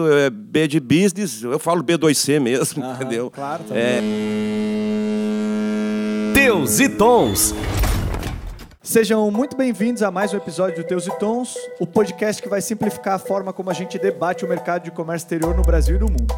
É 0.00 0.30
B 0.30 0.68
de 0.68 0.78
business, 0.78 1.42
eu 1.42 1.58
falo 1.58 1.82
B2C 1.82 2.38
mesmo, 2.38 2.84
Aham, 2.84 2.94
entendeu? 2.94 3.28
Claro, 3.32 3.64
tá 3.64 3.74
É, 3.74 4.00
Teus 6.32 6.78
e 6.78 6.88
Tons. 6.88 7.52
Sejam 8.80 9.28
muito 9.32 9.56
bem-vindos 9.56 10.04
a 10.04 10.10
mais 10.12 10.32
um 10.32 10.36
episódio 10.36 10.84
do 10.84 10.86
Teus 10.86 11.08
e 11.08 11.18
Tons, 11.18 11.56
o 11.80 11.86
podcast 11.86 12.40
que 12.40 12.48
vai 12.48 12.60
simplificar 12.60 13.14
a 13.14 13.18
forma 13.18 13.52
como 13.52 13.70
a 13.70 13.72
gente 13.72 13.98
debate 13.98 14.44
o 14.44 14.48
mercado 14.48 14.84
de 14.84 14.92
comércio 14.92 15.24
exterior 15.24 15.56
no 15.56 15.62
Brasil 15.62 15.96
e 15.96 15.98
no 15.98 16.06
mundo. 16.06 16.32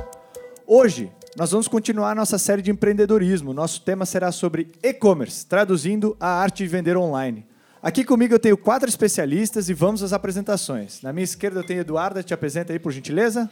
Hoje, 0.66 1.12
nós 1.36 1.50
vamos 1.50 1.68
continuar 1.68 2.16
nossa 2.16 2.38
série 2.38 2.62
de 2.62 2.70
empreendedorismo. 2.70 3.52
Nosso 3.52 3.82
tema 3.82 4.06
será 4.06 4.32
sobre 4.32 4.72
e-commerce, 4.82 5.44
traduzindo 5.44 6.16
a 6.18 6.28
arte 6.28 6.62
de 6.62 6.68
vender 6.70 6.96
online. 6.96 7.44
Aqui 7.82 8.04
comigo 8.04 8.34
eu 8.34 8.38
tenho 8.38 8.58
quatro 8.58 8.88
especialistas 8.88 9.68
e 9.70 9.74
vamos 9.74 10.02
às 10.02 10.12
apresentações. 10.12 11.00
Na 11.02 11.12
minha 11.12 11.24
esquerda 11.24 11.60
eu 11.60 11.64
tenho 11.64 11.80
Eduarda, 11.80 12.22
te 12.22 12.34
apresenta 12.34 12.72
aí 12.72 12.78
por 12.78 12.92
gentileza. 12.92 13.50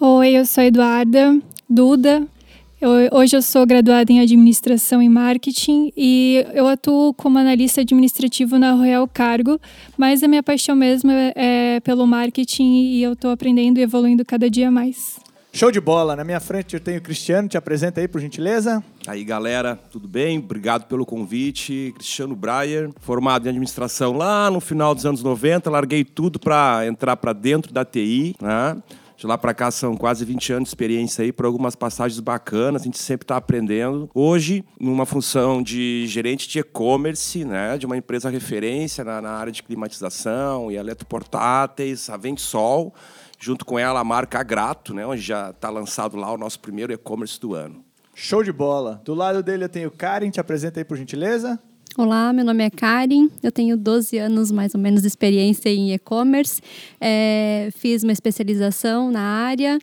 Oi, 0.00 0.30
eu 0.36 0.44
sou 0.44 0.64
Eduarda 0.64 1.40
Duda. 1.68 2.26
Eu- 2.80 2.90
hoje 3.18 3.36
eu 3.36 3.40
sou 3.40 3.64
graduada 3.64 4.12
em 4.12 4.20
Administração 4.20 5.00
e 5.00 5.08
Marketing 5.08 5.92
e 5.96 6.44
eu 6.52 6.66
atuo 6.66 7.14
como 7.14 7.38
analista 7.38 7.80
administrativo 7.80 8.58
na 8.58 8.72
Royal 8.72 9.08
Cargo, 9.08 9.58
mas 9.96 10.22
a 10.22 10.28
minha 10.28 10.42
paixão 10.42 10.76
mesmo 10.76 11.10
é, 11.10 11.32
é 11.36 11.80
pelo 11.80 12.06
marketing 12.06 12.64
e 12.82 13.02
eu 13.02 13.14
estou 13.14 13.30
aprendendo 13.30 13.78
e 13.78 13.82
evoluindo 13.82 14.24
cada 14.26 14.50
dia 14.50 14.70
mais. 14.70 15.18
Show 15.56 15.70
de 15.70 15.80
bola! 15.80 16.14
Na 16.14 16.22
minha 16.22 16.38
frente 16.38 16.74
eu 16.74 16.80
tenho 16.80 16.98
o 16.98 17.00
Cristiano, 17.00 17.48
te 17.48 17.56
apresenta 17.56 17.98
aí 17.98 18.06
por 18.06 18.20
gentileza. 18.20 18.84
Aí, 19.06 19.24
galera, 19.24 19.74
tudo 19.90 20.06
bem? 20.06 20.38
Obrigado 20.38 20.84
pelo 20.84 21.06
convite. 21.06 21.94
Cristiano 21.96 22.36
Breyer, 22.36 22.90
formado 23.00 23.46
em 23.46 23.48
administração 23.48 24.12
lá 24.12 24.50
no 24.50 24.60
final 24.60 24.94
dos 24.94 25.06
anos 25.06 25.22
90, 25.22 25.70
larguei 25.70 26.04
tudo 26.04 26.38
para 26.38 26.86
entrar 26.86 27.16
para 27.16 27.32
dentro 27.32 27.72
da 27.72 27.86
TI, 27.86 28.36
né? 28.38 28.76
De 29.16 29.26
lá 29.26 29.38
para 29.38 29.54
cá 29.54 29.70
são 29.70 29.96
quase 29.96 30.26
20 30.26 30.52
anos 30.52 30.64
de 30.64 30.68
experiência 30.68 31.24
aí, 31.24 31.32
por 31.32 31.46
algumas 31.46 31.74
passagens 31.74 32.20
bacanas, 32.20 32.82
a 32.82 32.84
gente 32.84 32.98
sempre 32.98 33.24
está 33.24 33.38
aprendendo. 33.38 34.10
Hoje, 34.14 34.62
numa 34.78 35.06
função 35.06 35.62
de 35.62 36.06
gerente 36.06 36.46
de 36.46 36.58
e-commerce, 36.58 37.46
né, 37.46 37.78
de 37.78 37.86
uma 37.86 37.96
empresa 37.96 38.28
referência 38.28 39.02
na, 39.02 39.22
na 39.22 39.30
área 39.30 39.50
de 39.50 39.62
climatização 39.62 40.70
e 40.70 40.76
eletroportáteis, 40.76 42.10
a 42.10 42.18
Ventsol, 42.18 42.92
junto 43.38 43.64
com 43.64 43.78
ela 43.78 44.00
a 44.00 44.04
marca 44.04 44.38
Agrato, 44.40 44.94
né, 44.94 45.06
onde 45.06 45.20
já 45.20 45.50
está 45.50 45.70
lançado 45.70 46.16
lá 46.16 46.32
o 46.32 46.38
nosso 46.38 46.58
primeiro 46.60 46.92
e-commerce 46.92 47.40
do 47.40 47.54
ano. 47.54 47.84
Show 48.14 48.42
de 48.42 48.52
bola! 48.52 49.00
Do 49.04 49.14
lado 49.14 49.42
dele 49.42 49.64
eu 49.64 49.68
tenho 49.68 49.88
o 49.88 49.90
Karen, 49.90 50.30
te 50.30 50.40
apresenta 50.40 50.80
aí 50.80 50.84
por 50.84 50.96
gentileza. 50.96 51.58
Olá, 51.98 52.32
meu 52.32 52.44
nome 52.44 52.62
é 52.64 52.68
Karen, 52.70 53.28
eu 53.42 53.50
tenho 53.50 53.76
12 53.76 54.18
anos 54.18 54.50
mais 54.50 54.74
ou 54.74 54.80
menos 54.80 55.00
de 55.02 55.08
experiência 55.08 55.68
em 55.70 55.92
e-commerce, 55.92 56.60
É, 57.00 57.70
fiz 57.76 58.02
uma 58.02 58.12
especialização 58.12 59.10
na 59.10 59.20
área, 59.20 59.78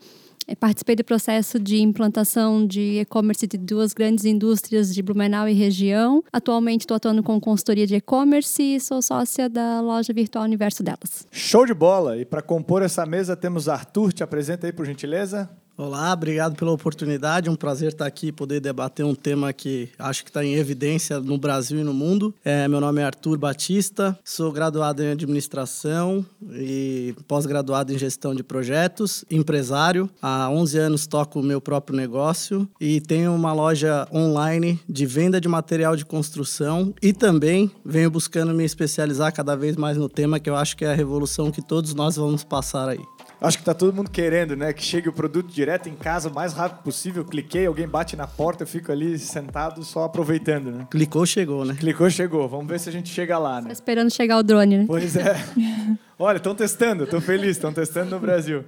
participei 0.60 0.96
do 0.96 1.04
processo 1.04 1.60
de 1.60 1.80
implantação 1.82 2.66
de 2.66 3.00
e-commerce 3.00 3.48
de 3.48 3.58
duas 3.58 3.94
grandes 3.94 4.26
indústrias 4.26 4.94
de 4.94 5.02
Blumenau 5.02 5.48
e 5.48 5.54
região. 5.54 6.24
Atualmente 6.32 6.82
estou 6.82 6.96
atuando 6.96 7.24
com 7.24 7.40
consultoria 7.40 7.88
de 7.88 7.96
e-commerce 7.96 8.62
e 8.62 8.80
sou 8.80 9.02
sócia 9.02 9.50
da 9.50 9.82
loja 9.82 10.14
virtual 10.14 10.44
Universo 10.44 10.84
delas. 10.84 11.28
Show 11.32 11.66
de 11.66 11.74
bola! 11.74 12.18
E 12.18 12.26
para 12.26 12.42
compor 12.42 12.82
essa 12.82 13.06
mesa 13.06 13.36
temos 13.36 13.68
Arthur, 13.68 14.14
te 14.14 14.24
apresenta 14.24 14.68
aí 14.68 14.74
por 14.74 14.86
gentileza. 14.86 15.50
Olá, 15.76 16.14
obrigado 16.14 16.56
pela 16.56 16.72
oportunidade. 16.72 17.50
Um 17.50 17.56
prazer 17.56 17.94
estar 17.94 18.06
aqui 18.06 18.28
e 18.28 18.32
poder 18.32 18.60
debater 18.60 19.04
um 19.04 19.16
tema 19.16 19.52
que 19.52 19.90
acho 19.98 20.24
que 20.24 20.30
está 20.30 20.46
em 20.46 20.54
evidência 20.54 21.20
no 21.20 21.36
Brasil 21.36 21.80
e 21.80 21.84
no 21.84 21.96
mundo. 21.96 22.32
É, 22.46 22.68
meu 22.68 22.80
nome 22.80 23.02
é 23.02 23.06
Arthur 23.06 23.40
Batista, 23.40 24.16
sou 24.24 24.52
graduado 24.52 25.02
em 25.02 25.10
administração 25.10 26.24
e 26.52 27.16
pós-graduado 27.28 27.92
em 27.92 27.98
gestão 27.98 28.36
de 28.36 28.44
projetos, 28.44 29.26
empresário. 29.32 30.08
Há 30.22 30.48
11 30.48 30.78
anos 30.78 31.08
toco 31.08 31.40
o 31.40 31.44
meu 31.44 31.60
próprio 31.60 31.98
negócio 31.98 32.70
e 32.80 33.02
tenho 33.02 33.34
uma 33.34 33.52
loja 33.52 34.08
online 34.14 34.80
de 34.88 35.08
venda 35.08 35.42
de 35.42 35.48
material 35.48 35.96
de 35.96 36.06
construção 36.06 36.94
e 37.02 37.12
também 37.12 37.72
venho 37.84 38.12
buscando 38.12 38.54
me 38.54 38.64
especializar 38.64 39.34
cada 39.34 39.56
vez 39.56 39.76
mais 39.76 39.98
no 39.98 40.08
tema 40.08 40.40
que 40.40 40.52
eu 40.52 40.56
acho 40.56 40.78
que 40.78 40.86
é 40.86 40.92
a 40.92 40.96
revolução 40.96 41.50
que 41.50 41.64
todos 41.64 41.96
nós 41.96 42.16
vamos 42.16 42.44
passar 42.44 42.90
aí. 42.90 43.02
Acho 43.44 43.58
que 43.58 43.66
tá 43.66 43.74
todo 43.74 43.94
mundo 43.94 44.10
querendo, 44.10 44.56
né? 44.56 44.72
Que 44.72 44.82
chegue 44.82 45.10
o 45.10 45.12
produto 45.12 45.52
direto 45.52 45.90
em 45.90 45.96
casa 45.96 46.30
o 46.30 46.34
mais 46.34 46.54
rápido 46.54 46.82
possível. 46.82 47.26
Cliquei, 47.26 47.66
alguém 47.66 47.86
bate 47.86 48.16
na 48.16 48.26
porta, 48.26 48.64
eu 48.64 48.68
fico 48.68 48.90
ali 48.90 49.20
sentado 49.20 49.84
só 49.84 50.06
aproveitando, 50.06 50.72
né? 50.72 50.88
Clicou, 50.90 51.26
chegou, 51.26 51.66
né? 51.66 51.76
Clicou, 51.78 52.10
chegou. 52.10 52.48
Vamos 52.48 52.68
ver 52.68 52.80
se 52.80 52.88
a 52.88 52.92
gente 52.94 53.10
chega 53.10 53.38
lá, 53.38 53.60
Tô 53.60 53.68
né? 53.68 53.74
esperando 53.74 54.10
chegar 54.14 54.38
o 54.38 54.44
drone, 54.44 54.78
né? 54.78 54.86
Pois 54.88 55.18
é. 55.18 55.36
Olha, 56.18 56.38
estão 56.38 56.56
testando, 56.56 57.04
estou 57.04 57.20
feliz, 57.20 57.58
estão 57.58 57.74
testando 57.74 58.12
no 58.12 58.20
Brasil. 58.20 58.64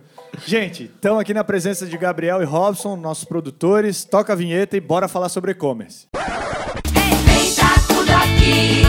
Gente, 0.46 0.92
estamos 0.94 1.22
aqui 1.22 1.34
na 1.34 1.46
presença 1.46 1.86
de 1.86 1.98
Gabriel 1.98 2.42
e 2.42 2.46
Robson, 2.46 2.98
nossos 2.98 3.24
produtores. 3.24 4.04
Toca 4.04 4.34
a 4.34 4.36
vinheta 4.36 4.76
e 4.76 4.82
bora 4.82 5.08
falar 5.08 5.30
sobre 5.30 5.52
e-commerce. 5.52 6.08
Está 7.42 7.76
tudo 7.88 8.12
aqui 8.12 8.84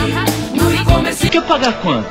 no 0.53 0.73
e-commerce. 0.73 1.29
Quer 1.29 1.47
pagar 1.47 1.81
quanto? 1.81 2.09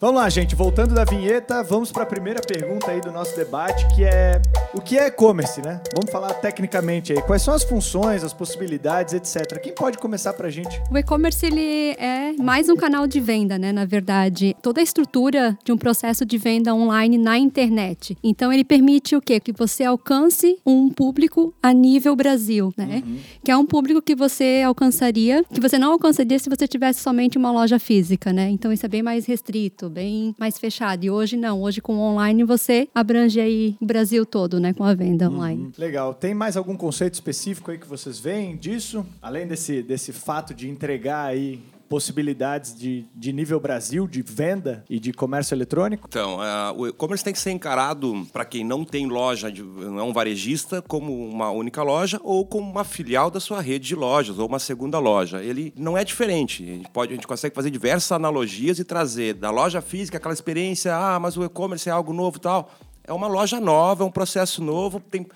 Vamos 0.00 0.22
lá, 0.22 0.30
gente. 0.30 0.54
Voltando 0.54 0.94
da 0.94 1.04
vinheta, 1.04 1.62
vamos 1.62 1.92
para 1.92 2.04
a 2.04 2.06
primeira 2.06 2.40
pergunta 2.40 2.90
aí 2.90 3.02
do 3.02 3.12
nosso 3.12 3.36
debate, 3.36 3.86
que 3.94 4.02
é 4.02 4.40
o 4.72 4.80
que 4.80 4.96
é 4.96 5.08
e-commerce, 5.08 5.60
né? 5.60 5.78
Vamos 5.94 6.10
falar 6.10 6.32
tecnicamente 6.32 7.12
aí. 7.12 7.20
Quais 7.20 7.42
são 7.42 7.52
as 7.52 7.62
funções, 7.62 8.24
as 8.24 8.32
possibilidades, 8.32 9.12
etc. 9.12 9.60
Quem 9.60 9.74
pode 9.74 9.98
começar 9.98 10.32
para 10.32 10.46
a 10.46 10.50
gente? 10.50 10.80
O 10.90 10.96
e-commerce 10.96 11.44
ele 11.44 11.94
é 11.98 12.32
mais 12.38 12.70
um 12.70 12.76
canal 12.76 13.06
de 13.06 13.20
venda, 13.20 13.58
né? 13.58 13.72
Na 13.72 13.84
verdade, 13.84 14.56
toda 14.62 14.80
a 14.80 14.82
estrutura 14.82 15.58
de 15.62 15.70
um 15.70 15.76
processo 15.76 16.24
de 16.24 16.38
venda 16.38 16.74
online 16.74 17.18
na 17.18 17.36
internet. 17.38 18.16
Então, 18.24 18.50
ele 18.50 18.64
permite 18.64 19.14
o 19.14 19.20
quê? 19.20 19.38
Que 19.38 19.52
você 19.52 19.84
alcance 19.84 20.58
um 20.64 20.88
público 20.88 21.52
a 21.62 21.74
nível 21.74 22.16
Brasil, 22.16 22.72
né? 22.74 23.02
Que 23.44 23.50
é 23.50 23.56
um 23.56 23.66
público 23.66 24.00
que 24.00 24.14
você 24.14 24.62
alcançaria, 24.64 25.44
que 25.52 25.60
você 25.60 25.78
não 25.78 25.92
alcançaria 25.92 26.38
se 26.38 26.48
você 26.48 26.66
tivesse 26.66 27.00
somente 27.00 27.36
uma 27.36 27.52
loja 27.52 27.78
física, 27.78 28.32
né? 28.32 28.48
Então, 28.48 28.72
isso 28.72 28.86
é 28.86 28.88
bem 28.88 29.02
mais 29.02 29.26
restrito, 29.26 29.89
bem 29.90 30.34
mais 30.38 30.58
fechado. 30.58 31.04
E 31.04 31.10
hoje 31.10 31.36
não. 31.36 31.60
Hoje 31.62 31.80
com 31.80 31.96
o 31.96 32.00
online 32.00 32.44
você 32.44 32.88
abrange 32.94 33.40
aí 33.40 33.76
o 33.80 33.86
Brasil 33.86 34.24
todo, 34.24 34.58
né? 34.58 34.72
Com 34.72 34.84
a 34.84 34.94
venda 34.94 35.28
online. 35.28 35.72
Legal. 35.76 36.14
Tem 36.14 36.32
mais 36.32 36.56
algum 36.56 36.76
conceito 36.76 37.14
específico 37.14 37.70
aí 37.70 37.78
que 37.78 37.86
vocês 37.86 38.18
veem 38.18 38.56
disso? 38.56 39.04
Além 39.20 39.46
desse, 39.46 39.82
desse 39.82 40.12
fato 40.12 40.54
de 40.54 40.68
entregar 40.68 41.26
aí 41.26 41.60
possibilidades 41.90 42.72
de, 42.74 43.04
de 43.14 43.32
nível 43.32 43.58
Brasil, 43.58 44.06
de 44.06 44.22
venda 44.22 44.84
e 44.88 45.00
de 45.00 45.12
comércio 45.12 45.54
eletrônico? 45.54 46.06
Então, 46.08 46.40
ah, 46.40 46.72
o 46.74 46.86
e-commerce 46.86 47.22
tem 47.24 47.32
que 47.32 47.38
ser 47.40 47.50
encarado, 47.50 48.26
para 48.32 48.44
quem 48.44 48.64
não 48.64 48.84
tem 48.84 49.06
loja, 49.08 49.50
de- 49.50 49.62
não 49.62 49.98
é 49.98 50.02
um 50.04 50.12
varejista, 50.12 50.80
como 50.80 51.12
uma 51.28 51.50
única 51.50 51.82
loja 51.82 52.20
ou 52.22 52.46
como 52.46 52.70
uma 52.70 52.84
filial 52.84 53.28
da 53.28 53.40
sua 53.40 53.60
rede 53.60 53.88
de 53.88 53.96
lojas 53.96 54.38
ou 54.38 54.46
uma 54.46 54.60
segunda 54.60 55.00
loja. 55.00 55.42
Ele 55.42 55.74
não 55.76 55.98
é 55.98 56.04
diferente. 56.04 56.62
A 56.62 56.66
gente, 56.66 56.90
pode, 56.90 57.12
a 57.12 57.16
gente 57.16 57.26
consegue 57.26 57.54
fazer 57.56 57.70
diversas 57.70 58.12
analogias 58.12 58.78
e 58.78 58.84
trazer 58.84 59.34
da 59.34 59.50
loja 59.50 59.80
física 59.82 60.16
aquela 60.16 60.32
experiência, 60.32 60.94
ah, 60.96 61.18
mas 61.18 61.36
o 61.36 61.42
e-commerce 61.44 61.88
é 61.88 61.92
algo 61.92 62.12
novo 62.12 62.38
tal. 62.38 62.70
É 63.02 63.12
uma 63.12 63.26
loja 63.26 63.58
nova, 63.58 64.04
é 64.04 64.06
um 64.06 64.10
processo 64.12 64.62
novo, 64.62 65.00
tem 65.00 65.26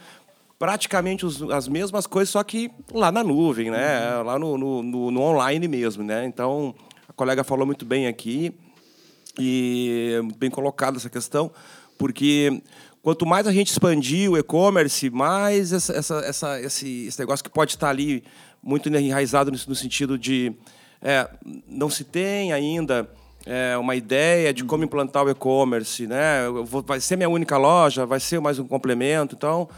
praticamente 0.59 1.27
os- 1.27 1.43
as 1.51 1.69
mesmas 1.69 2.07
coisas, 2.07 2.31
só 2.31 2.43
que 2.43 2.71
lá 2.93 3.11
na 3.13 3.23
nuvem, 3.25 3.71
né? 3.71 4.23
Lá 4.25 4.39
no, 4.39 4.57
no- 4.57 4.83
no- 4.83 5.11
no 5.11 5.21
online 5.21 5.67
mesmo, 5.69 6.03
né? 6.03 6.25
Então, 6.25 6.75
a 7.09 7.13
colega 7.13 7.43
falou 7.45 7.67
muito 7.67 7.85
bem 7.85 8.07
aqui 8.07 8.53
e 9.39 10.19
muito 10.23 10.39
bem 10.39 10.51
colocada 10.51 10.97
essa 10.97 11.11
questão, 11.11 11.51
porque 11.99 12.63
quanto 13.03 13.27
mais 13.27 13.47
a 13.47 13.53
gente 13.53 13.71
expandir 13.71 14.31
o 14.31 14.39
e-commerce, 14.39 15.11
mais 15.11 15.73
essa, 15.73 15.93
essa, 15.93 16.19
essa- 16.21 16.61
esse, 16.61 17.07
esse 17.07 17.19
negócio 17.19 17.45
que 17.45 17.51
pode 17.51 17.73
estar 17.73 17.89
ali 17.91 18.23
muito 18.63 18.89
enraizado 18.89 19.51
no, 19.51 19.59
no 19.69 19.75
sentido 19.75 20.17
de 20.19 20.53
é, 21.03 21.29
não 21.69 21.91
se 21.91 22.03
tem 22.05 22.53
ainda 22.53 23.07
é, 23.45 23.77
uma 23.77 23.95
ideia 23.95 24.55
de 24.55 24.65
como 24.65 24.85
implantar 24.85 25.23
o 25.25 25.29
e-commerce, 25.31 26.07
né? 26.07 26.49
Vou- 26.65 26.83
vai 26.83 26.99
ser 26.99 27.17
minha 27.17 27.29
única 27.29 27.59
loja, 27.59 28.07
vai 28.07 28.19
ser 28.21 28.41
mais 28.41 28.59
um 28.59 28.67
complemento, 28.67 29.35
então 29.35 29.69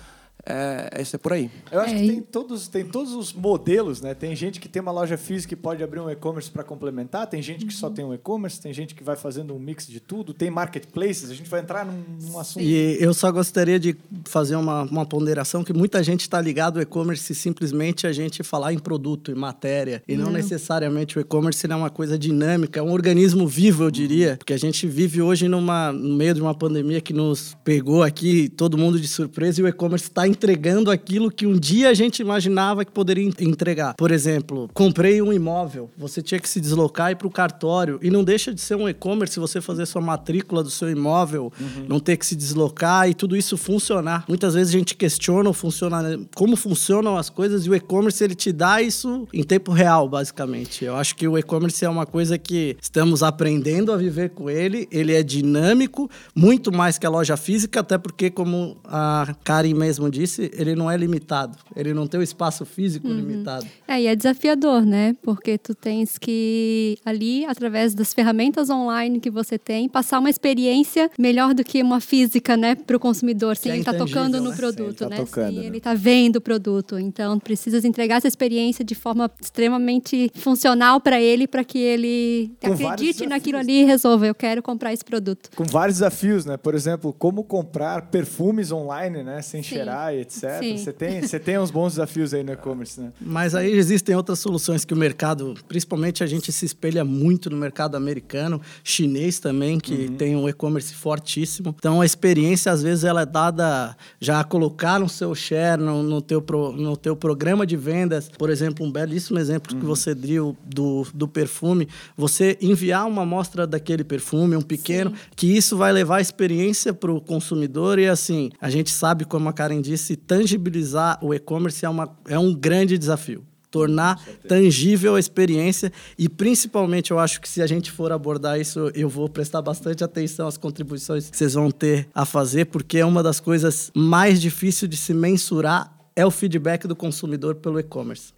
é, 0.49 1.03
isso 1.03 1.17
é 1.17 1.19
por 1.19 1.33
aí. 1.33 1.51
Eu 1.71 1.81
acho 1.81 1.95
É, 1.95 1.99
que 1.99 2.07
tem 2.09 2.23
todos, 2.23 2.69
tem 2.69 2.85
todos 2.85 3.13
os 3.13 3.33
modelos, 3.33 4.01
né? 4.01 4.15
Tem 4.15 4.35
gente 4.37 4.61
que 4.61 4.69
tem 4.69 4.81
uma 4.81 4.93
loja 4.93 5.17
física 5.17 5.55
e 5.55 5.57
pode 5.57 5.83
abrir 5.83 6.01
um 6.01 6.11
e-commerce 6.11 6.51
para 6.51 6.63
complementar, 6.63 7.27
tem 7.27 7.43
gente 7.43 7.65
que 7.67 7.75
só 7.75 7.91
tem 7.91 8.05
um 8.05 8.15
e-commerce, 8.15 8.61
tem 8.61 8.73
gente 8.73 8.95
que 8.95 9.03
vai 9.03 9.17
fazendo 9.17 9.55
um 9.55 9.59
mix 9.59 9.87
de 9.87 9.99
tudo, 10.01 10.33
tem 10.33 10.51
marketplaces, 10.51 11.31
a 11.31 11.35
gente 11.35 11.49
vai 11.51 11.61
entrar 11.61 11.85
num, 11.85 12.03
num 12.23 12.39
assunto. 12.39 12.63
E 12.63 12.97
eu 13.01 13.13
só 13.13 13.31
gostaria 13.33 13.79
de 13.79 13.97
fazer 14.25 14.57
uma, 14.57 14.83
uma 14.83 15.07
ponderação 15.07 15.65
que 15.65 15.73
muita 15.73 16.03
gente 16.03 16.23
está 16.23 16.41
ligado 16.41 16.77
ao 16.77 16.83
e-commerce 16.83 17.35
simplesmente 17.35 18.07
a 18.07 18.13
gente 18.13 18.43
falar 18.43 18.73
em 18.73 18.79
produto, 18.79 19.31
em 19.31 19.35
matéria, 19.35 20.03
e 20.07 20.17
não, 20.17 20.27
Não. 20.27 20.33
necessariamente 20.33 21.19
o 21.19 21.21
e-commerce 21.21 21.67
é 21.67 21.75
uma 21.75 21.91
coisa 21.91 22.19
dinâmica, 22.19 22.79
é 22.79 22.83
um 22.83 22.93
organismo 22.93 23.49
vivo, 23.49 23.85
eu 23.85 23.91
diria, 23.91 24.37
porque 24.37 24.53
a 24.53 24.59
gente 24.59 24.87
vive 24.87 25.23
hoje 25.23 25.49
numa, 25.49 25.93
no 25.93 26.15
meio 26.15 26.35
de 26.35 26.41
uma 26.41 26.55
pandemia 26.55 27.01
que 27.01 27.13
nos 27.13 27.57
pegou 27.65 28.03
aqui, 28.03 28.49
todo 28.49 28.77
mundo 28.79 29.01
de 29.01 29.09
surpresa, 29.09 29.61
e 29.61 29.65
o 29.65 29.69
e-commerce 29.69 30.07
está 30.07 30.17
está 30.17 30.29
entregando 30.37 30.91
aquilo 30.91 31.31
que 31.31 31.47
um 31.47 31.59
dia 31.59 31.89
a 31.89 31.95
gente 31.95 32.21
imaginava 32.21 32.85
que 32.85 32.93
poderia 32.93 33.25
en- 33.25 33.33
entregar. 33.41 33.95
Por 33.95 34.11
exemplo, 34.11 34.69
comprei 34.75 35.21
um 35.23 35.33
imóvel, 35.33 35.91
você 35.97 36.21
tinha 36.21 36.39
que 36.39 36.49
se 36.49 36.61
deslocar 36.61 37.09
e 37.09 37.13
ir 37.13 37.17
para 37.17 37.27
o 37.27 37.31
cartório. 37.31 37.99
E 38.03 38.11
não 38.11 38.23
deixa 38.23 38.53
de 38.53 38.61
ser 38.61 38.75
um 38.77 38.89
e-commerce 38.89 39.41
você 39.41 39.61
fazer 39.61 39.87
sua 39.87 40.03
matrícula 40.03 40.63
do 40.63 40.71
seu 40.71 40.91
imóvel, 40.91 41.53
não 41.89 41.99
ter 41.99 42.17
que 42.17 42.27
se 42.27 42.37
deslocar 42.37 43.09
e 43.09 43.15
tudo 43.15 43.37
isso 43.37 43.57
funcionar. 43.57 44.25
Muitas 44.29 44.55
vezes 44.55 44.75
a 44.75 44.79
gente 44.79 44.95
questiona 44.95 45.53
funciona, 45.53 46.21
como 46.35 46.55
funcionam 46.57 47.17
as 47.17 47.31
coisas 47.31 47.65
e 47.65 47.71
o 47.71 47.75
e-commerce 47.75 48.23
ele 48.23 48.35
te 48.35 48.53
dá 48.53 48.83
isso 48.83 49.27
em 49.33 49.43
tempo 49.43 49.73
real, 49.73 50.09
basicamente. 50.09 50.85
Eu 50.85 50.97
acho 50.97 51.17
que 51.17 51.27
o 51.27 51.39
e-commerce 51.39 51.85
é 51.85 51.89
uma 51.89 52.05
coisa 52.05 52.37
que 52.37 52.77
estamos 52.83 53.23
aprendendo 53.23 53.93
a 53.93 53.97
viver 53.97 54.31
com 54.31 54.51
ele. 54.51 54.87
Ele 54.91 55.15
é 55.15 55.23
dinâmico, 55.23 56.11
muito 56.35 56.71
mais 56.73 56.99
que 56.99 57.07
a 57.07 57.11
loja 57.11 57.37
física, 57.37 57.81
até 57.81 57.97
porque, 57.97 58.29
como 58.31 58.77
a 58.85 59.35
Karen 59.45 59.75
mesmo 59.75 60.11
disse, 60.11 60.26
ele 60.39 60.75
não 60.75 60.91
é 60.91 60.97
limitado. 60.97 61.59
Ele 61.75 61.95
não 61.95 62.07
tem 62.07 62.21
o 62.21 62.23
espaço 62.23 62.65
físico 62.65 63.09
limitado. 63.09 63.67
É, 63.87 64.01
e 64.03 64.07
é 64.07 64.17
desafiador, 64.17 64.85
né? 64.85 65.15
Porque 65.23 65.59
tu 65.59 65.75
tens 65.75 66.19
que 66.19 66.99
ali, 67.05 67.45
através 67.45 67.95
das 67.95 68.13
ferramentas 68.13 68.71
online 68.71 69.21
que 69.21 69.31
você 69.31 69.59
tem, 69.59 69.89
passar 69.89 70.19
uma 70.19 70.31
experiência 70.31 71.11
melhor 71.19 71.55
do 71.55 71.65
que 71.65 71.83
uma 71.83 72.01
física, 72.01 72.57
né, 72.57 72.75
para 72.75 72.97
o 72.97 73.01
consumidor, 73.01 73.57
sem 73.57 73.71
é 73.71 73.75
ele 73.75 73.83
estar 73.83 73.95
intangível, 73.95 74.23
tocando 74.23 74.41
no 74.43 74.51
né? 74.51 74.57
produto, 74.57 74.77
Sem 74.77 74.87
ele 74.87 74.97
tá 74.97 75.09
né? 75.09 75.17
tocando, 75.17 75.53
sem 75.53 75.59
né? 75.61 75.67
ele 75.67 75.81
tá 75.81 75.95
vendo 75.95 76.37
o 76.37 76.41
produto. 76.41 76.99
Então, 76.99 77.39
precisas 77.39 77.85
entregar 77.85 78.17
essa 78.17 78.29
experiência 78.29 78.85
de 78.85 78.95
forma 78.95 79.31
extremamente 79.41 80.31
funcional 80.35 81.01
para 81.01 81.21
ele, 81.21 81.47
para 81.47 81.65
que 81.65 81.79
ele 81.79 82.53
Com 82.61 82.73
acredite 82.73 83.27
naquilo 83.27 83.59
desafios. 83.59 83.79
ali 83.79 83.83
e 83.83 83.85
resolva, 83.85 84.27
eu 84.27 84.35
quero 84.35 84.63
comprar 84.63 84.93
esse 84.93 85.05
produto. 85.05 85.51
Com 85.55 85.65
vários 85.65 85.99
desafios, 85.99 86.45
né? 86.45 86.57
Por 86.57 86.75
exemplo, 86.75 87.13
como 87.13 87.45
comprar 87.45 88.03
perfumes 88.11 88.71
online, 88.73 89.23
né? 89.23 89.43
Sem 89.43 89.63
Sim. 89.63 89.69
cheirar 89.77 90.06
e 90.15 90.21
etc. 90.21 90.59
Sim. 90.61 90.77
Você 90.77 90.93
tem, 90.93 91.21
você 91.23 91.39
tem 91.39 91.59
uns 91.59 91.71
bons 91.71 91.93
desafios 91.95 92.33
aí 92.35 92.43
no 92.43 92.53
e-commerce, 92.53 93.01
né? 93.01 93.13
Mas 93.21 93.55
aí 93.55 93.73
existem 93.73 94.15
outras 94.15 94.39
soluções 94.39 94.85
que 94.85 94.95
o 94.95 94.97
mercado, 94.97 95.55
principalmente 95.69 96.23
a 96.23 96.27
gente 96.27 96.51
se 96.53 96.65
espelha 96.65 97.05
muito 97.05 97.49
no 97.51 97.57
mercado 97.57 97.97
americano, 97.97 98.61
chinês 98.85 99.39
também, 99.39 99.79
que 99.79 100.09
tem 100.11 100.37
um 100.37 100.49
e-commerce 100.49 100.95
fortíssimo. 100.95 101.75
Então 101.79 102.01
a 102.01 102.07
experiência 102.07 102.71
às 102.73 102.83
vezes 102.83 103.05
ela 103.05 103.23
é 103.23 103.27
dada 103.27 103.97
já 104.21 104.41
a 104.41 104.45
colocar 104.45 104.99
no 105.01 105.09
seu 105.09 105.35
share, 105.35 105.81
no, 105.81 106.03
no 106.03 106.21
teu 106.23 106.41
pro- 106.43 106.73
no 106.73 106.97
teu 106.97 107.17
programa 107.17 107.67
de 107.67 107.77
vendas, 107.77 108.29
por 108.29 108.51
exemplo, 108.51 108.85
um 108.87 108.91
belíssimo 108.91 109.39
exemplo 109.39 109.77
que 109.77 109.85
você 109.85 110.15
deu 110.15 110.57
do, 110.65 111.07
do 111.15 111.27
perfume, 111.29 111.89
você 112.17 112.57
enviar 112.61 113.07
uma 113.07 113.23
amostra 113.23 113.67
daquele 113.67 114.05
perfume, 114.05 114.57
um 114.57 114.63
pequeno, 114.63 115.13
que 115.35 115.47
isso 115.47 115.77
vai 115.77 115.93
levar 115.93 116.17
a 116.17 116.21
experiência 116.21 116.93
para 116.93 117.11
o 117.13 117.21
consumidor 117.21 117.99
e 117.99 118.07
assim, 118.07 118.51
a 118.61 118.69
gente 118.71 118.91
sabe, 118.91 119.25
como 119.25 119.49
a 119.49 119.53
Karen 119.53 119.81
disse, 119.81 119.96
tangibilizar 120.17 121.19
o 121.23 121.33
e-commerce 121.33 121.85
é, 121.85 121.89
uma, 121.89 122.17
é 122.29 122.39
um 122.39 122.53
grande 122.53 122.99
desafio. 122.99 123.45
Tornar 123.71 124.19
tangível 124.49 125.17
a 125.17 125.21
experiência 125.21 125.93
e, 126.19 126.29
principalmente, 126.29 127.11
eu 127.11 127.19
acho 127.19 127.41
que 127.41 127.49
se 127.49 127.61
a 127.61 127.67
gente 127.67 127.91
for 127.91 128.11
abordar 128.13 128.59
isso, 128.61 128.91
eu 128.95 129.09
vou 129.09 129.29
prestar 129.29 129.61
bastante 129.61 130.03
atenção 130.03 130.47
às 130.47 130.57
contribuições 130.57 131.29
que 131.29 131.37
vocês 131.37 131.55
vão 131.55 131.71
ter 131.71 132.09
a 132.15 132.25
fazer, 132.25 132.67
porque 132.67 132.99
é 132.99 133.05
uma 133.05 133.23
das 133.23 133.41
coisas 133.41 133.91
mais 133.95 134.41
difíceis 134.41 134.89
de 134.89 134.97
se 134.97 135.13
mensurar 135.13 135.95
é 136.15 136.25
o 136.25 136.31
feedback 136.31 136.87
do 136.89 136.97
consumidor 136.97 137.57
pelo 137.57 137.79
e-commerce. 137.79 138.33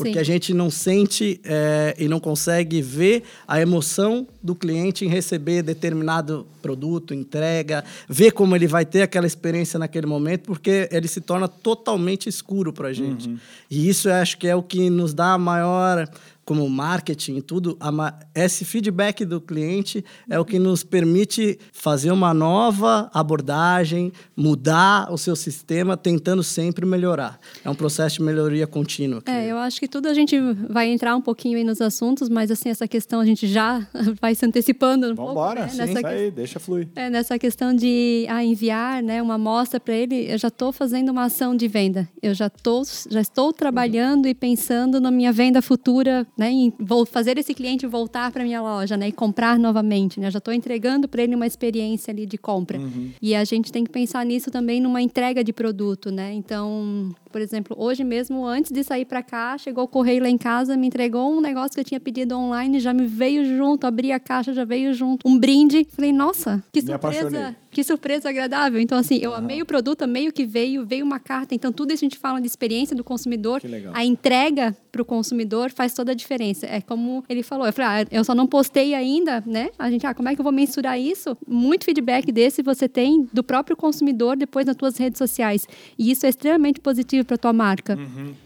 Porque 0.00 0.14
Sim. 0.14 0.18
a 0.18 0.22
gente 0.22 0.54
não 0.54 0.70
sente 0.70 1.40
eh, 1.44 1.94
e 1.98 2.08
não 2.08 2.18
consegue 2.18 2.80
ver 2.80 3.22
a 3.46 3.60
emoção 3.60 4.26
do 4.42 4.54
cliente 4.54 5.04
em 5.04 5.08
receber 5.08 5.62
determinado 5.62 6.46
produto, 6.62 7.12
entrega, 7.12 7.84
ver 8.08 8.32
como 8.32 8.56
ele 8.56 8.66
vai 8.66 8.86
ter 8.86 9.02
aquela 9.02 9.26
experiência 9.26 9.78
naquele 9.78 10.06
momento, 10.06 10.44
porque 10.44 10.88
ele 10.90 11.06
se 11.08 11.20
torna 11.20 11.46
totalmente 11.48 12.28
escuro 12.28 12.72
para 12.72 12.88
a 12.88 12.92
gente. 12.92 13.36
E 13.70 13.88
isso 13.88 14.08
eu 14.08 14.14
acho 14.14 14.38
que 14.38 14.48
é 14.48 14.56
o 14.56 14.62
que 14.62 14.88
nos 14.88 15.12
dá 15.12 15.34
a 15.34 15.38
maior 15.38 16.08
como 16.42 16.68
marketing 16.68 17.36
e 17.36 17.42
tudo, 17.42 17.76
a 17.78 17.92
ma- 17.92 18.18
esse 18.34 18.64
feedback 18.64 19.24
do 19.24 19.40
cliente 19.40 20.04
é 20.28 20.36
o 20.36 20.44
que 20.44 20.58
nos 20.58 20.82
permite 20.82 21.56
fazer 21.72 22.10
uma 22.10 22.34
nova 22.34 23.08
abordagem, 23.14 24.12
mudar 24.36 25.12
o 25.12 25.16
seu 25.16 25.36
sistema, 25.36 25.96
tentando 25.96 26.42
sempre 26.42 26.84
melhorar. 26.84 27.38
É 27.64 27.70
um 27.70 27.74
processo 27.74 28.16
de 28.16 28.22
melhoria 28.24 28.66
contínua. 28.66 29.22
que- 29.22 29.30
É, 29.30 29.46
eu 29.52 29.58
acho 29.58 29.78
que 29.78 29.86
tudo 29.90 30.06
a 30.08 30.14
gente 30.14 30.38
vai 30.68 30.88
entrar 30.88 31.14
um 31.16 31.20
pouquinho 31.20 31.58
aí 31.58 31.64
nos 31.64 31.80
assuntos, 31.80 32.28
mas 32.28 32.50
assim, 32.50 32.68
essa 32.70 32.88
questão 32.88 33.20
a 33.20 33.24
gente 33.26 33.46
já 33.46 33.86
vai 34.20 34.34
se 34.34 34.46
antecipando 34.46 35.12
um 35.12 35.14
pouco. 35.16 35.34
Vambora, 35.34 35.62
né? 35.62 35.68
sim, 35.68 35.76
Nessa 35.78 36.00
que- 36.00 36.06
aí, 36.06 36.30
deixa 36.30 36.58
fluir. 36.58 36.88
É, 36.94 37.10
nessa 37.10 37.38
questão 37.38 37.74
de 37.74 38.24
ah, 38.28 38.42
enviar 38.42 39.02
né, 39.02 39.20
uma 39.20 39.34
amostra 39.34 39.78
para 39.78 39.94
ele, 39.94 40.30
eu 40.32 40.38
já 40.38 40.48
estou 40.48 40.72
fazendo 40.72 41.10
uma 41.10 41.24
ação 41.24 41.54
de 41.54 41.68
venda. 41.68 42.08
Eu 42.22 42.32
já, 42.32 42.48
tô, 42.48 42.82
já 43.10 43.20
estou 43.20 43.52
trabalhando 43.52 44.26
e 44.26 44.34
pensando 44.34 45.00
na 45.00 45.10
minha 45.10 45.32
venda 45.32 45.60
futura, 45.60 46.26
né, 46.38 46.50
em 46.50 46.72
vou 46.78 47.04
fazer 47.04 47.36
esse 47.38 47.52
cliente 47.52 47.86
voltar 47.86 48.30
para 48.30 48.44
minha 48.44 48.62
loja 48.62 48.96
né, 48.96 49.08
e 49.08 49.12
comprar 49.12 49.58
novamente. 49.58 50.20
Né? 50.20 50.28
Eu 50.28 50.30
já 50.30 50.38
estou 50.38 50.54
entregando 50.54 51.08
para 51.08 51.22
ele 51.22 51.34
uma 51.34 51.46
experiência 51.46 52.12
ali 52.12 52.24
de 52.26 52.38
compra. 52.38 52.78
E 53.20 53.34
a 53.34 53.44
gente 53.44 53.72
tem 53.72 53.84
que 53.84 53.90
pensar 53.90 54.24
nisso 54.24 54.50
também 54.50 54.80
numa 54.80 55.02
entrega 55.02 55.42
de 55.42 55.52
produto. 55.52 56.10
Né? 56.10 56.32
Então, 56.34 57.10
por 57.30 57.40
exemplo, 57.40 57.76
hoje 57.78 58.02
mesmo, 58.02 58.44
antes 58.44 58.72
de 58.72 58.82
sair 58.82 59.04
para 59.04 59.22
cá, 59.22 59.56
chegou 59.56 59.84
o 59.84 59.88
correio 59.88 60.22
lá 60.22 60.28
em 60.28 60.38
casa, 60.38 60.76
me 60.76 60.86
entregou 60.86 61.32
um 61.32 61.40
negócio 61.40 61.72
que 61.72 61.80
eu 61.80 61.84
tinha 61.84 62.00
pedido 62.00 62.36
online, 62.36 62.80
já 62.80 62.92
me 62.92 63.06
veio 63.06 63.44
junto, 63.56 63.86
abri 63.86 64.12
a 64.12 64.18
caixa, 64.18 64.52
já 64.52 64.64
veio 64.64 64.92
junto 64.92 65.28
um 65.28 65.38
brinde. 65.38 65.86
Falei, 65.90 66.12
nossa, 66.12 66.62
que 66.72 66.82
surpresa, 66.82 67.56
que 67.70 67.84
surpresa 67.84 68.28
agradável. 68.28 68.80
Então, 68.80 68.98
assim, 68.98 69.18
eu 69.22 69.34
amei 69.34 69.62
o 69.62 69.66
produto, 69.66 70.02
amei 70.02 70.28
o 70.28 70.32
que 70.32 70.44
veio, 70.44 70.84
veio 70.84 71.04
uma 71.04 71.20
carta. 71.20 71.54
Então, 71.54 71.72
tudo 71.72 71.92
isso 71.92 72.04
a 72.04 72.06
gente 72.08 72.18
fala 72.18 72.40
de 72.40 72.46
experiência 72.46 72.96
do 72.96 73.04
consumidor. 73.04 73.60
Que 73.60 73.68
legal. 73.68 73.92
A 73.94 74.04
entrega 74.04 74.76
para 74.90 75.02
o 75.02 75.04
consumidor 75.04 75.70
faz 75.70 75.94
toda 75.94 76.12
a 76.12 76.14
diferença. 76.14 76.66
É 76.66 76.80
como 76.80 77.24
ele 77.28 77.42
falou, 77.42 77.66
eu 77.66 77.72
falei, 77.72 78.04
ah, 78.04 78.06
eu 78.10 78.24
só 78.24 78.34
não 78.34 78.46
postei 78.46 78.94
ainda, 78.94 79.42
né? 79.46 79.70
A 79.78 79.90
gente, 79.90 80.06
ah, 80.06 80.14
como 80.14 80.28
é 80.28 80.34
que 80.34 80.40
eu 80.40 80.42
vou 80.42 80.52
mensurar 80.52 80.98
isso? 80.98 81.36
Muito 81.46 81.84
feedback 81.84 82.32
desse 82.32 82.62
você 82.62 82.88
tem 82.88 83.28
do 83.32 83.42
próprio 83.42 83.76
consumidor 83.76 84.36
depois 84.36 84.66
nas 84.66 84.76
tuas 84.76 84.96
redes 84.96 85.18
sociais. 85.18 85.66
E 85.98 86.10
isso 86.10 86.26
é 86.26 86.28
extremamente 86.28 86.80
positivo 86.80 87.24
para 87.24 87.38
tua 87.38 87.52
marca, 87.52 87.96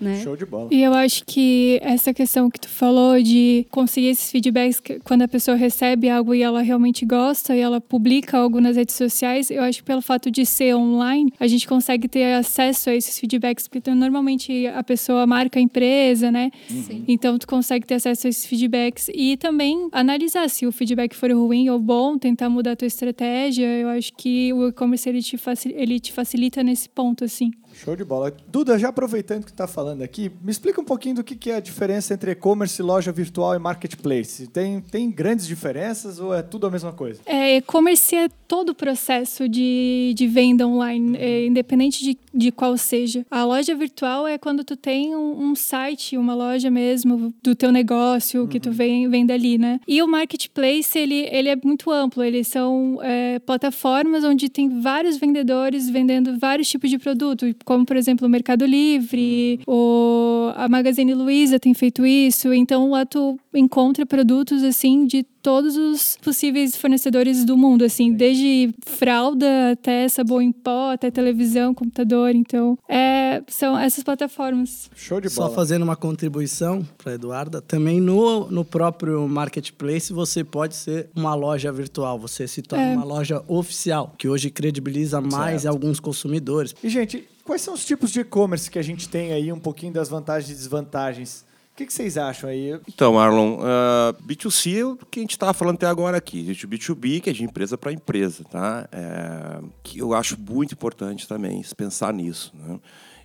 né? 0.00 0.20
Show 0.22 0.36
de 0.36 0.44
bola. 0.44 0.68
E 0.70 0.82
eu 0.82 0.92
acho 0.92 1.24
que 1.24 1.78
essa 1.82 2.12
questão 2.12 2.50
que 2.50 2.60
tu 2.60 2.68
falou 2.68 3.20
de 3.22 3.66
conseguir 3.70 4.08
esses 4.08 4.30
feedbacks 4.30 4.82
quando 5.02 5.22
a 5.22 5.28
pessoa 5.28 5.56
recebe 5.56 6.08
algo 6.08 6.34
e 6.34 6.42
ela 6.42 6.60
realmente 6.60 7.06
gosta 7.06 7.56
e 7.56 7.60
ela 7.60 7.80
publica 7.80 8.38
algo 8.38 8.60
nas 8.60 8.76
redes 8.76 8.94
sociais, 8.94 9.13
eu 9.22 9.62
acho 9.62 9.78
que 9.78 9.84
pelo 9.84 10.02
fato 10.02 10.30
de 10.30 10.44
ser 10.44 10.74
online, 10.74 11.32
a 11.38 11.46
gente 11.46 11.66
consegue 11.66 12.08
ter 12.08 12.34
acesso 12.34 12.90
a 12.90 12.94
esses 12.94 13.18
feedbacks, 13.18 13.68
porque 13.68 13.78
então, 13.78 13.94
normalmente 13.94 14.66
a 14.66 14.82
pessoa 14.82 15.26
marca 15.26 15.58
a 15.58 15.62
empresa, 15.62 16.30
né? 16.30 16.50
Sim. 16.68 17.04
Então 17.06 17.38
tu 17.38 17.46
consegue 17.46 17.86
ter 17.86 17.94
acesso 17.94 18.26
a 18.26 18.30
esses 18.30 18.46
feedbacks 18.46 19.08
e 19.14 19.36
também 19.36 19.88
analisar 19.92 20.48
se 20.48 20.66
o 20.66 20.72
feedback 20.72 21.14
for 21.14 21.30
ruim 21.30 21.68
ou 21.68 21.78
bom, 21.78 22.18
tentar 22.18 22.48
mudar 22.48 22.72
a 22.72 22.76
tua 22.76 22.86
estratégia. 22.86 23.66
Eu 23.66 23.88
acho 23.88 24.12
que 24.16 24.52
o 24.52 24.68
e-commerce 24.68 25.08
ele 25.08 25.22
te, 25.22 25.38
ele 25.74 26.00
te 26.00 26.12
facilita 26.12 26.62
nesse 26.62 26.88
ponto, 26.88 27.24
assim. 27.24 27.50
Show 27.74 27.96
de 27.96 28.04
bola. 28.04 28.32
Duda, 28.46 28.78
já 28.78 28.88
aproveitando 28.88 29.44
que 29.44 29.50
está 29.50 29.66
falando 29.66 30.02
aqui, 30.02 30.30
me 30.40 30.50
explica 30.50 30.80
um 30.80 30.84
pouquinho 30.84 31.16
do 31.16 31.24
que, 31.24 31.34
que 31.34 31.50
é 31.50 31.56
a 31.56 31.60
diferença 31.60 32.14
entre 32.14 32.30
e-commerce, 32.30 32.80
loja 32.80 33.10
virtual 33.10 33.54
e 33.54 33.58
marketplace. 33.58 34.46
Tem, 34.46 34.80
tem 34.80 35.10
grandes 35.10 35.46
diferenças 35.46 36.20
ou 36.20 36.32
é 36.32 36.42
tudo 36.42 36.66
a 36.66 36.70
mesma 36.70 36.92
coisa? 36.92 37.20
É, 37.26 37.56
e-commerce 37.56 38.14
é 38.14 38.28
todo 38.46 38.70
o 38.70 38.74
processo 38.74 39.03
de, 39.48 40.12
de 40.14 40.26
venda 40.26 40.66
online, 40.66 41.16
é, 41.18 41.46
independente 41.46 42.02
de, 42.02 42.16
de 42.32 42.50
qual 42.50 42.76
seja. 42.76 43.24
A 43.30 43.44
loja 43.44 43.74
virtual 43.74 44.26
é 44.26 44.38
quando 44.38 44.64
tu 44.64 44.76
tem 44.76 45.14
um, 45.14 45.50
um 45.50 45.54
site, 45.54 46.16
uma 46.16 46.34
loja 46.34 46.70
mesmo 46.70 47.32
do 47.42 47.54
teu 47.54 47.70
negócio 47.70 48.46
que 48.48 48.60
tu 48.60 48.70
vem, 48.70 49.08
vende 49.08 49.32
ali, 49.32 49.58
né? 49.58 49.80
E 49.86 50.02
o 50.02 50.08
marketplace, 50.08 50.98
ele, 50.98 51.28
ele 51.30 51.48
é 51.48 51.56
muito 51.62 51.90
amplo. 51.90 52.22
Eles 52.22 52.48
são 52.48 52.98
é, 53.02 53.38
plataformas 53.40 54.24
onde 54.24 54.48
tem 54.48 54.80
vários 54.80 55.16
vendedores 55.16 55.88
vendendo 55.88 56.38
vários 56.38 56.68
tipos 56.68 56.90
de 56.90 56.98
produto, 56.98 57.46
como, 57.64 57.84
por 57.84 57.96
exemplo, 57.96 58.26
o 58.26 58.30
Mercado 58.30 58.64
Livre, 58.64 59.60
o, 59.66 60.50
a 60.56 60.68
Magazine 60.68 61.14
Luiza 61.14 61.58
tem 61.58 61.74
feito 61.74 62.06
isso. 62.06 62.52
Então, 62.52 62.90
lá 62.90 63.04
tu 63.04 63.38
encontra 63.54 64.06
produtos, 64.06 64.62
assim, 64.62 65.06
de 65.06 65.24
todos 65.44 65.76
os 65.76 66.16
possíveis 66.22 66.74
fornecedores 66.74 67.44
do 67.44 67.54
mundo, 67.54 67.84
assim, 67.84 68.10
desde 68.14 68.74
fralda 68.86 69.72
até 69.72 70.08
sabão 70.08 70.40
em 70.40 70.50
pó, 70.50 70.92
até 70.92 71.10
televisão, 71.10 71.74
computador. 71.74 72.34
Então, 72.34 72.78
é, 72.88 73.42
são 73.46 73.78
essas 73.78 74.02
plataformas. 74.02 74.90
Show 74.96 75.20
de 75.20 75.28
Só 75.28 75.42
bola. 75.42 75.54
fazendo 75.54 75.82
uma 75.82 75.96
contribuição 75.96 76.82
para 76.96 77.12
Eduarda, 77.12 77.60
também 77.60 78.00
no, 78.00 78.50
no 78.50 78.64
próprio 78.64 79.28
marketplace 79.28 80.14
você 80.14 80.42
pode 80.42 80.74
ser 80.76 81.10
uma 81.14 81.34
loja 81.34 81.70
virtual, 81.70 82.18
você 82.18 82.48
se 82.48 82.62
torna 82.62 82.84
É. 82.92 82.96
uma 82.96 83.04
loja 83.04 83.42
oficial, 83.46 84.14
que 84.16 84.26
hoje 84.26 84.48
credibiliza 84.50 85.20
mais 85.20 85.66
alguns 85.66 86.00
consumidores. 86.00 86.74
E, 86.82 86.88
gente, 86.88 87.28
quais 87.44 87.60
são 87.60 87.74
os 87.74 87.84
tipos 87.84 88.10
de 88.10 88.20
e-commerce 88.20 88.70
que 88.70 88.78
a 88.78 88.82
gente 88.82 89.10
tem 89.10 89.32
aí, 89.34 89.52
um 89.52 89.60
pouquinho 89.60 89.92
das 89.92 90.08
vantagens 90.08 90.50
e 90.50 90.54
desvantagens? 90.54 91.44
O 91.74 91.76
que, 91.76 91.92
vocês 91.92 92.16
acham 92.16 92.48
aí? 92.48 92.78
Então, 92.86 93.14
Marlon, 93.14 93.56
uh, 93.56 94.22
B2C 94.24 94.78
é 94.78 94.84
o 94.84 94.96
que 94.96 95.18
a 95.18 95.22
gente 95.22 95.32
estava 95.32 95.52
falando 95.52 95.74
até 95.74 95.88
agora 95.88 96.16
aqui. 96.16 96.38
Existe 96.38 96.66
o 96.66 96.68
B2B, 96.68 97.20
que 97.20 97.30
é 97.30 97.32
de 97.32 97.42
empresa 97.42 97.76
para 97.76 97.90
empresa, 97.92 98.44
tá? 98.44 98.88
É, 98.92 99.60
que 99.82 99.98
eu 99.98 100.14
acho 100.14 100.38
muito 100.38 100.72
importante 100.72 101.26
também 101.26 101.60
pensar 101.76 102.14
nisso. 102.14 102.52
Né? 102.54 102.78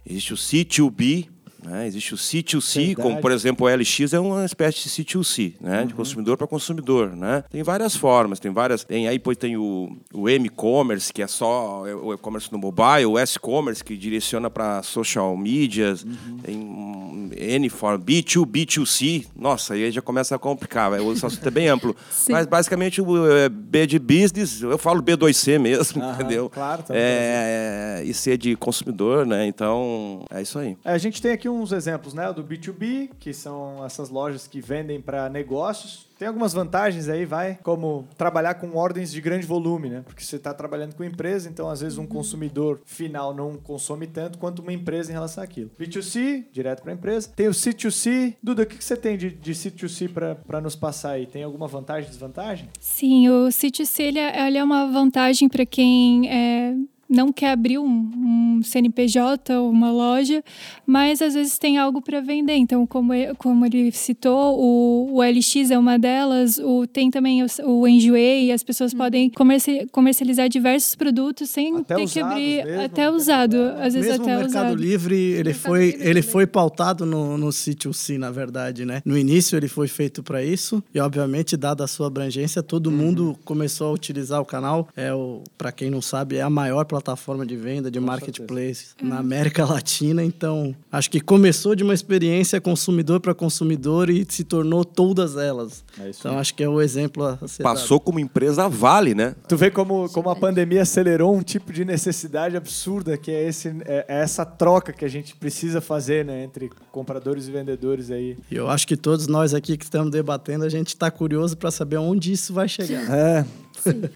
Existe 0.04 0.34
o 0.34 0.36
C2B, 0.36 1.30
né? 1.64 1.88
Existe 1.88 2.14
o 2.14 2.18
C2C, 2.18 2.76
Verdade. 2.88 2.96
como 2.96 3.22
por 3.22 3.32
exemplo 3.32 3.68
o 3.68 3.70
LX 3.70 4.14
é 4.14 4.20
uma 4.20 4.46
espécie 4.46 4.84
de 4.84 4.90
C2C, 4.90 5.54
né? 5.60 5.86
de 5.86 5.94
consumidor 5.94 6.38
para 6.38 6.48
consumidor. 6.48 7.16
Né? 7.16 7.44
Tem 7.50 7.64
várias 7.64 7.96
formas, 7.96 8.40
tem 8.40 8.52
várias. 8.52 8.84
Tem, 8.84 9.08
aí 9.08 9.18
depois 9.18 9.38
tem 9.38 9.58
o, 9.58 9.96
o 10.14 10.30
M-commerce, 10.30 11.12
que 11.12 11.22
é 11.22 11.28
só 11.28 11.82
o 11.82 12.14
e-commerce 12.14 12.52
no 12.52 12.58
mobile, 12.58 13.06
o 13.06 13.18
S-commerce, 13.18 13.84
que 13.84 13.98
direciona 13.98 14.50
para 14.50 14.82
social 14.84 15.36
medias, 15.36 16.06
tem 16.44 16.58
um 16.58 17.30
N 17.36 17.70
forma, 17.70 18.04
B2, 18.04 18.46
B2C. 18.46 19.28
Nossa, 19.36 19.74
aí 19.74 19.92
já 19.92 20.02
começa 20.02 20.36
a 20.36 20.40
complicar, 20.40 20.92
o 21.02 21.12
assunto 21.12 21.46
é 21.48 21.52
bem 21.52 21.68
amplo. 21.68 21.96
Sim. 22.10 22.32
Mas 22.32 22.48
basicamente 22.48 23.02
o 23.02 23.32
é, 23.32 23.50
B 23.50 23.86
de 23.86 24.00
business, 24.00 24.62
eu 24.62 24.78
falo 24.78 25.02
B2C 25.02 25.60
mesmo, 25.60 26.02
Aham, 26.02 26.14
entendeu? 26.14 26.50
claro, 26.50 26.84
também 26.84 27.02
é, 27.04 28.02
e 28.06 28.14
C 28.14 28.38
de 28.38 28.56
consumidor, 28.56 29.26
né? 29.26 29.46
Então, 29.48 30.26
é 30.30 30.42
isso 30.42 30.58
aí. 30.58 30.78
É, 30.84 30.92
A 30.92 30.98
gente 30.98 31.22
tem 31.22 31.32
aqui 31.32 31.49
uns 31.50 31.72
exemplos, 31.72 32.14
né? 32.14 32.30
O 32.30 32.34
do 32.34 32.44
B2B, 32.44 33.12
que 33.20 33.34
são 33.34 33.84
essas 33.86 34.10
lojas 34.10 34.48
que 34.48 34.62
vendem 34.62 35.02
para 35.02 35.30
negócios. 35.30 36.08
Tem 36.18 36.28
algumas 36.28 36.52
vantagens 36.52 37.08
aí, 37.08 37.26
vai, 37.26 37.58
como 37.64 38.06
trabalhar 38.18 38.56
com 38.56 38.76
ordens 38.76 39.10
de 39.10 39.22
grande 39.22 39.46
volume, 39.46 39.90
né? 39.90 40.02
Porque 40.06 40.22
você 40.22 40.36
está 40.36 40.54
trabalhando 40.54 40.94
com 40.94 41.04
empresa, 41.04 41.48
então 41.48 41.70
às 41.70 41.80
vezes 41.80 41.98
um 41.98 42.06
consumidor 42.06 42.82
final 42.86 43.34
não 43.34 43.56
consome 43.56 44.06
tanto 44.06 44.38
quanto 44.38 44.62
uma 44.62 44.74
empresa 44.74 45.12
em 45.12 45.14
relação 45.14 45.42
àquilo. 45.42 45.72
B2C, 45.80 46.44
direto 46.52 46.82
para 46.82 46.92
a 46.92 46.96
empresa. 46.96 47.30
Tem 47.34 47.48
o 47.48 47.52
C2C. 47.52 48.36
Duda, 48.44 48.64
o 48.64 48.66
que 48.66 48.78
que 48.78 48.84
você 48.84 48.98
tem 48.98 49.18
de, 49.18 49.32
de 49.32 49.54
C2C 49.54 50.10
para 50.46 50.60
nos 50.60 50.76
passar 50.76 51.12
aí? 51.12 51.26
Tem 51.26 51.42
alguma 51.42 51.68
vantagem, 51.68 52.10
desvantagem? 52.10 52.68
Sim, 52.80 53.30
o 53.30 53.48
C2C 53.48 54.04
ele 54.04 54.20
é, 54.20 54.48
ele 54.48 54.58
é 54.58 54.64
uma 54.64 54.92
vantagem 54.92 55.48
para 55.48 55.66
quem 55.66 56.30
é, 56.30 56.76
não 57.10 57.32
quer 57.34 57.52
abrir 57.52 57.80
um, 57.80 57.86
um 57.88 58.62
CNPJ 58.64 59.58
ou 59.58 59.70
uma 59.70 59.92
loja, 59.92 60.44
mas 60.86 61.22
às 61.22 61.34
vezes 61.34 61.58
tem 61.58 61.78
algo 61.78 62.02
para 62.02 62.22
vender. 62.22 62.54
Então, 62.56 62.86
como, 62.86 63.12
como 63.38 63.66
ele 63.66 63.92
citou, 63.92 64.60
o, 64.60 65.16
o 65.16 65.22
LX 65.24 65.72
é 65.72 65.78
uma 65.78 65.98
delas, 65.98 66.58
o, 66.60 66.86
tem 66.86 67.10
também 67.10 67.44
o, 67.44 67.48
o 67.66 67.88
Enjoei, 67.88 68.52
as 68.52 68.62
pessoas 68.64 68.94
podem 68.94 69.30
comerci- 69.32 69.88
comercializar 69.92 70.48
diversos 70.48 70.94
produtos 70.96 71.50
sem 71.50 71.76
Até 71.78 71.96
ter 71.96 72.08
que 72.08 72.20
abrir 72.20 72.64
mesmo, 72.66 72.82
até 72.84 73.10
usado, 73.10 73.58
problema. 73.58 73.84
às 73.84 73.94
vezes 73.96 74.10
Mesmo 74.12 74.24
até 74.26 74.36
o 74.36 74.40
Mercado 74.42 74.66
usado. 74.68 74.76
Livre, 74.82 75.16
ele 75.16 75.50
Mercado 75.50 75.62
foi, 75.68 75.86
Livre 75.86 76.02
ele 76.08 76.20
também. 76.22 76.32
foi 76.32 76.48
pautado 76.48 77.06
no, 77.06 77.38
no 77.38 77.52
sítio 77.52 77.92
C, 77.94 78.18
na 78.20 78.30
verdade, 78.30 78.86
né? 78.86 79.02
No 79.04 79.18
início 79.18 79.58
ele 79.58 79.68
foi 79.68 79.88
feito 79.88 80.22
para 80.22 80.44
isso 80.44 80.84
e, 80.94 81.00
obviamente, 81.00 81.58
dada 81.58 81.84
a 81.84 81.88
sua 81.88 82.08
abrangência, 82.08 82.62
todo 82.62 82.92
mundo 82.92 83.36
começou 83.44 83.88
a 83.88 83.92
utilizar 83.92 84.40
o 84.40 84.46
canal. 84.46 84.88
É 84.96 85.12
o, 85.14 85.42
para 85.58 85.72
quem 85.72 85.90
não 85.90 86.02
sabe, 86.04 86.36
é 86.38 86.42
a 86.44 86.50
maior 86.50 86.86
plataforma 86.86 86.99
de 87.46 87.56
venda 87.56 87.90
de 87.90 88.00
marketplace 88.00 88.88
na 89.02 89.20
América 89.20 89.66
Latina. 89.66 90.24
Então, 90.24 90.76
acho 90.92 91.10
que 91.10 91.20
começou 91.20 91.76
de 91.76 91.84
uma 91.84 91.94
experiência 91.94 92.60
consumidor 92.62 93.20
para 93.20 93.34
consumidor 93.34 94.10
e 94.10 94.26
se 94.28 94.44
tornou 94.44 94.86
todas 94.86 95.36
elas. 95.36 95.84
É 96.00 96.10
isso 96.10 96.20
então, 96.20 96.38
acho 96.38 96.54
que 96.54 96.64
é 96.64 96.70
o 96.70 96.82
exemplo 96.82 97.24
a 97.24 97.48
ser 97.48 97.64
dado. 97.64 97.74
Passou 97.74 98.00
como 98.00 98.20
empresa 98.20 98.68
Vale, 98.70 99.16
né? 99.16 99.36
Tu 99.48 99.58
vê 99.58 99.72
como, 99.72 100.10
como 100.10 100.30
a 100.30 100.36
pandemia 100.36 100.82
acelerou 100.82 101.36
um 101.36 101.42
tipo 101.42 101.74
de 101.74 101.84
necessidade 101.84 102.56
absurda, 102.56 103.18
que 103.18 103.32
é, 103.32 103.48
esse, 103.48 103.70
é, 103.86 104.06
é 104.08 104.20
essa 104.22 104.46
troca 104.46 104.94
que 104.94 105.06
a 105.06 105.10
gente 105.10 105.36
precisa 105.36 105.82
fazer 105.82 106.26
né, 106.26 106.44
entre 106.44 106.70
compradores 106.92 107.48
e 107.48 107.52
vendedores 107.52 108.12
aí. 108.12 108.38
E 108.52 108.56
eu 108.56 108.70
acho 108.70 108.88
que 108.88 108.96
todos 108.96 109.28
nós 109.28 109.54
aqui 109.54 109.78
que 109.78 109.84
estamos 109.84 110.12
debatendo, 110.12 110.66
a 110.66 110.70
gente 110.70 110.90
está 110.90 111.10
curioso 111.10 111.58
para 111.58 111.72
saber 111.72 111.98
onde 111.98 112.32
isso 112.32 112.54
vai 112.54 112.68
chegar. 112.68 113.10
É, 113.10 113.46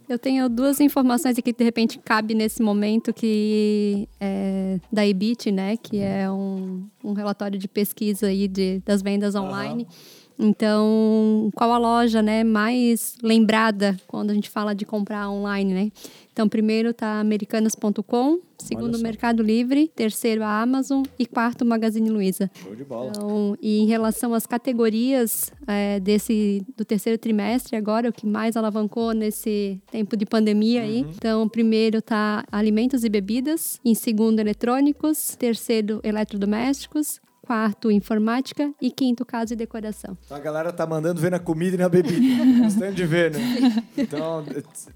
Eu 0.07 0.19
tenho 0.19 0.49
duas 0.49 0.79
informações 0.79 1.37
aqui 1.37 1.53
que 1.53 1.57
de 1.57 1.63
repente 1.63 1.99
cabe 1.99 2.33
nesse 2.33 2.61
momento 2.61 3.13
que 3.13 4.07
é 4.19 4.79
da 4.91 5.05
EBIT, 5.05 5.51
né, 5.51 5.77
que 5.77 5.99
é 5.99 6.29
um, 6.29 6.85
um 7.03 7.13
relatório 7.13 7.57
de 7.57 7.67
pesquisa 7.67 8.27
aí 8.27 8.47
de, 8.47 8.81
das 8.85 9.01
vendas 9.01 9.35
online. 9.35 9.87
Então, 10.37 11.49
qual 11.55 11.71
a 11.71 11.77
loja, 11.77 12.21
né, 12.21 12.43
mais 12.43 13.15
lembrada 13.21 13.95
quando 14.07 14.31
a 14.31 14.33
gente 14.33 14.49
fala 14.49 14.73
de 14.73 14.85
comprar 14.85 15.29
online, 15.29 15.73
né? 15.73 15.91
Então, 16.33 16.49
primeiro 16.49 16.91
tá 16.93 17.19
americanas.com, 17.19 18.39
segundo. 18.57 18.97
Mercado 18.97 19.43
Livre, 19.43 19.91
terceiro 19.95 20.43
a 20.43 20.61
Amazon 20.61 21.03
e 21.19 21.27
quarto 21.27 21.63
Magazine 21.63 22.09
Luiza. 22.09 22.49
show 22.55 22.75
de 22.75 22.83
bola. 22.83 23.11
Então, 23.15 23.55
e 23.61 23.79
em 23.79 23.85
relação 23.85 24.33
às 24.33 24.47
categorias 24.47 25.51
é, 25.67 25.99
desse 25.99 26.65
do 26.75 26.83
terceiro 26.83 27.19
trimestre 27.19 27.75
agora, 27.75 28.09
o 28.09 28.13
que 28.13 28.25
mais 28.25 28.57
alavancou 28.57 29.13
nesse 29.13 29.79
tempo 29.91 30.17
de 30.17 30.25
pandemia 30.25 30.81
aí. 30.81 31.01
Então, 31.01 31.47
primeiro 31.47 32.01
tá 32.01 32.43
alimentos 32.51 33.03
e 33.03 33.09
bebidas, 33.09 33.79
em 33.85 33.93
segundo 33.93 34.39
eletrônicos, 34.39 35.35
terceiro 35.37 35.99
eletrodomésticos, 36.03 37.21
quarto 37.45 37.91
informática 37.91 38.71
e 38.81 38.89
quinto 38.89 39.25
casa 39.25 39.53
e 39.53 39.55
decoração. 39.57 40.17
Então 40.25 40.37
a 40.37 40.39
galera 40.39 40.71
tá 40.71 40.87
mandando 40.87 41.19
ver 41.19 41.29
na 41.31 41.39
comida 41.39 41.75
e 41.75 41.79
na 41.79 41.89
bebida. 41.89 42.19
Gostando 42.63 42.93
de 42.93 43.05
ver, 43.05 43.31
né? 43.31 43.83
Então, 43.97 44.43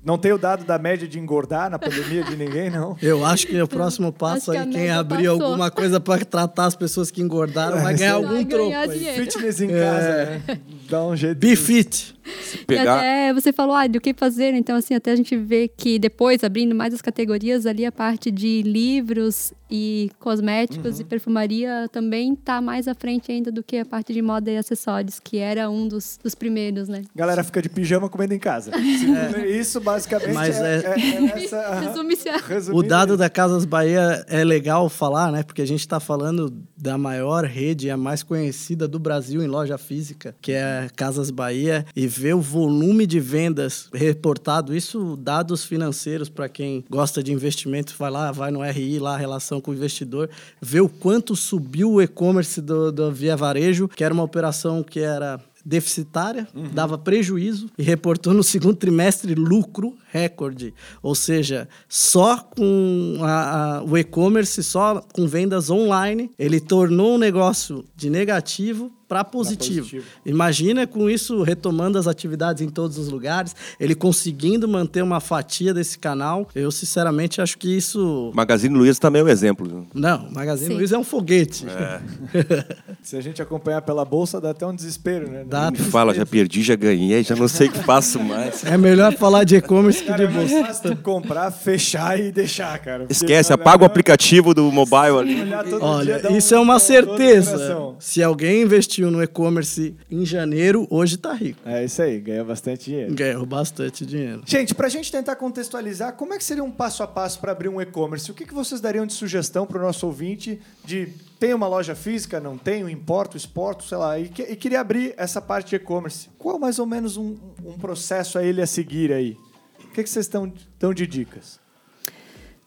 não 0.04 0.18
tem 0.18 0.32
o 0.32 0.38
dado 0.38 0.64
da 0.64 0.80
média 0.80 1.08
de 1.08 1.20
engordar 1.20 1.70
na 1.70 1.78
pandemia 1.78 2.24
de 2.24 2.36
ninguém, 2.38 2.70
não. 2.70 2.96
Eu 3.02 3.26
acho 3.26 3.48
que 3.48 3.62
o 3.62 3.68
próximo 3.68 4.12
passo 4.14 4.52
aí, 4.52 4.66
quem 4.68 4.90
abrir 4.90 5.28
passou. 5.28 5.44
alguma 5.44 5.70
coisa 5.70 6.00
para 6.00 6.24
tratar 6.26 6.66
as 6.66 6.76
pessoas 6.76 7.12
que 7.12 7.22
engordaram, 7.22 7.82
vai 7.82 7.96
ganhar 7.96 8.20
Vai 8.20 8.24
algum 8.30 8.46
troco 8.46 8.66
ganhar 8.70 8.90
aí. 8.90 8.98
dinheiro. 8.98 9.24
Fitness 9.24 9.62
em 9.62 9.68
casa, 9.68 10.26
né? 10.26 10.42
Dá 10.90 11.06
um 11.06 11.16
jeito. 11.16 11.38
Be 11.38 11.56
fit. 11.56 12.16
E 12.54 12.66
Pegar. 12.66 12.98
até 12.98 13.34
você 13.34 13.54
falou, 13.54 13.74
ah, 13.76 13.88
do 13.88 14.02
que 14.02 14.14
fazer, 14.14 14.54
então 14.54 14.76
assim, 14.76 14.94
até 14.94 15.12
a 15.12 15.16
gente 15.16 15.36
vê 15.38 15.68
que 15.70 15.98
depois, 15.98 16.44
abrindo 16.44 16.76
mais 16.76 16.94
as 16.94 17.02
categorias, 17.02 17.66
ali 17.66 17.86
a 17.86 17.92
parte 17.92 18.30
de 18.30 18.62
livros 18.64 19.54
e 19.72 20.12
cosméticos 20.20 21.00
e 21.00 21.04
perfumaria 21.06 21.88
também 21.92 22.36
tá 22.36 22.60
mais 22.62 22.88
à 22.88 22.94
frente 22.94 23.32
ainda 23.32 23.50
do 23.52 23.64
que 23.64 23.78
a 23.78 23.86
parte 23.86 24.14
de 24.14 24.22
moda 24.22 24.52
e 24.52 24.58
acessórios, 24.58 25.20
que 25.22 25.38
era 25.38 25.70
um 25.70 25.88
dos, 25.88 26.20
dos 26.22 26.36
primeiros, 26.36 26.88
né? 26.90 27.04
Galera 27.16 27.44
fica 27.44 27.62
de 27.62 27.70
pijama 27.70 28.10
comendo 28.10 28.34
em 28.34 28.40
casa. 28.40 28.72
Isso 29.48 29.80
basicamente 29.80 30.34
Mas 30.34 30.60
é, 30.60 30.80
é- 30.80 31.00
é- 31.00 31.40
é 31.40 31.44
essa- 31.46 31.58
aham. 31.60 31.88
Resume-se 31.88 32.30
a... 32.30 32.38
O 32.74 32.84
dado 32.84 33.16
da 33.16 33.30
Casas 33.30 33.64
Bahia 33.66 34.26
é 34.28 34.44
legal 34.44 34.90
falar, 34.90 35.32
né? 35.32 35.44
Porque 35.44 35.62
a 35.62 35.68
gente 35.68 35.80
está 35.82 36.00
falando 36.00 36.54
da 36.78 36.98
maior 36.98 37.46
rede, 37.46 37.90
a 37.90 37.98
mais 37.98 38.22
conhecida 38.22 38.88
do 38.88 39.00
Brasil 39.00 39.42
em 39.42 39.48
loja 39.48 39.78
física, 39.78 40.36
que 40.42 40.52
é 40.52 40.77
Casas 40.96 41.30
Bahia, 41.32 41.86
e 41.96 42.08
ver 42.08 42.36
o 42.36 42.42
volume 42.42 43.06
de 43.06 43.20
vendas 43.20 43.90
reportado, 43.94 44.76
isso 44.76 45.18
dados 45.18 45.64
financeiros 45.64 46.30
para 46.30 46.48
quem 46.50 46.84
gosta 46.90 47.22
de 47.24 47.32
investimento, 47.32 47.94
vai 47.98 48.12
lá, 48.12 48.32
vai 48.32 48.52
no 48.52 48.62
RI, 48.64 49.00
lá 49.00 49.16
a 49.16 49.18
relação 49.18 49.60
com 49.62 49.72
o 49.72 49.74
investidor, 49.74 50.30
ver 50.62 50.82
o 50.82 50.90
quanto 50.90 51.36
subiu 51.36 51.94
o 51.94 52.02
e-commerce 52.02 52.62
do, 52.62 52.92
do 52.92 53.12
Via 53.12 53.36
Varejo, 53.36 53.88
que 53.88 54.04
era 54.04 54.14
uma 54.14 54.24
operação 54.24 54.84
que 54.84 55.00
era 55.00 55.40
deficitária, 55.66 56.48
dava 56.74 56.98
prejuízo 56.98 57.70
e 57.78 57.84
reportou 57.84 58.34
no 58.34 58.42
segundo 58.42 58.76
trimestre 58.76 59.36
lucro 59.36 59.94
recorde. 60.12 60.74
Ou 61.04 61.14
seja, 61.14 61.68
só 61.90 62.38
com 62.38 63.18
a- 63.22 63.78
a- 63.80 63.84
o 63.84 63.98
e-commerce, 63.98 64.64
só 64.64 65.02
com 65.14 65.28
vendas 65.28 65.70
online, 65.70 66.32
ele 66.40 66.62
tornou 66.62 67.16
um 67.16 67.18
negócio 67.18 67.84
de 67.96 68.10
negativo 68.10 68.92
para 69.08 69.24
positivo. 69.24 69.80
positivo. 69.80 70.06
Imagina 70.26 70.86
com 70.86 71.10
isso 71.10 71.42
retomando 71.44 71.98
as 71.98 72.08
atividades 72.08 72.62
em 72.62 72.70
todos 72.70 72.98
os 72.98 73.10
lugares, 73.10 73.56
ele 73.80 73.96
conseguindo 73.96 74.68
manter 74.68 75.02
uma 75.02 75.20
fatia 75.20 75.74
desse 75.74 75.98
canal. 75.98 76.48
Eu 76.54 76.70
sinceramente 76.72 77.42
acho 77.42 77.58
que 77.58 77.76
isso 77.78 78.32
Magazine 78.34 78.76
Luiza 78.76 79.00
também 79.00 79.22
é 79.22 79.26
um 79.26 79.30
exemplo. 79.30 79.88
não, 79.94 80.30
Magazine 80.32 80.72
Sim. 80.72 80.78
Luiza 80.78 80.96
é 80.96 81.00
um 81.00 81.04
foguete. 81.04 81.66
Se 83.02 83.16
a 83.16 83.22
gente 83.22 83.42
acompanhar 83.42 83.82
pela 83.82 84.04
bolsa, 84.04 84.42
dá 84.42 84.50
até 84.52 84.66
um 84.66 84.76
desespero, 84.76 85.30
né? 85.30 85.44
Dá. 85.48 85.72
Me 85.72 85.78
fala, 85.78 86.14
já 86.14 86.26
perdi, 86.26 86.62
já 86.62 86.76
ganhei, 86.76 87.24
já 87.24 87.36
não 87.36 87.48
sei 87.48 87.68
o 87.68 87.72
que 87.72 87.80
faço 87.80 88.20
mais. 88.20 88.64
É 88.66 88.78
melhor 88.78 89.14
falar 89.14 89.44
de 89.44 89.56
e-commerce 89.56 90.04
que 90.04 90.12
de 90.14 90.24
é 90.24 90.28
mais 90.30 90.52
bolsa. 90.52 90.66
fácil 90.68 90.96
tu 90.96 91.02
comprar, 91.02 91.52
fechar 91.52 92.20
e 92.20 92.32
deixar, 92.32 92.78
cara. 92.80 93.06
Esquece, 93.10 93.54
apaga 93.54 93.84
o 93.84 93.86
aplicativo 93.86 94.54
do 94.54 94.70
mobile 94.72 95.18
ali. 95.20 95.36
dia, 95.36 95.78
Olha, 95.80 96.22
um- 96.30 96.38
isso 96.38 96.54
é 96.54 96.60
uma 96.60 96.80
certeza. 96.80 97.58
Se 98.00 98.22
alguém 98.22 98.66
investiu 98.98 99.12
no 99.12 99.22
e-commerce 99.22 99.96
em 100.10 100.26
janeiro, 100.26 100.88
hoje 100.90 101.18
tá 101.18 101.32
rico. 101.34 101.60
É 101.66 101.86
isso 101.86 102.02
aí, 102.02 102.20
ganha 102.20 102.44
bastante 102.44 102.86
dinheiro. 102.86 103.14
Ganhou 103.14 103.46
bastante 103.46 104.06
dinheiro. 104.06 104.42
Gente, 104.46 104.74
pra 104.74 104.90
gente 104.90 105.12
tentar 105.12 105.36
contextualizar, 105.36 106.14
como 106.14 106.34
é 106.34 106.38
que 106.38 106.44
seria 106.44 106.64
um 106.64 106.72
passo 106.72 107.04
a 107.04 107.08
passo 107.08 107.40
para 107.40 107.52
abrir 107.52 107.70
um 107.70 107.80
e-commerce? 107.80 108.32
O 108.32 108.34
que, 108.34 108.46
que 108.46 108.54
vocês 108.54 108.82
dariam 108.82 109.06
de 109.06 109.14
sugestão 109.14 109.66
para 109.68 109.78
o 109.78 109.82
nosso 109.82 110.06
ouvinte 110.08 110.60
de 110.84 111.10
tem 111.40 111.54
uma 111.54 111.68
loja 111.68 111.94
física, 111.94 112.40
não 112.40 112.58
tenho, 112.58 112.90
importo, 112.90 113.38
exporto, 113.38 113.84
sei 113.84 113.98
lá, 113.98 114.20
e, 114.20 114.30
que- 114.30 114.42
e 114.42 114.56
queria 114.56 114.80
abrir 114.82 115.14
essa 115.18 115.40
parte 115.40 115.70
de 115.70 115.76
e-commerce? 115.76 116.30
Qual 116.40 116.58
mais 116.58 116.80
ou 116.80 116.86
menos 116.88 117.18
um, 117.18 117.36
um 117.64 117.78
processo 117.78 118.40
a 118.40 118.44
ele 118.44 118.62
a 118.62 118.68
seguir 118.68 119.14
aí? 119.14 119.38
O 119.86 119.92
que, 119.94 120.04
que 120.04 120.10
vocês 120.10 120.26
estão 120.26 120.52
dão 120.80 120.94
de 120.94 121.06
dicas? 121.06 121.60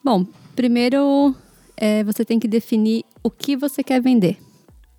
Bom, 0.04 0.24
primeiro 0.54 1.34
é, 1.76 2.04
você 2.04 2.24
tem 2.24 2.38
que 2.38 2.46
definir 2.48 3.04
o 3.22 3.30
que 3.30 3.56
você 3.56 3.82
quer 3.82 4.00
vender, 4.00 4.38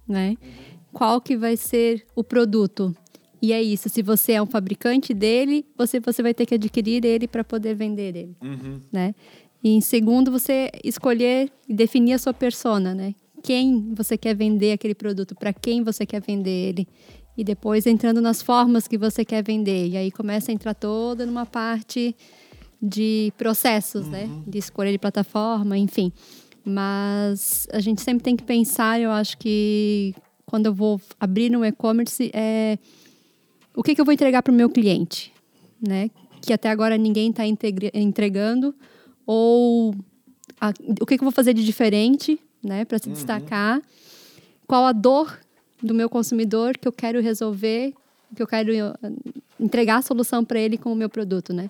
né? 0.07 0.35
Qual 0.93 1.21
que 1.21 1.37
vai 1.37 1.57
ser 1.57 2.05
o 2.15 2.23
produto. 2.23 2.95
E 3.41 3.51
é 3.51 3.61
isso, 3.61 3.89
se 3.89 4.03
você 4.03 4.33
é 4.33 4.41
um 4.41 4.45
fabricante 4.45 5.13
dele, 5.13 5.65
você, 5.75 5.99
você 5.99 6.21
vai 6.21 6.33
ter 6.33 6.45
que 6.45 6.53
adquirir 6.53 7.03
ele 7.03 7.27
para 7.27 7.43
poder 7.43 7.73
vender 7.73 8.15
ele, 8.15 8.35
né? 8.91 9.15
E 9.63 9.69
em 9.69 9.81
segundo, 9.81 10.31
você 10.31 10.69
escolher 10.83 11.51
e 11.67 11.73
definir 11.73 12.13
a 12.13 12.19
sua 12.19 12.33
persona, 12.33 12.93
né? 12.93 13.15
Quem 13.43 13.93
você 13.95 14.17
quer 14.17 14.35
vender 14.35 14.73
aquele 14.73 14.93
produto, 14.93 15.35
para 15.35 15.51
quem 15.53 15.83
você 15.83 16.05
quer 16.05 16.21
vender 16.21 16.51
ele. 16.69 16.87
E 17.35 17.43
depois 17.43 17.87
entrando 17.87 18.21
nas 18.21 18.41
formas 18.41 18.87
que 18.87 18.97
você 18.97 19.25
quer 19.25 19.43
vender. 19.43 19.87
E 19.87 19.97
aí 19.97 20.11
começa 20.11 20.51
a 20.51 20.53
entrar 20.53 20.73
toda 20.73 21.25
numa 21.25 21.45
parte 21.45 22.15
de 22.81 23.31
processos, 23.37 24.07
né? 24.07 24.29
De 24.47 24.57
escolha 24.57 24.91
de 24.91 24.99
plataforma, 24.99 25.77
enfim. 25.77 26.11
Mas 26.63 27.67
a 27.71 27.79
gente 27.79 28.01
sempre 28.01 28.23
tem 28.23 28.35
que 28.35 28.43
pensar, 28.43 28.99
eu 28.99 29.11
acho 29.11 29.37
que 29.37 30.13
quando 30.51 30.65
eu 30.65 30.73
vou 30.73 30.99
abrir 31.17 31.55
um 31.55 31.63
e-commerce, 31.63 32.29
é 32.33 32.77
o 33.73 33.81
que, 33.81 33.95
que 33.95 34.01
eu 34.01 34.05
vou 34.05 34.13
entregar 34.13 34.43
para 34.43 34.51
o 34.51 34.55
meu 34.55 34.69
cliente, 34.69 35.31
né? 35.81 36.09
Que 36.41 36.51
até 36.51 36.69
agora 36.69 36.97
ninguém 36.97 37.29
está 37.29 37.43
entregando, 37.93 38.75
ou 39.25 39.95
a- 40.59 40.73
o 40.99 41.05
que, 41.05 41.15
que 41.17 41.23
eu 41.23 41.25
vou 41.25 41.31
fazer 41.31 41.53
de 41.53 41.63
diferente, 41.63 42.37
né? 42.61 42.83
Para 42.83 42.99
se 42.99 43.09
destacar. 43.09 43.81
Qual 44.67 44.85
a 44.85 44.91
dor 44.91 45.39
do 45.81 45.93
meu 45.93 46.09
consumidor 46.09 46.77
que 46.77 46.87
eu 46.87 46.91
quero 46.91 47.21
resolver, 47.21 47.93
que 48.35 48.41
eu 48.43 48.47
quero 48.47 48.73
eh, 48.73 48.93
entregar 49.59 49.97
a 49.97 50.01
solução 50.01 50.43
para 50.43 50.59
ele 50.59 50.77
com 50.77 50.91
o 50.91 50.95
meu 50.95 51.09
produto, 51.09 51.53
né? 51.53 51.69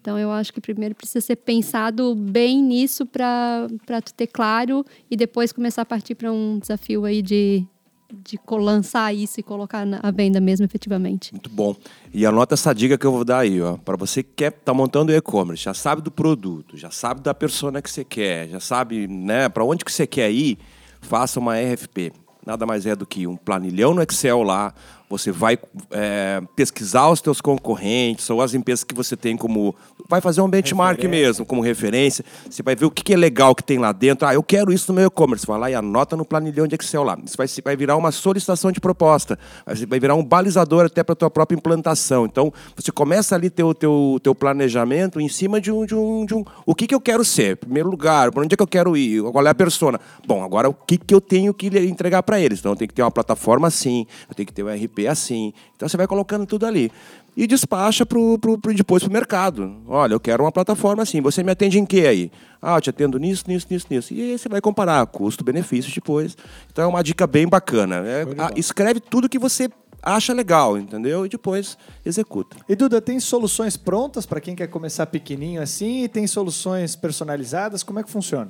Então 0.00 0.18
eu 0.18 0.30
acho 0.30 0.52
que 0.52 0.60
primeiro 0.60 0.94
precisa 0.94 1.20
ser 1.20 1.36
pensado 1.36 2.14
bem 2.14 2.62
nisso 2.62 3.04
para 3.04 3.66
para 3.84 4.00
tu 4.00 4.14
ter 4.14 4.28
claro 4.28 4.84
e 5.10 5.16
depois 5.16 5.52
começar 5.52 5.82
a 5.82 5.84
partir 5.84 6.14
para 6.14 6.32
um 6.32 6.58
desafio 6.58 7.04
aí 7.04 7.20
de 7.22 7.64
de 8.12 8.38
lançar 8.50 9.14
isso 9.14 9.40
e 9.40 9.42
colocar 9.42 9.86
na 9.86 10.10
venda 10.10 10.40
mesmo 10.40 10.64
efetivamente. 10.64 11.32
Muito 11.32 11.50
bom. 11.50 11.74
E 12.12 12.26
anota 12.26 12.54
essa 12.54 12.72
dica 12.74 12.98
que 12.98 13.06
eu 13.06 13.12
vou 13.12 13.24
dar 13.24 13.40
aí, 13.40 13.60
ó. 13.60 13.76
Para 13.76 13.96
você 13.96 14.22
que 14.22 14.30
quer 14.36 14.52
tá 14.52 14.74
montando 14.74 15.12
e-commerce, 15.12 15.64
já 15.64 15.74
sabe 15.74 16.02
do 16.02 16.10
produto, 16.10 16.76
já 16.76 16.90
sabe 16.90 17.20
da 17.20 17.34
persona 17.34 17.80
que 17.80 17.90
você 17.90 18.04
quer, 18.04 18.48
já 18.48 18.60
sabe, 18.60 19.06
né, 19.06 19.48
para 19.48 19.64
onde 19.64 19.84
que 19.84 19.92
você 19.92 20.06
quer 20.06 20.30
ir, 20.30 20.58
faça 21.00 21.38
uma 21.38 21.54
RFP. 21.58 22.12
Nada 22.44 22.64
mais 22.66 22.86
é 22.86 22.96
do 22.96 23.06
que 23.06 23.26
um 23.26 23.36
planilhão 23.36 23.94
no 23.94 24.02
Excel 24.02 24.42
lá. 24.42 24.72
Você 25.10 25.30
vai 25.30 25.58
é, 25.90 26.40
pesquisar 26.56 27.10
os 27.10 27.20
teus 27.20 27.40
concorrentes 27.40 28.30
ou 28.30 28.40
as 28.40 28.54
empresas 28.54 28.84
que 28.84 28.94
você 28.94 29.16
tem 29.16 29.36
como. 29.36 29.74
Vai 30.08 30.20
fazer 30.20 30.40
um 30.40 30.48
benchmark 30.48 31.02
mesmo, 31.04 31.44
como 31.44 31.60
referência. 31.60 32.24
Você 32.48 32.62
vai 32.62 32.74
ver 32.74 32.86
o 32.86 32.90
que 32.90 33.12
é 33.12 33.16
legal 33.16 33.54
que 33.54 33.62
tem 33.62 33.78
lá 33.78 33.92
dentro. 33.92 34.26
Ah, 34.26 34.32
eu 34.32 34.42
quero 34.42 34.72
isso 34.72 34.90
no 34.90 34.96
meu 34.96 35.08
e-commerce. 35.08 35.46
Vai 35.46 35.58
lá 35.58 35.70
e 35.70 35.74
anota 35.74 36.16
no 36.16 36.24
planilhão 36.24 36.66
de 36.66 36.74
Excel 36.74 37.02
lá. 37.02 37.18
Isso 37.24 37.36
vai, 37.36 37.46
vai 37.62 37.76
virar 37.76 37.96
uma 37.96 38.10
solicitação 38.10 38.72
de 38.72 38.80
proposta. 38.80 39.38
Vai 39.66 39.90
vai 39.90 39.98
virar 39.98 40.14
um 40.14 40.24
balizador 40.24 40.86
até 40.86 41.02
para 41.02 41.12
a 41.12 41.16
tua 41.16 41.30
própria 41.30 41.56
implantação. 41.56 42.24
Então, 42.24 42.52
você 42.76 42.92
começa 42.92 43.34
ali 43.34 43.50
teu, 43.50 43.74
teu, 43.74 44.20
teu 44.22 44.34
planejamento 44.34 45.20
em 45.20 45.28
cima 45.28 45.60
de 45.60 45.72
um, 45.72 45.84
de 45.84 45.94
um, 45.94 46.24
de 46.24 46.34
um. 46.34 46.44
O 46.64 46.74
que, 46.74 46.86
que 46.86 46.94
eu 46.94 47.00
quero 47.00 47.24
ser? 47.24 47.56
Primeiro 47.56 47.90
lugar, 47.90 48.30
para 48.30 48.42
onde 48.42 48.54
é 48.54 48.56
que 48.56 48.62
eu 48.62 48.66
quero 48.66 48.96
ir? 48.96 49.22
Qual 49.22 49.44
é 49.44 49.50
a 49.50 49.54
persona? 49.54 50.00
Bom, 50.26 50.44
agora 50.44 50.68
o 50.68 50.74
que, 50.74 50.96
que 50.96 51.12
eu 51.12 51.20
tenho 51.20 51.52
que 51.52 51.66
entregar 51.66 52.22
para 52.22 52.40
eles? 52.40 52.60
Então, 52.60 52.72
eu 52.72 52.76
tenho 52.76 52.88
que 52.88 52.94
ter 52.94 53.02
uma 53.02 53.10
plataforma 53.10 53.66
assim, 53.66 54.06
eu 54.28 54.34
tenho 54.34 54.46
que 54.46 54.52
ter 54.52 54.62
um 54.62 54.68
RP 54.68 54.99
assim. 55.06 55.52
Então, 55.76 55.88
você 55.88 55.96
vai 55.96 56.06
colocando 56.06 56.46
tudo 56.46 56.66
ali. 56.66 56.90
E 57.36 57.46
despacha 57.46 58.04
pro, 58.04 58.38
pro, 58.38 58.58
pro, 58.58 58.74
depois 58.74 59.02
pro 59.02 59.12
mercado. 59.12 59.76
Olha, 59.86 60.14
eu 60.14 60.20
quero 60.20 60.42
uma 60.42 60.52
plataforma 60.52 61.02
assim. 61.02 61.20
Você 61.20 61.42
me 61.42 61.52
atende 61.52 61.78
em 61.78 61.86
quê 61.86 62.06
aí? 62.06 62.32
Ah, 62.60 62.76
eu 62.76 62.80
te 62.80 62.90
atendo 62.90 63.18
nisso, 63.18 63.44
nisso, 63.46 63.66
nisso, 63.70 63.86
nisso. 63.88 64.14
E 64.14 64.20
aí 64.20 64.38
você 64.38 64.48
vai 64.48 64.60
comparar 64.60 65.06
custo-benefício 65.06 65.94
depois. 65.94 66.36
Então 66.70 66.84
é 66.84 66.86
uma 66.86 67.02
dica 67.02 67.26
bem 67.26 67.48
bacana. 67.48 67.96
É, 68.04 68.24
ah, 68.36 68.50
escreve 68.56 69.00
tudo 69.00 69.28
que 69.28 69.38
você 69.38 69.70
acha 70.02 70.32
legal, 70.32 70.76
entendeu? 70.76 71.24
E 71.24 71.28
depois 71.28 71.76
executa. 72.04 72.56
E 72.68 72.74
Duda, 72.74 73.00
tem 73.00 73.20
soluções 73.20 73.76
prontas 73.76 74.26
para 74.26 74.40
quem 74.40 74.54
quer 74.54 74.66
começar 74.66 75.06
pequenininho 75.06 75.62
assim 75.62 76.04
e 76.04 76.08
tem 76.08 76.26
soluções 76.26 76.96
personalizadas? 76.96 77.82
Como 77.82 77.98
é 77.98 78.02
que 78.02 78.10
funciona? 78.10 78.48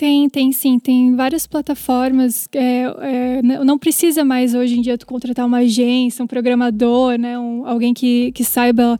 Tem, 0.00 0.30
tem 0.30 0.50
sim, 0.50 0.78
tem 0.78 1.14
várias 1.14 1.46
plataformas. 1.46 2.48
é, 2.54 2.84
é, 3.02 3.42
não 3.42 3.78
precisa 3.78 4.24
mais 4.24 4.54
hoje 4.54 4.78
em 4.78 4.80
dia 4.80 4.96
tu 4.96 5.06
contratar 5.06 5.44
uma 5.44 5.58
agência, 5.58 6.24
um 6.24 6.26
programador, 6.26 7.18
né, 7.18 7.38
um- 7.38 7.66
alguém 7.66 7.92
que, 7.92 8.32
que 8.32 8.42
saiba 8.42 8.98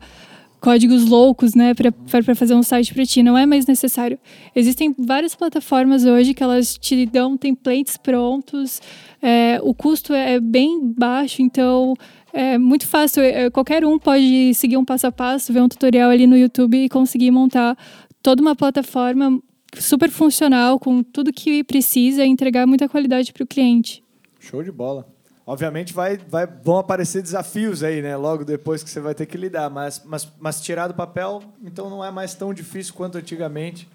códigos 0.59 1.05
loucos, 1.09 1.55
né, 1.55 1.73
para 1.73 2.35
fazer 2.35 2.53
um 2.53 2.61
site 2.61 2.93
para 2.93 3.03
ti. 3.03 3.23
Não 3.23 3.35
é 3.35 3.47
mais 3.47 3.65
necessário. 3.65 4.19
Existem 4.55 4.93
várias 4.95 5.33
plataformas 5.33 6.05
hoje 6.05 6.35
que 6.35 6.43
elas 6.43 6.77
te 6.77 7.03
dão 7.07 7.35
templates 7.35 7.97
prontos. 7.97 8.79
é, 9.23 9.59
o 9.63 9.73
custo 9.73 10.13
é 10.13 10.39
bem 10.39 10.79
baixo, 10.95 11.41
então 11.41 11.95
é 12.31 12.59
muito 12.59 12.85
fácil. 12.87 13.23
é, 13.23 13.49
qualquer 13.49 13.83
um 13.83 13.97
pode 13.97 14.53
seguir 14.53 14.77
um 14.77 14.85
passo 14.85 15.07
a 15.07 15.11
passo, 15.11 15.51
ver 15.51 15.63
um 15.63 15.67
tutorial 15.67 16.11
ali 16.11 16.27
no 16.27 16.37
YouTube 16.37 16.77
e 16.77 16.87
conseguir 16.89 17.31
montar 17.31 17.75
toda 18.21 18.39
uma 18.39 18.55
plataforma 18.55 19.41
super 19.77 20.09
funcional, 20.09 20.79
com 20.79 21.03
tudo 21.03 21.31
que 21.31 21.63
precisa 21.63 22.25
e 22.25 22.27
entregar 22.27 22.65
muita 22.67 22.89
qualidade 22.89 23.31
para 23.31 23.43
o 23.43 23.47
cliente. 23.47 24.03
Show 24.39 24.63
de 24.63 24.71
bola. 24.71 25.07
Obviamente 25.45 25.91
vai, 25.93 26.17
vai, 26.17 26.45
vão 26.45 26.77
aparecer 26.77 27.21
desafios 27.21 27.83
aí, 27.83 28.01
né? 28.01 28.15
Logo 28.15 28.45
depois 28.45 28.83
que 28.83 28.89
você 28.89 28.99
vai 28.99 29.15
ter 29.15 29.25
que 29.25 29.37
lidar. 29.37 29.69
Mas, 29.69 30.01
mas, 30.05 30.27
mas 30.39 30.61
tirar 30.61 30.87
do 30.87 30.93
papel, 30.93 31.41
então 31.63 31.89
não 31.89 32.03
é 32.03 32.11
mais 32.11 32.33
tão 32.33 32.53
difícil 32.53 32.93
quanto 32.93 33.17
antigamente, 33.17 33.87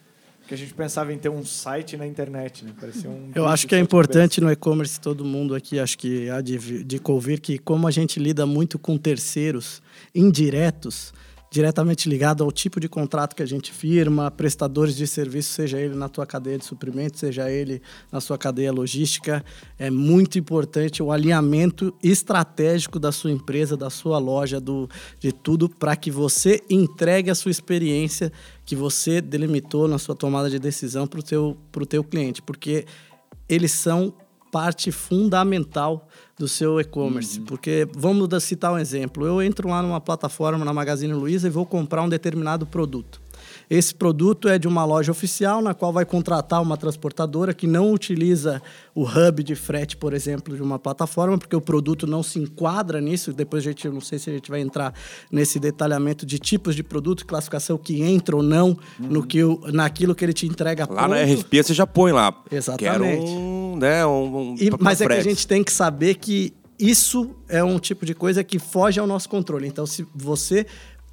que 0.46 0.54
a 0.54 0.56
gente 0.56 0.74
pensava 0.74 1.12
em 1.12 1.18
ter 1.18 1.28
um 1.28 1.44
site 1.44 1.96
na 1.96 2.06
internet, 2.06 2.64
né? 2.64 2.72
Parecia 2.78 3.10
um 3.10 3.30
Eu 3.34 3.46
acho 3.46 3.66
que 3.66 3.74
é 3.74 3.78
importante 3.78 4.40
no 4.40 4.50
e-commerce, 4.50 5.00
todo 5.00 5.24
mundo 5.24 5.54
aqui, 5.54 5.78
acho 5.78 5.98
que 5.98 6.30
há 6.30 6.40
de, 6.40 6.84
de 6.84 6.98
convir 6.98 7.40
que 7.40 7.58
como 7.58 7.86
a 7.86 7.90
gente 7.90 8.20
lida 8.20 8.46
muito 8.46 8.78
com 8.78 8.96
terceiros 8.96 9.82
indiretos, 10.14 11.12
diretamente 11.56 12.06
ligado 12.06 12.44
ao 12.44 12.52
tipo 12.52 12.78
de 12.78 12.86
contrato 12.86 13.34
que 13.34 13.42
a 13.42 13.46
gente 13.46 13.72
firma, 13.72 14.30
prestadores 14.30 14.94
de 14.94 15.06
serviço, 15.06 15.54
seja 15.54 15.80
ele 15.80 15.94
na 15.94 16.06
tua 16.06 16.26
cadeia 16.26 16.58
de 16.58 16.66
suprimentos, 16.66 17.18
seja 17.18 17.50
ele 17.50 17.80
na 18.12 18.20
sua 18.20 18.36
cadeia 18.36 18.70
logística, 18.70 19.42
é 19.78 19.90
muito 19.90 20.38
importante 20.38 21.02
o 21.02 21.10
alinhamento 21.10 21.94
estratégico 22.02 22.98
da 22.98 23.10
sua 23.10 23.30
empresa, 23.30 23.74
da 23.74 23.88
sua 23.88 24.18
loja, 24.18 24.60
do, 24.60 24.86
de 25.18 25.32
tudo, 25.32 25.66
para 25.66 25.96
que 25.96 26.10
você 26.10 26.62
entregue 26.68 27.30
a 27.30 27.34
sua 27.34 27.50
experiência 27.50 28.30
que 28.66 28.76
você 28.76 29.22
delimitou 29.22 29.88
na 29.88 29.98
sua 29.98 30.14
tomada 30.14 30.50
de 30.50 30.58
decisão 30.58 31.06
para 31.06 31.20
o 31.20 31.22
teu, 31.22 31.56
teu 31.88 32.04
cliente, 32.04 32.42
porque 32.42 32.84
eles 33.48 33.72
são 33.72 34.12
parte 34.52 34.92
fundamental 34.92 36.06
do 36.38 36.46
seu 36.46 36.78
e-commerce. 36.80 37.40
Porque, 37.40 37.88
vamos 37.94 38.28
citar 38.42 38.72
um 38.72 38.78
exemplo. 38.78 39.26
Eu 39.26 39.42
entro 39.42 39.68
lá 39.68 39.82
numa 39.82 40.00
plataforma 40.00 40.64
na 40.64 40.72
Magazine 40.72 41.12
Luiza 41.12 41.46
e 41.46 41.50
vou 41.50 41.64
comprar 41.64 42.02
um 42.02 42.08
determinado 42.08 42.66
produto. 42.66 43.20
Esse 43.68 43.94
produto 43.94 44.48
é 44.48 44.58
de 44.58 44.68
uma 44.68 44.84
loja 44.84 45.10
oficial, 45.10 45.60
na 45.60 45.74
qual 45.74 45.92
vai 45.92 46.04
contratar 46.04 46.62
uma 46.62 46.76
transportadora 46.76 47.52
que 47.52 47.66
não 47.66 47.92
utiliza 47.92 48.62
o 48.94 49.02
hub 49.02 49.42
de 49.42 49.56
frete, 49.56 49.96
por 49.96 50.12
exemplo, 50.12 50.54
de 50.54 50.62
uma 50.62 50.78
plataforma, 50.78 51.36
porque 51.36 51.56
o 51.56 51.60
produto 51.60 52.06
não 52.06 52.22
se 52.22 52.38
enquadra 52.38 53.00
nisso. 53.00 53.32
Depois 53.32 53.64
a 53.64 53.70
gente, 53.70 53.88
não 53.88 54.00
sei 54.00 54.18
se 54.18 54.30
a 54.30 54.32
gente 54.32 54.50
vai 54.50 54.60
entrar 54.60 54.94
nesse 55.32 55.58
detalhamento 55.58 56.24
de 56.24 56.38
tipos 56.38 56.76
de 56.76 56.84
produto, 56.84 57.26
classificação 57.26 57.76
que 57.76 58.02
entra 58.02 58.36
ou 58.36 58.42
não 58.42 58.76
no 58.98 59.26
que 59.26 59.40
naquilo 59.72 60.14
que 60.14 60.24
ele 60.24 60.32
te 60.32 60.46
entrega 60.46 60.86
Lá 60.88 61.08
na 61.08 61.16
pronto. 61.16 61.40
RFP 61.40 61.62
você 61.62 61.74
já 61.74 61.86
põe 61.86 62.12
lá. 62.12 62.32
Exatamente. 62.50 63.24
Quero 63.24 63.55
um, 63.76 63.78
né, 63.78 64.06
um, 64.06 64.50
um 64.52 64.54
E- 64.58 64.70
mas 64.80 65.00
é 65.00 65.06
que 65.06 65.12
a 65.12 65.22
gente 65.22 65.46
tem 65.46 65.62
que 65.62 65.72
saber 65.72 66.14
que 66.14 66.52
isso 66.78 67.30
é 67.48 67.62
um 67.64 67.78
tipo 67.78 68.04
de 68.04 68.14
coisa 68.14 68.44
que 68.44 68.58
foge 68.58 69.00
ao 69.00 69.06
nosso 69.06 69.28
controle. 69.28 69.66
Então, 69.66 69.86
se 69.86 70.06
você 70.14 70.66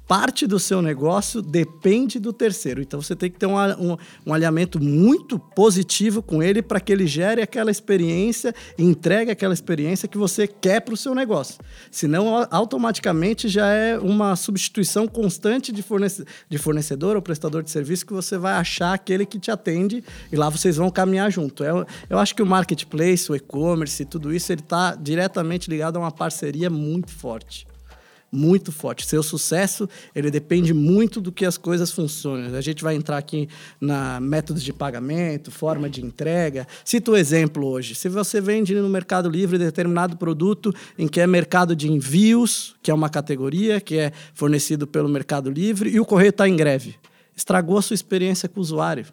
parte 0.06 0.46
do 0.46 0.58
seu 0.58 0.82
negócio 0.82 1.40
depende 1.40 2.18
do 2.18 2.32
terceiro. 2.32 2.82
Então 2.82 3.00
você 3.00 3.16
tem 3.16 3.30
que 3.30 3.38
ter 3.38 3.46
um, 3.46 3.56
um, 3.56 3.96
um 4.26 4.34
alinhamento 4.34 4.82
muito 4.82 5.38
positivo 5.38 6.22
com 6.22 6.42
ele 6.42 6.62
para 6.62 6.80
que 6.80 6.92
ele 6.92 7.06
gere 7.06 7.40
aquela 7.40 7.70
experiência, 7.70 8.54
entregue 8.78 9.30
aquela 9.30 9.54
experiência 9.54 10.08
que 10.08 10.18
você 10.18 10.46
quer 10.46 10.80
para 10.80 10.94
o 10.94 10.96
seu 10.96 11.14
negócio. 11.14 11.58
Senão, 11.90 12.46
automaticamente 12.50 13.48
já 13.48 13.68
é 13.68 13.98
uma 13.98 14.36
substituição 14.36 15.06
constante 15.06 15.72
de, 15.72 15.82
fornece 15.82 16.24
de 16.48 16.58
fornecedor 16.58 17.16
ou 17.16 17.22
prestador 17.22 17.62
de 17.62 17.70
serviço 17.70 18.06
que 18.06 18.12
você 18.12 18.36
vai 18.36 18.54
achar 18.54 18.92
aquele 18.92 19.24
que 19.24 19.38
te 19.38 19.50
atende 19.50 20.04
e 20.30 20.36
lá 20.36 20.48
vocês 20.48 20.76
vão 20.76 20.90
caminhar 20.90 21.30
junto. 21.30 21.64
Eu, 21.64 21.86
eu 22.08 22.18
acho 22.18 22.34
que 22.34 22.42
o 22.42 22.46
marketplace, 22.46 23.30
o 23.30 23.36
e-commerce, 23.36 24.04
tudo 24.04 24.34
isso, 24.34 24.52
ele 24.52 24.60
está 24.60 24.94
diretamente 24.94 25.70
ligado 25.70 25.96
a 25.96 26.00
uma 26.00 26.12
parceria 26.12 26.68
muito 26.68 27.10
forte 27.10 27.66
muito 28.34 28.72
forte. 28.72 29.06
Seu 29.06 29.22
sucesso, 29.22 29.88
ele 30.14 30.30
depende 30.30 30.74
muito 30.74 31.20
do 31.20 31.30
que 31.30 31.46
as 31.46 31.56
coisas 31.56 31.90
funcionam. 31.90 32.56
A 32.56 32.60
gente 32.60 32.82
vai 32.82 32.94
entrar 32.96 33.16
aqui 33.16 33.48
na 33.80 34.20
métodos 34.20 34.62
de 34.62 34.72
pagamento, 34.72 35.50
forma 35.50 35.88
de 35.88 36.04
entrega. 36.04 36.66
Cito 36.84 37.12
o 37.12 37.16
exemplo 37.16 37.66
hoje. 37.66 37.94
Se 37.94 38.08
você 38.08 38.40
vende 38.40 38.74
no 38.74 38.88
Mercado 38.88 39.28
Livre 39.28 39.56
determinado 39.56 40.16
produto 40.16 40.74
em 40.98 41.06
que 41.06 41.20
é 41.20 41.26
mercado 41.26 41.76
de 41.76 41.90
envios, 41.90 42.74
que 42.82 42.90
é 42.90 42.94
uma 42.94 43.08
categoria 43.08 43.80
que 43.80 43.98
é 43.98 44.12
fornecido 44.34 44.86
pelo 44.86 45.08
Mercado 45.08 45.50
Livre, 45.50 45.90
e 45.90 46.00
o 46.00 46.04
correio 46.04 46.30
está 46.30 46.48
em 46.48 46.56
greve. 46.56 46.96
Estragou 47.36 47.78
a 47.78 47.82
sua 47.82 47.94
experiência 47.94 48.48
com 48.48 48.60
o 48.60 48.62
usuário. 48.62 49.06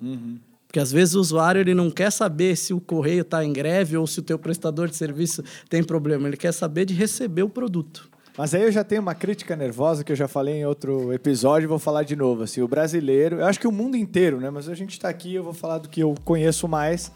Porque 0.67 0.79
às 0.79 0.91
vezes 0.91 1.15
o 1.15 1.19
usuário 1.19 1.59
ele 1.59 1.73
não 1.73 1.91
quer 1.91 2.11
saber 2.11 2.55
se 2.55 2.73
o 2.73 2.79
correio 2.79 3.23
está 3.23 3.43
em 3.43 3.51
greve 3.51 3.97
ou 3.97 4.07
se 4.07 4.19
o 4.19 4.23
teu 4.23 4.39
prestador 4.39 4.87
de 4.87 4.95
serviço 4.95 5.43
tem 5.67 5.83
problema. 5.83 6.27
Ele 6.27 6.37
quer 6.37 6.53
saber 6.53 6.85
de 6.85 6.93
receber 6.93 7.43
o 7.43 7.49
produto. 7.49 8.10
Mas 8.37 8.53
aí 8.53 8.63
eu 8.63 8.71
já 8.71 8.83
tenho 8.83 9.01
uma 9.01 9.13
crítica 9.13 9.55
nervosa 9.55 10.03
que 10.03 10.11
eu 10.11 10.15
já 10.15 10.27
falei 10.27 10.55
em 10.61 10.65
outro 10.65 11.11
episódio 11.13 11.65
e 11.65 11.67
vou 11.67 11.79
falar 11.79 12.03
de 12.03 12.15
novo. 12.15 12.43
Assim, 12.43 12.61
o 12.61 12.67
brasileiro, 12.67 13.37
eu 13.37 13.45
acho 13.45 13.59
que 13.59 13.67
o 13.67 13.71
mundo 13.71 13.97
inteiro, 13.97 14.39
né? 14.39 14.49
Mas 14.49 14.69
a 14.69 14.75
gente 14.75 14.91
está 14.91 15.09
aqui, 15.09 15.35
eu 15.35 15.43
vou 15.43 15.53
falar 15.53 15.79
do 15.79 15.89
que 15.89 16.01
eu 16.01 16.15
conheço 16.23 16.67
mais, 16.67 17.11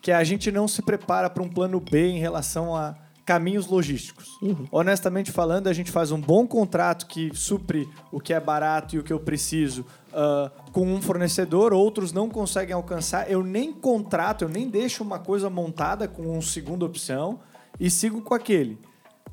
que 0.00 0.12
a 0.12 0.22
gente 0.22 0.52
não 0.52 0.68
se 0.68 0.80
prepara 0.82 1.28
para 1.28 1.42
um 1.42 1.48
plano 1.48 1.80
B 1.80 2.08
em 2.08 2.18
relação 2.18 2.74
a 2.76 2.94
caminhos 3.24 3.66
logísticos. 3.66 4.28
Honestamente 4.70 5.32
falando, 5.32 5.66
a 5.66 5.72
gente 5.72 5.90
faz 5.90 6.12
um 6.12 6.20
bom 6.20 6.46
contrato 6.46 7.06
que 7.06 7.30
supre 7.34 7.88
o 8.12 8.20
que 8.20 8.34
é 8.34 8.38
barato 8.38 8.94
e 8.94 8.98
o 8.98 9.02
que 9.02 9.12
eu 9.12 9.18
preciso 9.18 9.84
ah, 10.12 10.50
com 10.72 10.86
um 10.86 11.00
fornecedor, 11.00 11.72
outros 11.72 12.12
não 12.12 12.28
conseguem 12.28 12.74
alcançar. 12.74 13.30
Eu 13.30 13.42
nem 13.42 13.72
contrato, 13.72 14.44
eu 14.44 14.48
nem 14.48 14.68
deixo 14.68 15.02
uma 15.02 15.18
coisa 15.18 15.48
montada 15.50 16.06
com 16.06 16.22
uma 16.22 16.42
segunda 16.42 16.84
opção 16.84 17.40
e 17.80 17.90
sigo 17.90 18.20
com 18.20 18.34
aquele. 18.34 18.78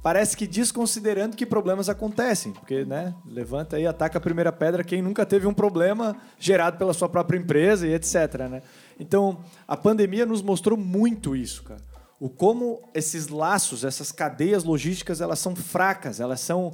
Parece 0.04 0.36
que 0.36 0.48
desconsiderando 0.48 1.36
que 1.38 1.46
problemas 1.46 1.88
acontecem, 1.88 2.52
porque, 2.54 2.84
né, 2.86 3.14
levanta 3.26 3.76
aí, 3.76 3.86
ataca 3.86 4.18
a 4.18 4.22
primeira 4.22 4.52
pedra 4.52 4.84
quem 4.84 5.00
nunca 5.02 5.26
teve 5.26 5.46
um 5.46 5.54
problema 5.54 6.16
gerado 6.40 6.78
pela 6.78 6.92
sua 6.94 7.08
própria 7.08 7.38
empresa 7.38 7.88
e 7.88 7.94
etc, 7.94 8.16
né? 8.50 8.64
Então, 9.00 9.40
a 9.68 9.78
pandemia 9.78 10.26
nos 10.26 10.42
mostrou 10.42 10.76
muito 10.78 11.36
isso, 11.36 11.64
cara. 11.64 11.82
O 12.20 12.30
como 12.30 12.82
esses 12.96 13.28
laços, 13.28 13.84
essas 13.84 14.12
cadeias 14.12 14.64
logísticas, 14.64 15.22
elas 15.22 15.38
são 15.40 15.56
fracas, 15.56 16.20
elas 16.20 16.40
são 16.40 16.74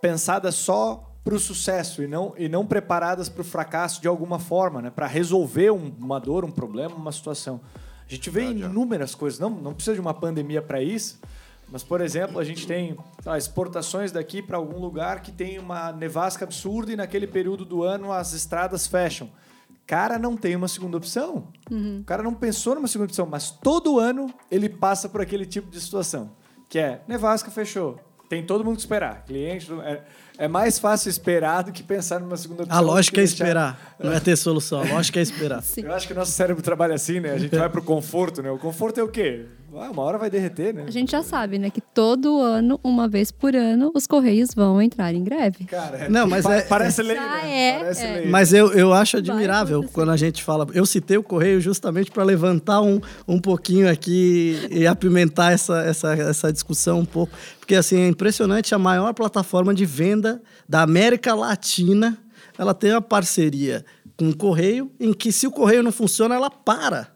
pensadas 0.00 0.54
só 0.54 1.04
para 1.24 1.34
o 1.34 1.38
sucesso 1.38 2.02
e 2.02 2.06
não, 2.06 2.32
e 2.38 2.48
não 2.48 2.64
preparadas 2.64 3.28
para 3.28 3.42
o 3.42 3.44
fracasso 3.44 4.00
de 4.00 4.06
alguma 4.08 4.38
forma, 4.38 4.80
né? 4.80 4.90
Para 4.90 5.06
resolver 5.06 5.70
um- 5.72 5.92
uma 5.98 6.18
dor, 6.20 6.44
um 6.44 6.50
problema, 6.50 6.94
uma 6.94 7.12
situação. 7.12 7.60
A 8.08 8.10
gente 8.10 8.30
vê 8.30 8.44
inúmeras 8.70 9.14
coisas, 9.14 9.38
não, 9.38 9.50
não 9.50 9.74
precisa 9.74 9.94
de 9.94 10.00
uma 10.00 10.14
pandemia 10.14 10.62
para 10.62 10.80
isso, 10.82 11.20
mas, 11.70 11.82
por 11.82 12.00
exemplo, 12.00 12.38
a 12.38 12.44
gente 12.44 12.66
tem 12.66 12.96
lá, 13.24 13.36
exportações 13.36 14.10
daqui 14.12 14.40
para 14.42 14.56
algum 14.56 14.78
lugar 14.78 15.20
que 15.20 15.30
tem 15.32 15.58
uma 15.58 15.92
nevasca 15.92 16.44
absurda 16.44 16.92
e 16.92 16.96
naquele 16.96 17.26
período 17.26 17.64
do 17.64 17.82
ano 17.82 18.12
as 18.12 18.32
estradas 18.32 18.86
fecham. 18.86 19.30
Cara, 19.86 20.18
não 20.18 20.36
tem 20.36 20.54
uma 20.54 20.68
segunda 20.68 20.96
opção. 20.98 21.48
O 21.70 22.04
cara 22.04 22.22
não 22.22 22.34
pensou 22.34 22.74
numa 22.74 22.88
segunda 22.88 23.08
opção, 23.10 23.26
mas 23.26 23.50
todo 23.50 23.98
ano 23.98 24.32
ele 24.50 24.68
passa 24.68 25.08
por 25.08 25.20
aquele 25.20 25.46
tipo 25.46 25.70
de 25.70 25.80
situação. 25.80 26.30
Que 26.68 26.78
é, 26.78 27.00
nevasca 27.08 27.50
fechou. 27.50 27.98
Tem 28.28 28.44
todo 28.44 28.62
mundo 28.62 28.74
que 28.76 28.82
esperar. 28.82 29.24
Cliente, 29.24 29.66
é, 29.82 30.02
é 30.36 30.46
mais 30.48 30.78
fácil 30.78 31.08
esperar 31.08 31.62
do 31.64 31.72
que 31.72 31.82
pensar 31.82 32.20
numa 32.20 32.36
segunda 32.36 32.64
opção. 32.64 32.76
A 32.76 32.80
lógica 32.82 33.18
é 33.18 33.24
deixar- 33.24 33.44
esperar, 33.44 33.96
não 33.98 34.12
é 34.12 34.20
ter 34.20 34.36
solução. 34.36 34.82
A 34.82 34.84
lógica 34.92 35.18
é 35.18 35.22
esperar. 35.22 35.62
Sim. 35.64 35.84
Eu 35.84 35.94
acho 35.94 36.06
que 36.06 36.12
o 36.12 36.16
nosso 36.16 36.32
cérebro 36.32 36.62
trabalha 36.62 36.94
assim, 36.94 37.20
né? 37.20 37.32
A 37.32 37.38
gente 37.38 37.56
vai 37.56 37.70
pro 37.70 37.82
conforto, 37.82 38.42
né? 38.42 38.50
O 38.50 38.58
conforto 38.58 39.00
é 39.00 39.02
o 39.02 39.08
quê? 39.08 39.46
Ah, 39.74 39.90
uma 39.90 40.02
hora 40.02 40.16
vai 40.18 40.30
derreter, 40.30 40.72
né? 40.74 40.84
A 40.86 40.90
gente 40.90 41.12
já 41.12 41.22
sabe, 41.22 41.58
né, 41.58 41.68
que 41.70 41.80
todo 41.80 42.40
ano, 42.40 42.80
uma 42.82 43.06
vez 43.06 43.30
por 43.30 43.54
ano, 43.54 43.92
os 43.94 44.06
Correios 44.06 44.54
vão 44.54 44.80
entrar 44.80 45.12
em 45.12 45.22
greve. 45.22 45.64
Cara, 45.66 46.08
Não, 46.08 46.26
mas 46.26 46.42
pa- 46.44 46.54
é- 46.56 46.62
parece 46.62 47.02
lei, 47.02 47.16
né? 47.16 47.40
é, 47.44 47.78
Parece 47.78 48.04
é. 48.04 48.12
lei. 48.20 48.28
Mas 48.30 48.52
eu, 48.52 48.72
eu 48.72 48.92
acho 48.92 49.18
admirável 49.18 49.84
quando 49.92 50.10
a 50.10 50.16
gente 50.16 50.42
fala. 50.42 50.66
Eu 50.72 50.86
citei 50.86 51.16
o 51.18 51.22
Correio 51.22 51.60
justamente 51.60 52.10
para 52.10 52.24
levantar 52.24 52.80
um, 52.80 53.00
um 53.26 53.38
pouquinho 53.38 53.90
aqui 53.90 54.58
e 54.70 54.86
apimentar 54.86 55.52
essa, 55.52 55.80
essa, 55.82 56.14
essa 56.14 56.52
discussão 56.52 57.00
um 57.00 57.04
pouco. 57.04 57.32
Porque 57.60 57.74
assim, 57.74 58.00
é 58.00 58.08
impressionante, 58.08 58.74
a 58.74 58.78
maior 58.78 59.12
plataforma 59.12 59.74
de 59.74 59.84
venda 59.84 60.42
da 60.68 60.82
América 60.82 61.34
Latina, 61.34 62.16
ela 62.58 62.72
tem 62.74 62.92
uma 62.92 63.02
parceria 63.02 63.84
com 64.16 64.30
o 64.30 64.36
Correio, 64.36 64.90
em 64.98 65.12
que 65.12 65.30
se 65.30 65.46
o 65.46 65.50
Correio 65.52 65.82
não 65.82 65.92
funciona, 65.92 66.34
ela 66.34 66.50
para 66.50 67.08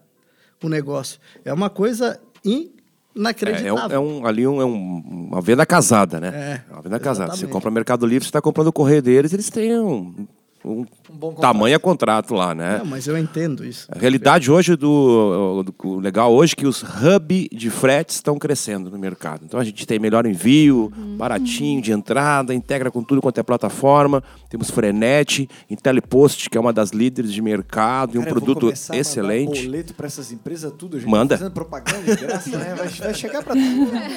o 0.63 0.69
negócio. 0.69 1.19
É 1.43 1.51
uma 1.51 1.69
coisa 1.69 2.19
É, 2.45 2.49
é 2.49 2.55
um, 2.55 2.69
inacreditável. 3.15 3.95
é 3.95 3.99
um- 3.99 4.25
ali 4.25 4.47
um- 4.47 4.61
é 4.61 4.65
um- 4.65 5.27
uma 5.31 5.41
venda 5.41 5.65
casada, 5.65 6.19
né? 6.19 6.27
É, 6.69 6.73
uma 6.73 6.81
venda 6.81 6.99
casada. 6.99 7.27
Você 7.29 7.35
exatamente. 7.37 7.51
compra 7.53 7.69
no 7.69 7.75
Mercado 7.75 8.05
Livre, 8.05 8.23
você 8.23 8.29
está 8.29 8.41
comprando 8.41 8.67
o 8.67 8.73
correio 8.73 9.01
deles, 9.01 9.31
eles 9.33 9.49
têm 9.49 9.77
um, 9.79 10.25
um, 10.65 10.85
contrato. 11.19 11.41
tamanho 11.41 11.79
contrato 11.79 12.33
lá, 12.33 12.55
né? 12.55 12.77
Não, 12.79 12.85
mas 12.85 13.05
eu 13.05 13.17
entendo 13.17 13.63
isso. 13.65 13.85
A 13.91 13.99
realidade 13.99 14.49
hoje 14.51 14.75
do, 14.75 15.61
do- 15.63 15.75
o 15.87 15.99
legal 15.99 16.33
hoje 16.33 16.53
é 16.53 16.61
que 16.61 16.65
os 16.65 16.81
hub 16.81 17.49
de 17.51 17.69
fretes 17.69 18.15
estão 18.15 18.39
crescendo 18.39 18.89
no 18.89 18.97
mercado. 18.97 19.43
Então 19.45 19.59
a 19.59 19.63
gente 19.63 19.85
tem 19.85 19.99
melhor 19.99 20.25
envio, 20.25 20.91
baratinho 21.17 21.81
de 21.81 21.91
entrada, 21.91 22.53
integra 22.53 22.89
com 22.89 23.03
tudo 23.03 23.21
quanto 23.21 23.39
é 23.39 23.43
plataforma. 23.43 24.23
Temos 24.53 24.69
Frenet, 24.69 25.49
Intelipost, 25.67 26.47
que 26.47 26.55
é 26.55 26.61
uma 26.61 26.71
das 26.71 26.91
líderes 26.91 27.33
de 27.33 27.41
mercado 27.41 28.13
e 28.15 28.19
um 28.19 28.21
Cara, 28.21 28.29
eu 28.29 28.35
vou 28.35 28.43
produto 28.43 28.61
começar 28.67 28.93
a 28.93 28.95
mandar 28.97 29.01
excelente. 29.01 29.65
boleto 29.65 29.93
para 29.95 30.05
essas 30.05 30.31
empresas, 30.31 30.71
tudo. 30.77 30.95
A 30.95 30.99
gente 30.99 31.09
Manda. 31.09 31.29
tá 31.33 31.39
fazendo 31.39 31.53
propaganda 31.55 32.15
de 32.15 32.21
graça, 32.23 32.49
né? 32.59 32.75
Vai, 32.77 32.87
vai 32.87 33.13
chegar 33.15 33.41
para 33.43 33.55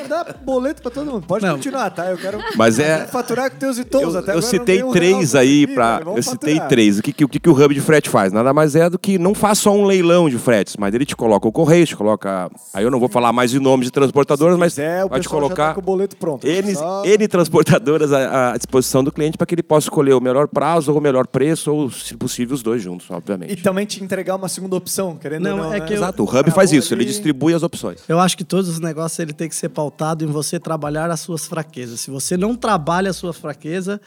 dar 0.06 0.34
boleto 0.44 0.82
para 0.82 0.90
todo 0.90 1.10
mundo. 1.10 1.26
Pode 1.26 1.42
Não. 1.46 1.54
continuar, 1.54 1.88
tá? 1.88 2.10
Eu 2.10 2.18
quero 2.18 2.38
Mas 2.54 2.78
é- 2.78 3.06
faturar 3.06 3.50
com 3.50 3.56
teus 3.56 3.78
e 3.78 3.84
todos. 3.86 4.12
Eu, 4.12 4.20
Até 4.20 4.32
eu 4.32 4.36
agora 4.38 4.46
citei 4.46 4.82
um 4.84 4.92
três 4.92 5.32
real 5.32 5.42
aí 5.42 5.66
para. 5.68 6.02
Eu 6.04 6.22
citei 6.22 6.52
faturar. 6.56 6.68
três. 6.68 6.98
O 6.98 7.02
que, 7.02 7.12
que, 7.14 7.24
o 7.24 7.28
que, 7.30 7.40
que 7.40 7.48
o 7.48 7.52
hub 7.54 7.74
de 7.74 7.80
frete 7.80 8.10
faz? 8.10 8.30
Nada 8.30 8.52
mais 8.52 8.76
é 8.76 8.90
do 8.90 8.98
que 8.98 9.18
não 9.18 9.34
faz 9.34 9.56
só 9.60 9.72
um 9.72 9.86
leilão 9.86 10.28
de 10.28 10.36
fretes, 10.36 10.76
mas 10.76 10.94
ele 10.94 11.06
te 11.06 11.16
coloca 11.16 11.48
o 11.48 11.52
correio, 11.52 11.86
te 11.86 11.96
coloca. 11.96 12.50
Aí 12.74 12.84
eu 12.84 12.90
não 12.90 13.00
vou 13.00 13.08
falar 13.08 13.32
mais 13.32 13.50
de 13.52 13.58
nomes 13.58 13.86
de 13.86 13.90
transportadoras, 13.90 14.58
mas 14.58 14.74
quiser, 14.74 15.02
o 15.02 15.08
vai 15.08 15.18
te 15.18 15.22
pessoal 15.22 15.40
já 15.40 15.46
colocar 15.46 15.68
tá 15.68 15.74
com 15.74 15.80
o 15.80 15.82
boleto 15.82 16.14
pronto. 16.18 16.46
N, 16.46 16.74
Só- 16.74 17.02
N 17.06 17.26
transportadoras 17.26 18.12
à, 18.12 18.52
à 18.52 18.56
disposição 18.58 19.02
do 19.02 19.10
cliente 19.10 19.38
para 19.38 19.46
que 19.46 19.54
ele 19.54 19.62
possa 19.62 19.86
escolher 19.86 20.12
o 20.12 20.20
melhor 20.26 20.48
prazo 20.48 20.92
ou 20.92 20.98
o 20.98 21.00
melhor 21.00 21.26
preço, 21.26 21.72
ou, 21.72 21.90
se 21.90 22.16
possível, 22.16 22.54
os 22.54 22.62
dois 22.62 22.82
juntos, 22.82 23.10
obviamente. 23.10 23.52
E 23.52 23.56
também 23.56 23.86
te 23.86 24.02
entregar 24.02 24.36
uma 24.36 24.48
segunda 24.48 24.76
opção, 24.76 25.16
querendo 25.16 25.42
Não, 25.44 25.50
ou 25.52 25.64
não. 25.64 25.74
é 25.74 25.80
né? 25.80 25.86
que 25.86 25.92
eu- 25.92 25.96
Exato, 25.98 26.22
o 26.22 26.26
hub 26.26 26.50
faz 26.50 26.70
rua 26.70 26.78
isso, 26.78 26.92
ele 26.94 27.02
ali- 27.02 27.10
distribui 27.10 27.54
as 27.54 27.62
opções. 27.62 28.00
Eu 28.08 28.18
acho 28.20 28.36
que 28.36 28.44
todos 28.44 28.68
os 28.68 28.80
negócios 28.80 29.18
ele 29.18 29.32
tem 29.32 29.48
que 29.48 29.54
ser 29.56 29.68
pautado 29.68 30.24
em 30.24 30.28
você 30.28 30.58
trabalhar 30.60 31.10
as 31.10 31.20
suas 31.20 31.46
fraquezas. 31.46 32.00
Se 32.00 32.10
você 32.10 32.36
não 32.36 32.54
trabalha 32.56 33.10
a 33.10 33.12
sua 33.14 33.32
fraqueza, 33.32 34.00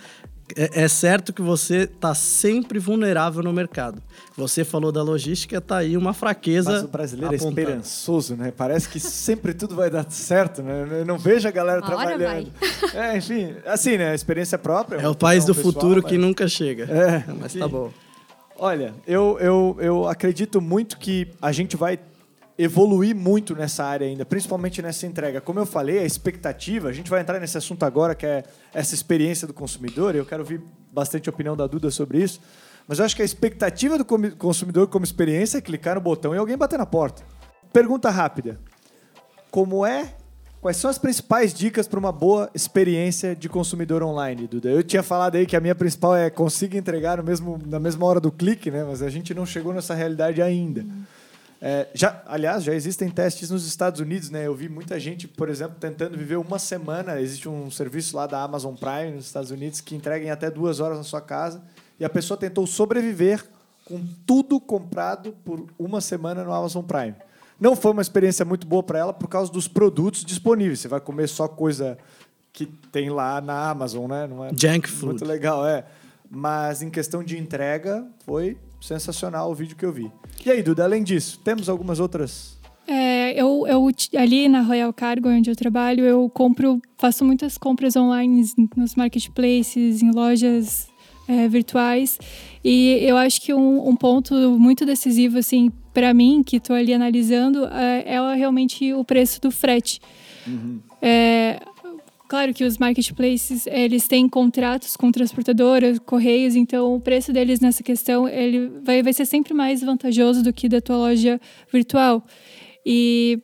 é, 0.55 0.83
é 0.83 0.87
certo 0.87 1.31
que 1.33 1.41
você 1.41 1.79
está 1.83 2.13
sempre 2.15 2.79
vulnerável 2.79 3.43
no 3.43 3.51
mercado. 3.53 4.01
Você 4.35 4.63
falou 4.63 4.91
da 4.91 5.01
logística, 5.03 5.59
tá 5.59 5.77
aí 5.77 5.97
uma 5.97 6.13
fraqueza. 6.13 6.71
Mas 6.71 6.83
o 6.83 6.87
brasileiro 6.87 7.33
é 7.33 7.37
apontada. 7.37 7.61
esperançoso, 7.61 8.35
né? 8.35 8.53
Parece 8.55 8.87
que 8.89 8.99
sempre 8.99 9.53
tudo 9.53 9.75
vai 9.75 9.89
dar 9.89 10.09
certo, 10.09 10.61
né? 10.61 10.87
Eu 11.01 11.05
não 11.05 11.17
vejo 11.17 11.47
a 11.47 11.51
galera 11.51 11.81
Uma 11.81 11.95
hora 11.95 12.17
trabalhando. 12.17 12.51
É, 12.93 13.17
enfim, 13.17 13.55
assim, 13.65 13.97
né? 13.97 14.11
A 14.11 14.15
experiência 14.15 14.57
própria. 14.57 14.97
É 15.01 15.07
o 15.07 15.15
país 15.15 15.45
do 15.45 15.53
pessoal, 15.53 15.73
futuro 15.73 16.01
mas- 16.01 16.11
que 16.11 16.17
nunca 16.17 16.47
chega. 16.47 16.85
É, 16.85 17.23
mas 17.33 17.51
enfim. 17.55 17.59
tá 17.59 17.67
bom. 17.67 17.91
Olha, 18.57 18.93
eu, 19.07 19.37
eu, 19.39 19.77
eu 19.79 20.07
acredito 20.07 20.59
muito 20.59 20.97
que 20.97 21.27
a 21.41 21.51
gente 21.51 21.77
vai 21.77 21.97
evoluir 22.59 23.15
muito 23.15 23.55
nessa 23.55 23.85
área 23.85 24.05
ainda, 24.05 24.25
principalmente 24.25 24.81
nessa 24.81 25.07
entrega. 25.07 25.39
Como 25.39 25.57
eu 25.57 25.65
falei, 25.65 25.99
a 25.99 26.03
expectativa, 26.03 26.89
a 26.89 26.91
gente 26.91 27.09
vai 27.09 27.21
entrar 27.21 27.39
nesse 27.39 27.57
assunto 27.57 27.83
agora, 27.83 28.13
que 28.13 28.25
é 28.25 28.43
essa 28.73 28.93
experiência 28.93 29.47
do 29.47 29.53
consumidor, 29.53 30.13
eu 30.13 30.25
quero 30.25 30.43
ouvir 30.43 30.61
bastante 30.91 31.29
a 31.29 31.31
opinião 31.31 31.55
da 31.55 31.65
Duda 31.65 31.89
sobre 31.89 32.21
isso, 32.21 32.41
mas 32.85 32.99
eu 32.99 33.05
acho 33.05 33.15
que 33.15 33.21
a 33.21 33.25
expectativa 33.25 33.97
do 33.97 34.03
consumidor 34.03 34.87
como 34.87 35.05
experiência 35.05 35.57
é 35.57 35.61
clicar 35.61 35.95
no 35.95 36.01
botão 36.01 36.35
e 36.35 36.37
alguém 36.37 36.57
bater 36.57 36.77
na 36.77 36.85
porta. 36.85 37.23
Pergunta 37.71 38.09
rápida. 38.09 38.59
Como 39.49 39.85
é 39.85 40.15
Quais 40.61 40.75
são 40.75 40.89
as 40.89 40.97
principais 40.97 41.53
dicas 41.53 41.87
para 41.87 41.97
uma 41.97 42.11
boa 42.11 42.49
experiência 42.53 43.33
de 43.33 43.47
consumidor 43.47 44.03
online, 44.03 44.45
Duda? 44.45 44.69
Eu 44.69 44.83
tinha 44.83 45.01
falado 45.01 45.35
aí 45.35 45.45
que 45.45 45.55
a 45.55 45.61
minha 45.61 45.73
principal 45.73 46.17
é 46.17 46.29
consiga 46.29 46.77
entregar 46.77 47.15
no 47.15 47.23
mesmo, 47.23 47.57
na 47.65 47.79
mesma 47.79 48.05
hora 48.05 48.19
do 48.19 48.29
clique, 48.29 48.69
né? 48.69 48.83
Mas 48.83 49.01
a 49.01 49.09
gente 49.09 49.33
não 49.33 49.45
chegou 49.45 49.73
nessa 49.73 49.95
realidade 49.95 50.41
ainda. 50.41 50.85
É, 51.61 51.87
já, 51.93 52.23
aliás, 52.25 52.63
já 52.63 52.73
existem 52.73 53.09
testes 53.09 53.49
nos 53.49 53.67
Estados 53.67 53.99
Unidos, 53.99 54.29
né? 54.29 54.47
Eu 54.47 54.55
vi 54.55 54.69
muita 54.69 54.97
gente, 54.99 55.27
por 55.27 55.49
exemplo, 55.49 55.75
tentando 55.79 56.17
viver 56.17 56.37
uma 56.37 56.57
semana. 56.57 57.19
Existe 57.19 57.49
um 57.49 57.69
serviço 57.69 58.15
lá 58.15 58.25
da 58.25 58.41
Amazon 58.41 58.75
Prime 58.75 59.11
nos 59.15 59.25
Estados 59.25 59.51
Unidos 59.51 59.81
que 59.81 59.95
entrega 59.95 60.25
em 60.25 60.29
até 60.29 60.49
duas 60.49 60.79
horas 60.79 60.97
na 60.97 61.03
sua 61.03 61.21
casa. 61.21 61.61
E 61.99 62.05
a 62.05 62.09
pessoa 62.09 62.37
tentou 62.37 62.65
sobreviver 62.65 63.45
com 63.83 63.99
tudo 64.25 64.59
comprado 64.59 65.35
por 65.43 65.67
uma 65.77 65.99
semana 65.99 66.43
no 66.43 66.53
Amazon 66.53 66.83
Prime. 66.83 67.15
Não 67.59 67.75
foi 67.75 67.91
uma 67.91 68.01
experiência 68.01 68.45
muito 68.45 68.65
boa 68.65 68.81
para 68.81 68.99
ela 68.99 69.13
por 69.13 69.27
causa 69.27 69.51
dos 69.51 69.67
produtos 69.67 70.23
disponíveis. 70.23 70.79
Você 70.79 70.87
vai 70.87 71.01
comer 71.01 71.27
só 71.27 71.45
coisa 71.47 71.97
que 72.53 72.65
tem 72.65 73.09
lá 73.09 73.41
na 73.41 73.69
Amazon, 73.69 74.09
né? 74.09 74.27
Não 74.27 74.45
é 74.45 74.51
Junk 74.55 74.89
food. 74.89 75.05
muito 75.07 75.25
legal, 75.25 75.67
é. 75.67 75.83
Mas 76.29 76.81
em 76.81 76.89
questão 76.89 77.21
de 77.21 77.37
entrega, 77.37 78.07
foi 78.25 78.57
sensacional 78.81 79.51
o 79.51 79.55
vídeo 79.55 79.75
que 79.75 79.85
eu 79.85 79.91
vi. 79.91 80.11
E 80.45 80.49
aí, 80.49 80.63
Duda, 80.63 80.83
além 80.83 81.03
disso, 81.03 81.39
temos 81.43 81.69
algumas 81.69 81.99
outras. 81.99 82.57
É, 82.87 83.39
eu, 83.39 83.67
eu 83.67 83.87
ali 84.17 84.47
na 84.47 84.61
Royal 84.61 84.91
Cargo, 84.91 85.29
onde 85.29 85.49
eu 85.49 85.55
trabalho, 85.55 86.03
eu 86.03 86.27
compro, 86.29 86.81
faço 86.97 87.23
muitas 87.23 87.57
compras 87.57 87.95
online 87.95 88.43
nos 88.75 88.95
marketplaces, 88.95 90.01
em 90.01 90.11
lojas 90.11 90.87
é, 91.27 91.47
virtuais. 91.47 92.17
E 92.63 92.97
eu 93.01 93.15
acho 93.15 93.41
que 93.41 93.53
um, 93.53 93.87
um 93.87 93.95
ponto 93.95 94.33
muito 94.57 94.85
decisivo, 94.85 95.37
assim, 95.37 95.71
para 95.93 96.13
mim, 96.13 96.41
que 96.43 96.57
estou 96.57 96.75
ali 96.75 96.93
analisando, 96.93 97.65
é, 97.65 98.15
é 98.15 98.35
realmente 98.35 98.91
o 98.93 99.03
preço 99.03 99.39
do 99.39 99.51
frete. 99.51 100.01
É, 101.01 101.59
Claro 102.29 102.53
que 102.53 102.63
os 102.63 102.77
marketplaces, 102.77 103.65
eles 103.65 104.07
têm 104.07 104.29
contratos 104.29 104.95
com 104.95 105.11
transportadoras, 105.11 105.97
correios, 105.97 106.55
então 106.55 106.93
o 106.93 107.01
preço 107.01 107.33
deles 107.33 107.59
nessa 107.59 107.81
questão, 107.81 108.27
ele 108.29 108.69
vai, 108.83 109.01
vai 109.01 109.11
ser 109.13 109.25
sempre 109.25 109.51
mais 109.51 109.81
vantajoso 109.81 110.43
do 110.43 110.53
que 110.53 110.69
da 110.69 110.79
tua 110.79 110.95
loja 110.95 111.41
virtual. 111.73 112.23
E, 112.85 113.41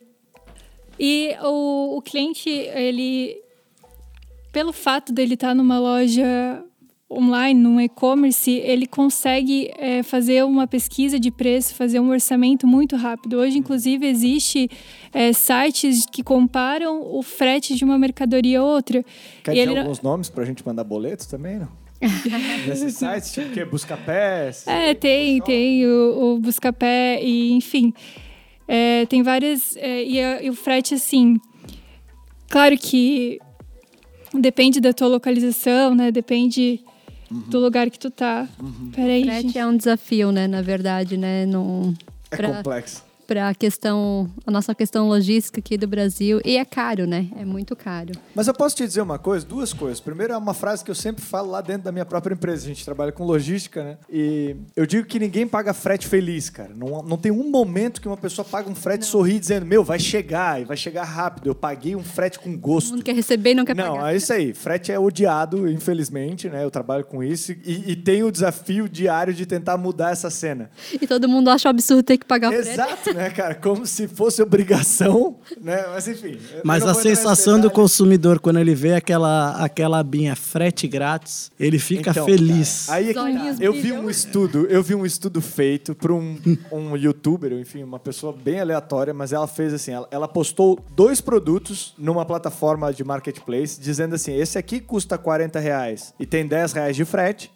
e 1.00 1.34
o, 1.42 1.96
o 1.96 2.00
cliente, 2.00 2.48
ele, 2.48 3.36
pelo 4.52 4.72
fato 4.72 5.12
dele 5.12 5.34
estar 5.34 5.52
numa 5.52 5.80
loja 5.80 6.64
online, 7.10 7.58
num 7.60 7.80
e-commerce, 7.80 8.50
ele 8.50 8.84
consegue 8.86 9.70
é, 9.78 10.02
fazer 10.02 10.44
uma 10.44 10.66
pesquisa 10.66 11.20
de 11.20 11.30
preço, 11.30 11.74
fazer 11.74 12.00
um 12.00 12.08
orçamento 12.10 12.66
muito 12.66 12.96
rápido. 12.96 13.36
Hoje, 13.38 13.58
inclusive, 13.58 14.04
existe 14.06 14.68
é, 15.12 15.32
sites 15.32 16.04
que 16.04 16.22
comparam 16.22 17.00
o 17.02 17.22
frete 17.22 17.76
de 17.76 17.84
uma 17.84 17.96
mercadoria 17.96 18.58
a 18.58 18.64
outra. 18.64 19.04
Quer 19.44 19.52
E 19.52 19.54
dizer 19.54 19.70
ele- 19.70 19.78
alguns 19.78 20.00
nomes 20.02 20.28
pra 20.28 20.44
gente 20.44 20.66
mandar 20.66 20.82
boletos 20.84 21.26
também, 21.26 21.58
não? 21.60 21.68
Nesses 22.66 22.94
sites, 22.96 23.32
tipo 23.32 23.48
o 23.48 23.52
quê? 23.52 23.64
Busca-pés? 23.64 24.66
É, 24.66 24.92
tem, 24.92 25.40
tem 25.42 25.86
o, 25.86 26.34
o 26.34 26.38
Buscapé 26.40 27.22
e 27.22 27.52
enfim. 27.52 27.92
É, 28.68 29.06
tem 29.06 29.22
várias. 29.22 29.76
é, 29.76 30.02
e, 30.04 30.20
a- 30.20 30.42
e 30.42 30.50
o 30.50 30.54
frete, 30.54 30.92
assim. 30.94 31.36
Claro 32.50 32.76
que 32.76 33.38
depende 34.34 34.80
da 34.80 34.92
tua 34.92 35.06
localização, 35.08 35.94
né? 35.94 36.10
Depende 36.10 36.80
do 37.30 37.58
lugar 37.58 37.90
que 37.90 37.98
tu 37.98 38.10
tá. 38.10 38.48
Peraí, 38.94 39.24
Frete 39.24 39.42
gente. 39.42 39.58
é 39.58 39.66
um 39.66 39.76
desafio, 39.76 40.32
né? 40.32 40.46
Na 40.46 40.62
verdade, 40.62 41.16
né? 41.16 41.44
É 42.30 42.36
pra, 42.36 42.48
complexo. 42.56 43.04
Pra 43.26 43.54
questão, 43.54 44.30
a 44.46 44.50
nossa 44.50 44.74
questão 44.74 45.08
logística 45.08 45.58
aqui 45.60 45.76
do 45.76 45.86
Brasil. 45.86 46.40
E 46.44 46.56
é 46.56 46.64
caro, 46.64 47.06
né? 47.06 47.28
É 47.36 47.44
muito 47.44 47.74
caro. 47.74 48.12
Mas 48.34 48.46
eu 48.46 48.54
posso 48.54 48.76
te 48.76 48.86
dizer 48.86 49.00
uma 49.00 49.18
coisa, 49.18 49.44
duas 49.44 49.72
coisas. 49.72 50.00
Primeiro 50.00 50.32
é 50.32 50.36
uma 50.36 50.54
frase 50.54 50.84
que 50.84 50.90
eu 50.90 50.94
sempre 50.94 51.24
falo 51.24 51.50
lá 51.50 51.60
dentro 51.60 51.82
da 51.84 51.92
minha 51.92 52.04
própria 52.04 52.34
empresa. 52.34 52.64
A 52.64 52.68
gente 52.68 52.84
trabalha 52.84 53.12
com 53.12 53.24
logística, 53.24 53.82
né? 53.82 53.98
E 54.10 54.56
eu 54.74 54.86
digo 54.86 55.06
que 55.06 55.18
ninguém 55.18 55.46
paga 55.46 55.72
frete 55.74 56.06
feliz, 56.06 56.48
cara. 56.50 56.72
Não, 56.74 57.02
não 57.02 57.16
tem 57.18 57.32
um 57.32 57.50
momento 57.50 58.00
que 58.00 58.08
uma 58.08 58.16
pessoa 58.16 58.44
paga 58.44 58.70
um 58.70 58.74
frete 58.74 59.02
e 59.04 59.06
sorri 59.06 59.38
dizendo, 59.38 59.66
meu, 59.66 59.82
vai 59.82 59.98
chegar, 59.98 60.60
e 60.60 60.64
vai 60.64 60.76
chegar 60.76 61.04
rápido. 61.04 61.48
Eu 61.48 61.54
paguei 61.54 61.96
um 61.96 62.02
frete 62.04 62.38
com 62.38 62.56
gosto. 62.56 62.90
mundo 62.92 63.02
quer 63.02 63.14
receber 63.14 63.50
e 63.50 63.54
não 63.54 63.64
quer 63.64 63.74
Não, 63.74 63.96
pagar. 63.96 64.12
é 64.12 64.16
isso 64.16 64.32
aí. 64.32 64.54
Frete 64.54 64.92
é 64.92 64.98
odiado, 64.98 65.68
infelizmente, 65.70 66.48
né? 66.48 66.64
Eu 66.64 66.70
trabalho 66.70 67.04
com 67.04 67.22
isso 67.22 67.52
e, 67.52 67.92
e 67.92 67.96
tenho 67.96 68.26
o 68.26 68.32
desafio 68.32 68.88
diário 68.88 69.32
de 69.34 69.46
tentar 69.46 69.76
mudar 69.76 70.10
essa 70.12 70.30
cena. 70.30 70.70
E 70.92 71.06
todo 71.06 71.28
mundo 71.28 71.48
acha 71.50 71.68
um 71.68 71.70
absurdo 71.70 72.02
ter 72.02 72.18
que 72.18 72.26
pagar 72.26 72.50
o 72.50 72.52
frete. 72.52 72.68
Exato, 72.70 73.14
né, 73.16 73.30
cara? 73.30 73.54
Como 73.54 73.86
se 73.86 74.06
fosse 74.06 74.42
obrigação, 74.42 75.38
né? 75.60 75.84
Mas 75.88 76.06
enfim. 76.06 76.38
Mas 76.62 76.84
a 76.84 76.94
sensação 76.94 77.58
do 77.58 77.70
consumidor 77.70 78.38
quando 78.38 78.58
ele 78.58 78.74
vê 78.74 78.94
aquela, 78.94 79.52
aquela 79.62 79.98
abinha 79.98 80.36
frete 80.36 80.86
grátis, 80.86 81.50
ele 81.58 81.78
fica 81.78 82.10
Então, 82.10 82.26
feliz. 82.26 82.86
cara, 82.86 82.98
aí 82.98 83.04
é 83.06 83.08
que 83.08 83.14
tá. 83.14 83.56
Eu 83.64 83.72
vi 83.72 83.92
um 83.92 84.10
estudo, 84.10 84.66
eu 84.66 84.82
vi 84.82 84.94
um 84.94 85.06
estudo 85.06 85.40
feito 85.40 85.94
por 85.94 86.12
um, 86.12 86.36
um 86.70 86.96
youtuber, 86.96 87.52
enfim, 87.52 87.82
uma 87.82 87.98
pessoa 87.98 88.32
bem 88.32 88.60
aleatória, 88.60 89.14
mas 89.14 89.32
ela 89.32 89.46
fez 89.46 89.72
assim, 89.72 89.92
ela, 89.92 90.06
ela 90.10 90.28
postou 90.28 90.78
dois 90.94 91.20
produtos 91.20 91.94
numa 91.96 92.24
plataforma 92.24 92.92
de 92.92 93.02
marketplace, 93.02 93.80
dizendo 93.80 94.14
assim, 94.14 94.34
esse 94.36 94.58
aqui 94.58 94.80
custa 94.80 95.16
40 95.16 95.58
reais 95.58 96.12
e 96.20 96.26
tem 96.26 96.46
10 96.46 96.72
reais 96.72 96.94
de 96.96 97.04
frete, 97.04 97.50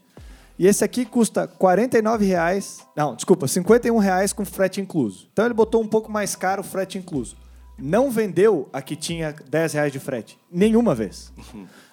e 0.60 0.66
esse 0.66 0.84
aqui 0.84 1.06
custa 1.06 1.48
49 1.48 2.26
reais, 2.26 2.86
não, 2.94 3.14
desculpa, 3.14 3.48
51 3.48 3.96
reais 3.96 4.30
com 4.30 4.44
frete 4.44 4.78
incluso. 4.78 5.26
Então 5.32 5.46
ele 5.46 5.54
botou 5.54 5.80
um 5.80 5.86
pouco 5.86 6.12
mais 6.12 6.36
caro 6.36 6.60
o 6.60 6.64
frete 6.64 6.98
incluso. 6.98 7.34
Não 7.78 8.10
vendeu 8.10 8.68
a 8.70 8.82
que 8.82 8.94
tinha 8.94 9.32
10 9.32 9.72
reais 9.72 9.90
de 9.90 9.98
frete, 9.98 10.38
nenhuma 10.52 10.94
vez. 10.94 11.32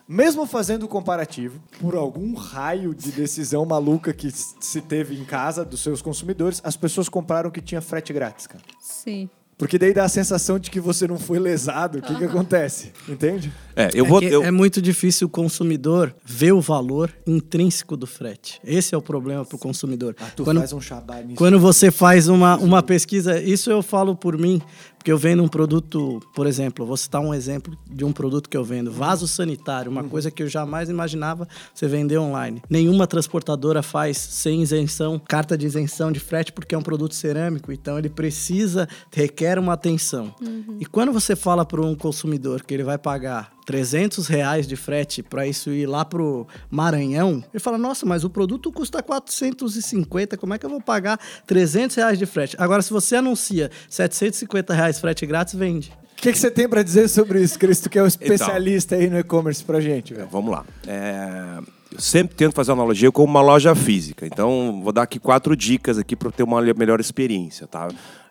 Mesmo 0.06 0.46
fazendo 0.46 0.84
o 0.84 0.88
comparativo, 0.90 1.64
por 1.80 1.96
algum 1.96 2.34
raio 2.34 2.94
de 2.94 3.10
decisão 3.10 3.66
maluca 3.66 4.12
que 4.14 4.30
se 4.32 4.82
teve 4.82 5.18
em 5.18 5.24
casa 5.24 5.64
dos 5.64 5.80
seus 5.80 6.02
consumidores, 6.02 6.60
as 6.62 6.76
pessoas 6.76 7.08
compraram 7.08 7.50
que 7.50 7.62
tinha 7.62 7.80
frete 7.80 8.12
grátis, 8.12 8.48
cara. 8.48 8.64
Sim. 8.82 9.30
Porque 9.58 9.80
daí 9.80 9.92
dá 9.92 10.04
a 10.04 10.10
sensação 10.10 10.60
de 10.60 10.70
que 10.70 10.80
você 10.80 11.08
não 11.08 11.18
foi 11.18 11.40
lesado. 11.40 11.98
O 11.98 12.02
que, 12.02 12.14
que 12.14 12.26
acontece? 12.26 12.92
Entende? 13.10 13.52
É, 13.76 13.90
eu 13.94 14.06
É 14.06 14.08
vou. 14.08 14.20
que 14.20 14.26
eu- 14.28 14.44
é 14.44 14.52
muito 14.52 14.80
difícil 14.80 15.26
o 15.26 15.30
consumidor 15.30 16.14
ver 16.24 16.52
o 16.52 16.62
valor 16.62 17.12
intrínseco 17.26 17.98
do 17.98 18.06
frete. 18.06 18.60
Esse 18.64 18.94
é 18.94 18.98
o 18.98 19.02
problema 19.02 19.44
para 19.44 19.56
o 19.56 19.60
consumidor. 19.60 20.16
Ah, 20.20 20.28
tu 20.36 20.44
Quando- 20.44 20.60
faz 20.60 20.74
um 20.74 20.82
nisso. 21.24 21.36
Quando 21.36 21.60
você 21.60 21.90
faz 21.90 22.28
uma, 22.28 22.56
uma 22.58 22.84
pesquisa, 22.84 23.42
isso 23.42 23.72
eu 23.72 23.82
falo 23.82 24.16
por 24.16 24.38
mim, 24.38 24.62
porque 25.08 25.14
eu 25.14 25.18
vendo 25.18 25.42
um 25.42 25.48
produto, 25.48 26.22
por 26.36 26.46
exemplo, 26.46 26.86
vou 26.86 26.98
citar 26.98 27.22
um 27.22 27.34
exemplo 27.34 27.78
de 27.90 28.04
um 28.04 28.12
produto 28.12 28.50
que 28.50 28.58
eu 28.58 28.64
vendo, 28.66 28.92
vaso 28.92 29.26
sanitário, 29.26 29.90
uma 29.90 30.04
coisa 30.04 30.30
que 30.30 30.44
eu 30.44 30.50
jamais 30.50 30.90
imaginava 30.90 31.48
você 31.74 31.88
vender 31.88 32.18
online. 32.18 32.62
Nenhuma 32.70 33.08
transportadora 33.08 33.82
faz 33.82 34.18
sem 34.18 34.62
isenção, 34.62 35.18
carta 35.18 35.58
de 35.58 35.66
isenção 35.66 36.12
de 36.12 36.20
frete, 36.20 36.52
porque 36.52 36.76
é 36.76 36.78
um 36.78 36.82
produto 36.82 37.16
cerâmico, 37.16 37.72
então 37.72 37.98
ele 37.98 38.10
precisa, 38.10 38.86
requer 39.10 39.58
uma 39.58 39.72
atenção. 39.72 40.36
E 40.78 40.86
quando 40.86 41.14
você 41.14 41.38
fala 41.38 41.64
para 41.66 41.82
um 41.82 41.96
consumidor 41.96 42.66
que 42.66 42.74
ele 42.74 42.84
vai 42.84 42.98
pagar 42.98 43.57
300 43.68 44.28
reais 44.28 44.66
de 44.66 44.78
frete 44.78 45.22
para 45.22 45.46
isso 45.46 45.72
ir 45.72 45.86
lá 45.86 46.06
pro 46.06 46.48
Maranhão, 46.72 47.44
ele 47.54 47.60
fala, 47.60 47.78
nossa, 47.78 48.06
mas 48.06 48.24
o 48.24 48.30
produto 48.30 48.72
custa 48.72 49.04
450, 49.04 50.38
como 50.38 50.54
é 50.54 50.58
que 50.58 50.66
eu 50.66 50.70
vou 50.70 50.80
pagar 50.80 51.20
300 51.46 51.98
reais 51.98 52.18
de 52.18 52.26
frete? 52.26 52.56
Agora, 52.58 52.82
se 52.82 52.92
você 52.92 53.18
anuncia 53.18 53.70
750 53.90 54.74
reais 54.74 55.00
frete 55.02 55.26
grátis, 55.26 55.54
vende. 55.54 55.92
O 56.14 56.22
que, 56.22 56.32
que 56.32 56.40
você 56.40 56.50
tem 56.50 56.68
pra 56.68 56.82
dizer 56.82 57.10
sobre 57.10 57.42
isso, 57.42 57.60
Cristo, 57.60 57.90
que 57.90 58.00
é 58.00 58.04
um 58.04 58.08
especialista 58.08 58.96
aí 58.96 59.10
no 59.10 59.20
e-commerce 59.20 59.62
pra 59.64 59.82
gente, 59.82 60.14
velho? 60.14 60.30
Vamos 60.32 60.50
lá. 60.50 60.66
É, 60.88 61.60
eu 61.92 62.00
sempre 62.00 62.38
tento 62.38 62.56
fazer 62.56 62.72
uma 62.72 62.78
analogia 62.78 63.12
com 63.12 63.24
uma 63.24 63.42
loja 63.42 63.76
física. 63.76 64.26
Então, 64.26 64.80
vou 64.82 64.94
dar 64.94 65.04
aqui 65.04 65.20
quatro 65.20 65.58
dicas 65.58 65.98
aqui 65.98 66.16
para 66.16 66.32
ter 66.32 66.44
uma 66.44 66.62
melhor 66.74 67.02
experiência, 67.02 67.68
tá? 67.68 67.90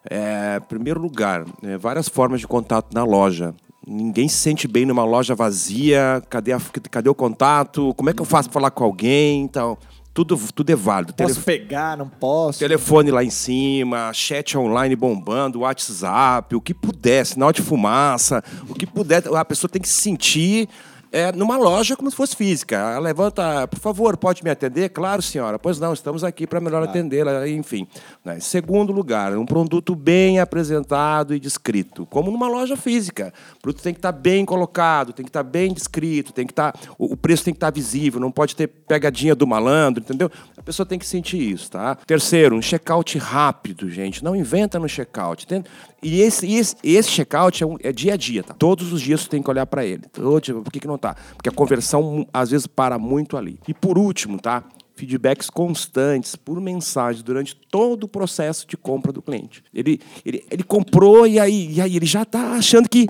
É, 0.09 0.61
primeiro 0.61 0.99
lugar, 0.99 1.45
é, 1.63 1.77
várias 1.77 2.09
formas 2.09 2.41
de 2.41 2.47
contato 2.47 2.95
na 2.95 3.05
loja. 3.05 3.55
Ninguém 3.87 4.29
se 4.29 4.37
sente 4.39 4.67
bem 4.67 4.85
numa 4.85 5.05
loja 5.05 5.35
vazia. 5.35 6.23
Cadê, 6.29 6.53
a- 6.53 6.61
cadê 6.91 7.09
o 7.09 7.15
contato? 7.15 7.95
Como 7.95 8.11
é 8.11 8.13
que 8.13 8.21
eu 8.21 8.27
faço 8.27 8.49
para 8.49 8.55
falar 8.55 8.71
com 8.73 8.83
alguém? 8.83 9.43
Então, 9.43 9.79
tudo, 10.13 10.37
tudo 10.53 10.71
é 10.71 10.75
válido. 10.75 11.15
Posso 11.15 11.35
Telef- 11.41 11.45
pegar, 11.45 11.97
não 11.97 12.09
posso? 12.09 12.59
Telefone 12.59 13.11
lá 13.13 13.23
em 13.23 13.31
cima, 13.31 14.11
chat 14.13 14.59
online 14.59 14.97
bombando, 14.97 15.61
WhatsApp, 15.61 16.57
o 16.57 16.61
que 16.61 16.75
puder, 16.75 17.25
sinal 17.25 17.53
de 17.53 17.63
fumaça, 17.63 18.43
o 18.69 18.75
que 18.75 18.87
puder. 18.87 19.23
A 19.37 19.45
pessoa 19.45 19.71
tem 19.71 19.81
que 19.81 19.89
se 19.89 20.01
sentir 20.01 20.69
é, 21.11 21.33
numa 21.33 21.57
loja 21.57 21.97
como 21.97 22.11
se 22.11 22.17
fosse 22.17 22.37
física. 22.37 22.77
Ela 22.77 22.99
levanta, 23.01 23.67
por 23.67 23.79
favor, 23.79 24.17
pode 24.17 24.45
me 24.45 24.51
atender? 24.51 24.91
Claro, 24.91 25.21
senhora. 25.23 25.59
Pois 25.59 25.79
não, 25.81 25.93
estamos 25.93 26.23
aqui 26.23 26.47
para 26.47 26.61
melhor 26.61 26.83
atendê-la, 26.83 27.49
enfim. 27.49 27.87
Né? 28.25 28.39
Segundo 28.41 28.93
lugar, 28.93 29.37
um 29.37 29.47
produto 29.47 29.95
bem 29.95 30.39
apresentado 30.39 31.35
e 31.35 31.41
descrito, 31.41 32.07
como 32.07 32.31
numa 32.31 32.49
loja 32.49 32.77
física. 32.77 33.33
O 33.59 33.63
produto 33.63 33.83
tem 33.83 33.93
que 33.95 33.99
estar 33.99 34.13
bem 34.13 34.45
colocado, 34.45 35.13
tem 35.13 35.25
que 35.25 35.31
estar 35.31 35.43
bem 35.43 35.73
descrito, 35.73 36.33
tem 36.33 36.47
que 36.47 36.53
estar, 36.53 36.75
o 36.99 37.17
o 37.17 37.19
preço 37.19 37.45
tem 37.45 37.55
que 37.55 37.57
estar 37.57 37.71
visível, 37.73 38.21
não 38.21 38.31
pode 38.31 38.55
ter 38.55 38.67
pegadinha 38.67 39.35
do 39.35 39.47
malandro, 39.47 40.03
entendeu? 40.03 40.31
A 40.55 40.63
pessoa 40.63 40.85
tem 40.85 40.99
que 40.99 41.07
sentir 41.07 41.41
isso, 41.41 41.71
tá? 41.71 41.95
Terceiro, 42.07 42.55
um 42.57 42.61
check-out 42.61 43.17
rápido, 43.17 43.89
gente. 43.89 44.23
Não 44.23 44.37
inventa 44.37 44.79
no 44.79 44.87
check-out. 44.87 45.45
entende? 45.45 45.65
E 46.03 46.21
esse, 46.21 46.53
esse, 46.53 46.77
esse 46.85 47.09
check-out 47.11 47.63
é, 47.63 47.67
um- 47.67 47.79
é 47.83 47.91
dia 47.93 48.15
a 48.15 48.17
dia, 48.17 48.43
tá? 48.43 48.53
Todos 48.53 48.93
os 48.93 49.01
dias 49.01 49.23
você 49.23 49.29
tem 49.31 49.43
que 49.43 49.49
olhar 49.49 49.65
para 49.67 49.85
ele. 49.85 50.03
Todo 50.13 50.63
Por 50.63 50.71
que, 50.71 50.81
que 50.81 50.87
não 50.87 50.96
tá? 50.99 51.17
Porque 51.35 51.49
a 51.49 51.53
conversão, 51.53 52.27
às 52.33 52.51
vezes, 52.51 52.67
para 52.67 52.99
muito 52.99 53.37
ali. 53.37 53.59
E 53.67 53.75
por 53.75 53.99
último, 53.99 54.41
tá? 54.41 54.65
Feedbacks 54.95 55.51
constantes 55.51 56.37
por 56.37 56.59
mensagem 56.61 57.23
durante 57.23 57.55
todo 57.55 58.05
o 58.05 58.09
processo 58.09 58.67
de 58.67 58.77
compra 58.77 59.13
do 59.13 59.21
cliente. 59.21 59.63
Ele, 59.75 60.01
ele, 60.25 60.45
ele 60.51 60.63
comprou 60.63 61.27
e 61.27 61.39
aí, 61.39 61.75
e 61.75 61.81
aí 61.81 61.97
ele 61.97 62.07
já 62.07 62.23
está 62.23 62.53
achando 62.53 62.89
que 62.89 63.07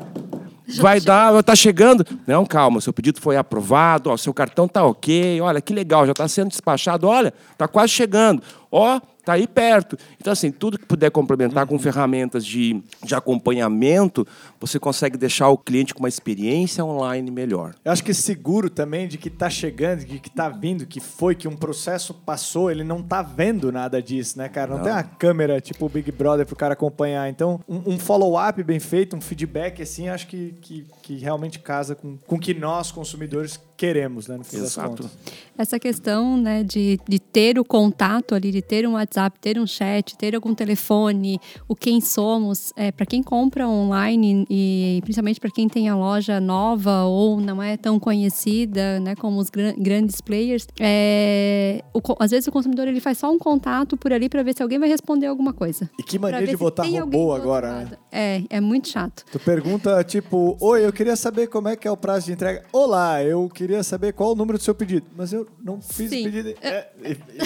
vai 0.81 1.01
dar, 1.01 1.42
tá 1.42 1.55
chegando. 1.55 2.05
Não, 2.27 2.44
calma, 2.44 2.81
seu 2.81 2.92
pedido 2.92 3.20
foi 3.20 3.37
aprovado, 3.37 4.11
ó, 4.11 4.16
seu 4.16 4.35
cartão 4.35 4.66
tá 4.66 4.85
ok, 4.85 5.40
olha 5.40 5.61
que 5.61 5.72
legal, 5.72 6.05
já 6.05 6.12
está 6.12 6.27
sendo 6.27 6.49
despachado, 6.49 7.07
olha, 7.07 7.33
tá 7.57 7.68
quase 7.68 7.92
chegando, 7.92 8.42
ó, 8.77 9.01
tá 9.25 9.33
aí 9.33 9.47
perto. 9.47 9.99
Então, 10.21 10.33
assim, 10.33 10.53
tudo 10.53 10.79
que 10.79 10.87
puder 10.87 11.11
complementar 11.11 11.67
com 11.67 11.79
ferramentas 11.79 12.45
de, 12.45 12.81
de 13.03 13.15
acompanhamento, 13.15 14.27
você 14.61 14.79
consegue 14.79 15.17
deixar 15.17 15.49
o 15.49 15.59
cliente 15.59 15.95
com 15.95 16.01
uma 16.01 16.09
experiência 16.09 16.85
online 16.85 17.31
melhor. 17.31 17.75
Eu 17.85 17.91
acho 17.91 18.05
que 18.05 18.15
seguro 18.15 18.69
também 18.71 19.09
de 19.09 19.19
que 19.19 19.31
tá 19.31 19.51
chegando, 19.51 20.05
de 20.05 20.21
que 20.21 20.31
tá 20.31 20.49
vindo, 20.49 20.87
que 20.87 21.01
foi, 21.01 21.35
que 21.35 21.49
um 21.49 21.57
processo 21.57 22.15
passou, 22.15 22.71
ele 22.71 22.85
não 22.85 23.03
tá 23.03 23.23
vendo 23.23 23.73
nada 23.73 24.01
disso, 24.01 24.39
né, 24.39 24.49
cara? 24.49 24.77
Não, 24.77 24.83
tem 24.83 24.93
uma 24.93 25.03
câmera 25.03 25.61
tipo 25.61 25.87
o 25.87 25.89
Big 25.89 26.12
Brother 26.12 26.47
pro 26.47 26.55
cara 26.55 26.75
acompanhar. 26.75 27.29
Então, 27.29 27.61
um, 27.69 27.95
um 27.95 27.99
follow-up 27.99 28.62
bem 28.62 28.79
feito, 28.79 29.17
um 29.17 29.21
feedback, 29.21 29.83
assim, 29.83 30.09
acho 30.09 30.27
que, 30.27 30.55
que, 30.61 30.87
que 31.03 31.17
realmente 31.17 31.59
casa 31.59 31.95
com 31.95 32.17
com 32.27 32.37
o 32.37 32.39
que 32.41 32.53
nós, 32.55 32.93
consumidores, 32.93 33.61
queremos, 33.77 34.27
né, 34.29 34.37
no 34.37 34.45
fim 34.45 34.59
das 34.59 34.73
Exato. 34.73 34.89
contas. 34.89 35.19
Essa 35.59 35.79
questão 35.79 36.37
né, 36.37 36.62
de, 36.62 36.99
de 37.09 37.19
ter 37.19 37.59
o 37.59 37.65
contato 37.65 38.35
ali, 38.35 38.51
de 38.51 38.62
ter 38.62 38.87
um 38.87 38.93
WhatsApp, 38.93 39.39
ter 39.41 39.59
um 39.59 39.67
chat, 39.67 40.17
ter 40.17 40.35
algum 40.35 40.55
telefone, 40.55 41.41
o 41.69 41.75
quem 41.75 42.01
somos, 42.01 42.73
é, 42.77 42.91
para 42.93 43.07
quem 43.07 43.23
compra 43.23 43.67
online 43.69 44.47
e 44.51 45.01
principalmente 45.03 45.41
para 45.41 45.51
quem 45.51 45.69
tem 45.69 45.89
a 45.89 45.97
loja 45.97 46.41
nova 46.41 47.05
ou 47.05 47.41
não 47.41 47.62
é 47.62 47.77
tão 47.77 47.99
conhecida, 47.99 49.01
né, 49.01 49.15
como 49.15 49.39
os 49.39 49.51
gran- 49.51 49.75
grandes 49.79 50.21
players, 50.21 50.67
é, 50.81 51.83
o 51.95 52.01
às 52.19 52.31
vezes 52.31 52.47
o 52.47 52.53
consumidor 52.53 52.87
ele 52.89 53.01
faz 53.01 53.19
só 53.19 53.31
um 53.31 53.39
contato 53.39 53.97
por 53.97 54.12
ali 54.12 54.29
para 54.29 54.43
ver 54.43 54.55
se 54.55 54.62
alguém 54.62 54.79
vai 54.79 54.89
responder 54.89 55.27
alguma 55.27 55.53
coisa. 55.53 55.91
E 55.99 56.03
que 56.03 56.19
ver 56.19 56.47
de 56.47 56.57
botar 56.57 56.87
robô 56.87 57.33
agora, 57.33 57.73
né? 57.85 57.91
É, 58.11 58.43
é 58.51 58.61
muito 58.61 58.89
chato. 58.89 59.25
Tu 59.31 59.39
pergunta, 59.41 60.03
tipo, 60.05 60.57
oi, 60.61 60.85
eu 60.85 60.93
queria 60.93 61.17
saber 61.17 61.49
como 61.49 61.69
é 61.69 61.77
que 61.77 61.87
é 61.87 61.91
o 61.91 61.97
prazo 61.97 62.27
de 62.27 62.33
entrega. 62.33 62.65
Olá, 62.73 63.23
eu 63.23 63.49
queria 63.67 63.83
saber 63.83 64.13
qual 64.13 64.33
o 64.33 64.35
número 64.35 64.59
do 64.59 64.63
seu 64.65 64.75
pedido. 64.75 65.07
Mas 65.17 65.33
eu 65.33 65.47
não 65.63 65.81
fiz 65.81 66.11
Sim. 66.11 66.21
o 66.21 66.25
pedido. 66.25 66.55
É, 66.63 66.89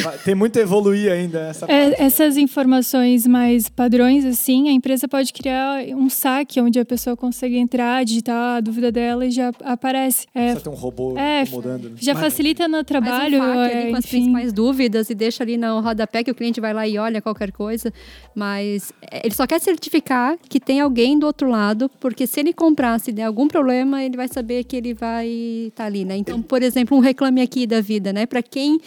vai- 0.03 0.19
tem 0.19 0.35
muito 0.35 0.59
a 0.59 0.63
evoluir 0.63 1.11
ainda 1.11 1.41
essa 1.41 1.67
É, 1.71 2.03
essas 2.03 2.37
informações 2.37 3.27
mais 3.27 3.69
padrões, 3.69 4.25
assim, 4.25 4.69
a 4.69 4.73
empresa 4.73 5.09
pode 5.09 5.33
criar 5.33 5.83
um 5.97 6.09
saque 6.11 6.61
onde 6.61 6.79
a 6.79 6.85
pessoa 6.85 7.17
consegue 7.17 7.57
entrar, 7.57 8.05
digitar 8.05 8.57
a 8.57 8.61
dúvida 8.61 8.93
dela 8.93 9.25
e 9.27 9.31
já 9.31 9.51
aparece. 9.65 10.27
É, 10.35 10.53
Precisa 10.53 10.61
ter 10.65 10.69
um 10.69 10.75
robô 10.75 11.17
é, 11.19 11.45
mudando. 11.51 11.93
já 11.97 12.15
facilita 12.15 12.69
no 12.69 12.85
trabalho. 12.85 13.39
Faz 13.39 13.57
um 13.57 13.61
ali 13.61 13.73
é, 13.73 13.91
com 13.91 13.97
as 13.97 14.05
enfim. 14.05 14.17
principais 14.19 14.53
dúvidas 14.53 15.11
e 15.11 15.15
deixa 15.15 15.43
ali 15.43 15.57
no 15.57 15.81
rodapé 15.81 16.23
que 16.23 16.31
o 16.31 16.35
cliente 16.35 16.61
vai 16.61 16.73
lá 16.75 16.87
e 16.87 16.99
olha 16.99 17.23
qualquer 17.23 17.51
coisa. 17.53 17.93
Mas 18.35 18.93
é, 19.11 19.23
ele 19.25 19.35
só 19.35 19.47
quer 19.47 19.61
certificar 19.61 20.37
que 20.49 20.61
tem 20.61 20.81
alguém 20.81 21.19
do 21.19 21.27
outro 21.27 21.49
lado, 21.49 21.89
porque 22.01 22.27
se 22.27 22.41
ele 22.41 22.53
comprar, 22.53 22.99
se 23.01 23.13
der 23.13 23.25
algum 23.25 23.49
problema, 23.49 24.03
ele 24.05 24.17
vai 24.17 24.29
saber 24.29 24.65
que 24.65 24.77
ele 24.77 24.95
vai 24.95 25.27
estar 25.69 25.85
ali, 25.87 26.05
né? 26.05 26.10
Então, 26.17 26.43
por 26.43 26.63
exemplo, 26.63 26.97
um 26.97 27.01
reclame 27.01 27.41
aqui 27.41 27.67
da 27.67 27.81
vida, 27.81 28.13
né? 28.13 28.27
Para 28.27 28.43
quem 28.43 28.81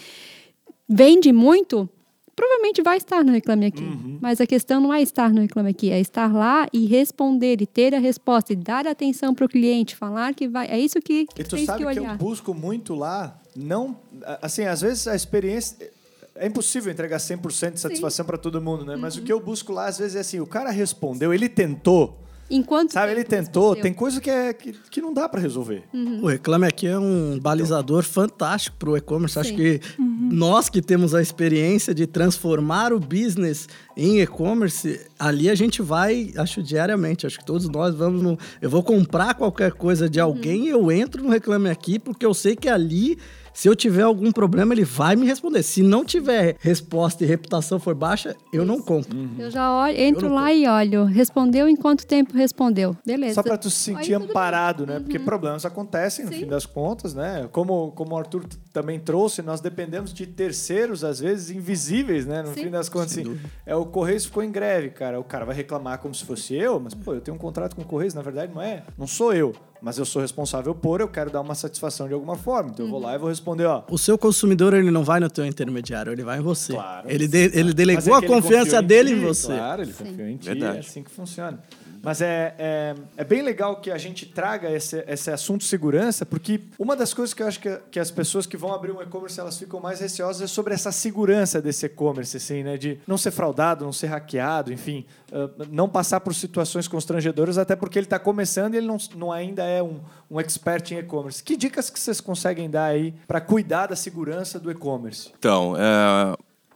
vende 0.87 1.31
muito, 1.31 1.89
provavelmente 2.35 2.81
vai 2.81 2.97
estar 2.97 3.23
no 3.23 3.31
Reclame 3.31 3.67
Aqui. 3.67 3.83
Uhum. 3.83 4.17
Mas 4.21 4.41
a 4.41 4.47
questão 4.47 4.81
não 4.81 4.93
é 4.93 5.01
estar 5.01 5.31
no 5.31 5.41
Reclame 5.41 5.69
Aqui, 5.69 5.91
é 5.91 5.99
estar 5.99 6.33
lá 6.33 6.67
e 6.73 6.85
responder, 6.85 7.61
e 7.61 7.65
ter 7.65 7.93
a 7.95 7.99
resposta, 7.99 8.53
e 8.53 8.55
dar 8.55 8.87
atenção 8.87 9.33
para 9.33 9.45
o 9.45 9.49
cliente, 9.49 9.95
falar 9.95 10.33
que 10.33 10.47
vai. 10.47 10.67
É 10.67 10.79
isso 10.79 10.99
que 10.99 11.25
E 11.37 11.43
tu 11.43 11.55
tem 11.55 11.65
sabe 11.65 11.79
que 11.85 11.91
que, 11.91 11.99
olhar. 11.99 12.13
eu 12.13 12.17
busco 12.17 12.53
muito 12.53 12.95
lá, 12.95 13.39
não. 13.55 13.97
Assim, 14.41 14.63
às 14.63 14.81
vezes 14.81 15.07
a 15.07 15.15
experiência. 15.15 15.91
É 16.35 16.47
impossível 16.47 16.91
entregar 16.91 17.17
100% 17.17 17.73
de 17.73 17.79
satisfação 17.79 18.25
para 18.25 18.39
todo 18.39 18.59
mundo, 18.59 18.83
né? 18.83 18.95
Uhum. 18.95 19.01
Mas 19.01 19.15
o 19.15 19.21
que 19.21 19.31
eu 19.31 19.39
busco 19.39 19.71
lá, 19.71 19.85
às 19.85 19.99
vezes, 19.99 20.15
é 20.15 20.21
assim: 20.21 20.39
o 20.39 20.47
cara 20.47 20.71
respondeu, 20.71 21.31
ele 21.31 21.47
tentou. 21.47 22.22
Enquanto 22.49 22.91
Sabe, 22.91 23.13
ele 23.13 23.23
tentou. 23.23 23.75
Tem 23.75 23.93
coisa 23.93 24.19
que, 24.19 24.29
é, 24.29 24.53
que, 24.53 24.73
que 24.91 25.01
não 25.01 25.13
dá 25.13 25.27
para 25.27 25.39
resolver. 25.39 25.83
O 26.21 26.27
Reclame 26.27 26.67
Aqui 26.67 26.87
é 26.87 26.97
um 26.97 27.39
balizador 27.39 28.03
fantástico 28.03 28.77
para 28.77 28.89
o 28.89 28.97
e-commerce. 28.97 29.39
Acho 29.39 29.55
que 29.55 29.79
nós 29.99 30.69
que 30.69 30.81
temos 30.81 31.15
a 31.15 31.21
experiência 31.21 31.93
de 31.93 32.05
transformar 32.05 32.93
o 32.93 32.99
business 32.99 33.67
em 33.95 34.21
e-commerce, 34.21 34.99
ali 35.17 35.49
a 35.49 35.55
gente 35.55 35.81
vai, 35.81 36.31
acho, 36.37 36.61
diariamente. 36.61 37.25
Acho 37.25 37.39
que 37.39 37.45
todos 37.45 37.67
nós 37.69 37.95
vamos 37.95 38.21
no. 38.21 38.37
Eu 38.61 38.69
vou 38.69 38.83
comprar 38.83 39.33
qualquer 39.35 39.71
coisa 39.71 40.09
de 40.09 40.19
alguém, 40.19 40.67
eu 40.67 40.91
entro 40.91 41.23
no 41.23 41.29
Reclame 41.29 41.69
Aqui, 41.69 41.97
porque 41.97 42.25
eu 42.25 42.33
sei 42.33 42.55
que 42.55 42.67
ali. 42.67 43.17
Se 43.53 43.67
eu 43.67 43.75
tiver 43.75 44.01
algum 44.01 44.31
problema, 44.31 44.73
ele 44.73 44.83
vai 44.83 45.15
me 45.15 45.25
responder. 45.25 45.63
Se 45.63 45.83
não 45.83 46.03
tiver 46.03 46.57
resposta 46.59 47.23
e 47.23 47.27
reputação 47.27 47.79
for 47.79 47.93
baixa, 47.93 48.35
eu 48.51 48.65
não 48.65 48.81
compro. 48.81 49.17
Eu 49.37 49.51
já 49.51 49.71
olho, 49.71 49.97
entro 49.97 50.33
lá 50.33 50.51
e 50.51 50.67
olho. 50.67 51.05
Respondeu 51.05 51.67
em 51.67 51.75
quanto 51.75 52.05
tempo 52.05 52.35
respondeu? 52.35 52.95
Beleza. 53.05 53.35
Só 53.35 53.43
para 53.43 53.57
tu 53.57 53.69
se 53.69 53.79
sentir 53.79 54.15
Aí 54.15 54.21
amparado, 54.21 54.85
né? 54.85 54.97
Uhum. 54.97 55.03
Porque 55.03 55.19
problemas 55.19 55.65
acontecem 55.65 56.25
no 56.25 56.31
Sim. 56.31 56.39
fim 56.39 56.47
das 56.47 56.65
contas, 56.65 57.13
né? 57.13 57.47
Como, 57.51 57.91
como 57.91 58.15
o 58.15 58.17
Arthur 58.17 58.45
também 58.73 58.99
trouxe, 58.99 59.43
nós 59.43 59.61
dependemos 59.61 60.11
de 60.11 60.25
terceiros, 60.25 61.03
às 61.03 61.19
vezes, 61.19 61.51
invisíveis, 61.55 62.25
né? 62.25 62.41
No 62.41 62.47
Sim. 62.55 62.63
fim 62.63 62.69
das 62.71 62.89
contas, 62.89 63.11
assim, 63.15 63.39
é, 63.67 63.75
o 63.75 63.85
Correios 63.85 64.25
ficou 64.25 64.41
em 64.43 64.51
greve, 64.51 64.89
cara. 64.89 65.19
O 65.19 65.23
cara 65.23 65.45
vai 65.45 65.55
reclamar 65.55 65.99
como 65.99 66.13
se 66.15 66.25
fosse 66.25 66.55
eu, 66.55 66.79
mas, 66.79 66.95
pô, 66.95 67.13
eu 67.13 67.21
tenho 67.21 67.35
um 67.35 67.39
contrato 67.39 67.75
com 67.75 67.83
o 67.83 67.85
Correios, 67.85 68.15
na 68.15 68.23
verdade, 68.23 68.51
não 68.51 68.59
é. 68.61 68.83
Não 68.97 69.05
sou 69.05 69.31
eu, 69.31 69.53
mas 69.79 69.99
eu 69.99 70.05
sou 70.05 70.23
responsável 70.23 70.73
por, 70.73 71.01
eu 71.01 71.07
quero 71.07 71.29
dar 71.29 71.41
uma 71.41 71.53
satisfação 71.53 72.07
de 72.07 72.15
alguma 72.15 72.35
forma. 72.35 72.71
Então 72.73 72.85
eu 72.85 72.89
vou 72.91 72.99
Uhum. 72.99 73.05
lá 73.05 73.13
e 73.13 73.17
vou 73.19 73.29
responder, 73.29 73.65
ó. 73.65 73.83
O 73.91 73.97
seu 73.99 74.17
consumidor, 74.17 74.73
ele 74.73 74.89
não 74.89 75.03
vai 75.03 75.19
no 75.19 75.29
teu 75.29 75.45
intermediário, 75.45 76.11
ele 76.11 76.23
vai 76.23 76.39
em 76.39 76.41
você. 76.41 76.73
Claro. 76.73 77.07
Ele, 77.11 77.27
de- 77.27 77.37
ele 77.53 77.63
Mas 77.65 77.73
delegou 77.75 78.15
é 78.15 78.17
a 78.17 78.27
confiança 78.27 78.79
em 78.81 78.83
dele 78.83 79.09
ti, 79.11 79.15
em 79.17 79.19
você. 79.19 79.47
Claro, 79.53 79.81
ele 79.83 79.93
confiou 79.93 80.27
em 80.27 80.37
ti, 80.37 80.47
Verdade. 80.47 80.77
é 80.77 80.79
assim 80.79 81.03
que 81.03 81.11
funciona. 81.11 81.59
Mas 82.03 82.21
é, 82.21 82.53
é, 82.57 82.95
é 83.15 83.23
bem 83.23 83.41
legal 83.41 83.77
que 83.77 83.89
a 83.89 83.97
gente 83.97 84.25
traga 84.25 84.69
esse, 84.69 85.01
esse 85.07 85.31
assunto 85.31 85.63
segurança, 85.63 86.25
porque 86.25 86.59
uma 86.77 86.97
das 86.97 87.13
coisas 87.13 87.33
que 87.33 87.41
eu 87.41 87.47
acho 87.47 87.61
que, 87.61 87.77
que 87.89 87.97
as 87.97 88.11
pessoas 88.11 88.45
que 88.45 88.57
vão 88.57 88.73
abrir 88.73 88.91
um 88.91 89.01
e-commerce 89.01 89.39
elas 89.39 89.57
ficam 89.57 89.79
mais 89.79 90.01
receosas 90.01 90.41
é 90.41 90.47
sobre 90.47 90.73
essa 90.73 90.91
segurança 90.91 91.61
desse 91.61 91.85
e-commerce, 91.85 92.35
assim, 92.35 92.61
né? 92.61 92.75
De 92.75 92.99
não 93.07 93.17
ser 93.17 93.31
fraudado, 93.31 93.85
não 93.85 93.93
ser 93.93 94.07
hackeado, 94.07 94.73
enfim, 94.73 95.05
ah, 95.31 95.49
não 95.71 95.87
passar 95.87 96.19
por 96.19 96.35
situações 96.35 96.89
constrangedoras, 96.89 97.57
até 97.57 97.73
porque 97.73 97.97
ele 97.97 98.05
está 98.05 98.19
começando 98.19 98.73
e 98.73 98.77
ele 98.77 98.87
não, 98.87 98.97
não 99.15 99.31
ainda 99.31 99.63
é 99.63 99.81
um, 99.81 100.01
um 100.29 100.41
expert 100.41 100.91
em 100.91 100.97
e-commerce. 100.97 101.41
Que 101.41 101.55
dicas 101.55 101.89
que 101.89 101.97
vocês 101.97 102.19
conseguem 102.19 102.69
dar 102.69 102.87
aí 102.87 103.13
para 103.25 103.39
cuidar 103.39 103.87
da 103.87 103.95
segurança 103.95 104.59
do 104.59 104.69
e-commerce? 104.69 105.31
Então, 105.39 105.73
é, 105.77 106.35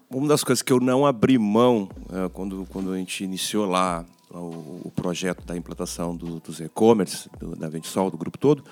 uma 0.09 0.27
das 0.29 0.41
coisas 0.41 0.61
que 0.61 0.71
eu 0.71 0.79
não 0.79 1.05
abri 1.05 1.37
mão 1.37 1.89
é, 2.13 2.29
quando, 2.29 2.65
quando 2.71 2.93
a 2.93 2.97
gente 2.97 3.25
iniciou 3.25 3.65
lá 3.65 4.05
o, 4.37 4.81
o 4.85 4.91
projeto 4.95 5.45
da 5.45 5.55
implantação 5.57 6.15
do- 6.15 6.39
dos 6.39 6.59
e-commerce, 6.59 7.29
do- 7.39 7.55
da 7.55 7.67
Ventisol, 7.69 8.09
do 8.11 8.17
grupo 8.17 8.37
todo, 8.37 8.63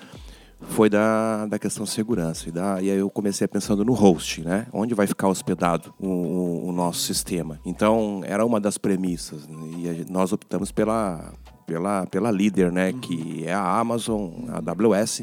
foi 0.70 0.88
da, 0.88 1.44
da 1.46 1.58
questão 1.58 1.84
segurança. 1.84 2.48
E, 2.48 2.52
da, 2.52 2.80
e 2.80 2.90
aí 2.90 2.98
eu 2.98 3.10
comecei 3.10 3.46
pensando 3.46 3.84
no 3.84 3.92
host, 3.92 4.40
né? 4.42 4.66
Onde 4.72 4.94
vai 4.94 5.06
ficar 5.06 5.28
hospedado 5.28 5.92
o, 6.00 6.06
o- 6.08 6.68
o 6.68 6.72
nosso 6.72 7.00
sistema. 7.00 7.60
Então, 7.64 8.22
era 8.24 8.44
uma 8.44 8.58
das 8.58 8.78
premissas. 8.78 9.46
né? 9.46 9.56
E 9.78 9.88
a 9.88 10.12
nós 10.12 10.32
optamos 10.32 10.72
pela, 10.72 11.32
pela, 11.66 12.06
pela 12.06 12.30
líder, 12.30 12.72
né? 12.72 12.92
Que 12.94 13.44
é 13.46 13.52
a 13.52 13.78
Amazon, 13.78 14.30
a 14.48 14.58
AWS, 14.58 15.22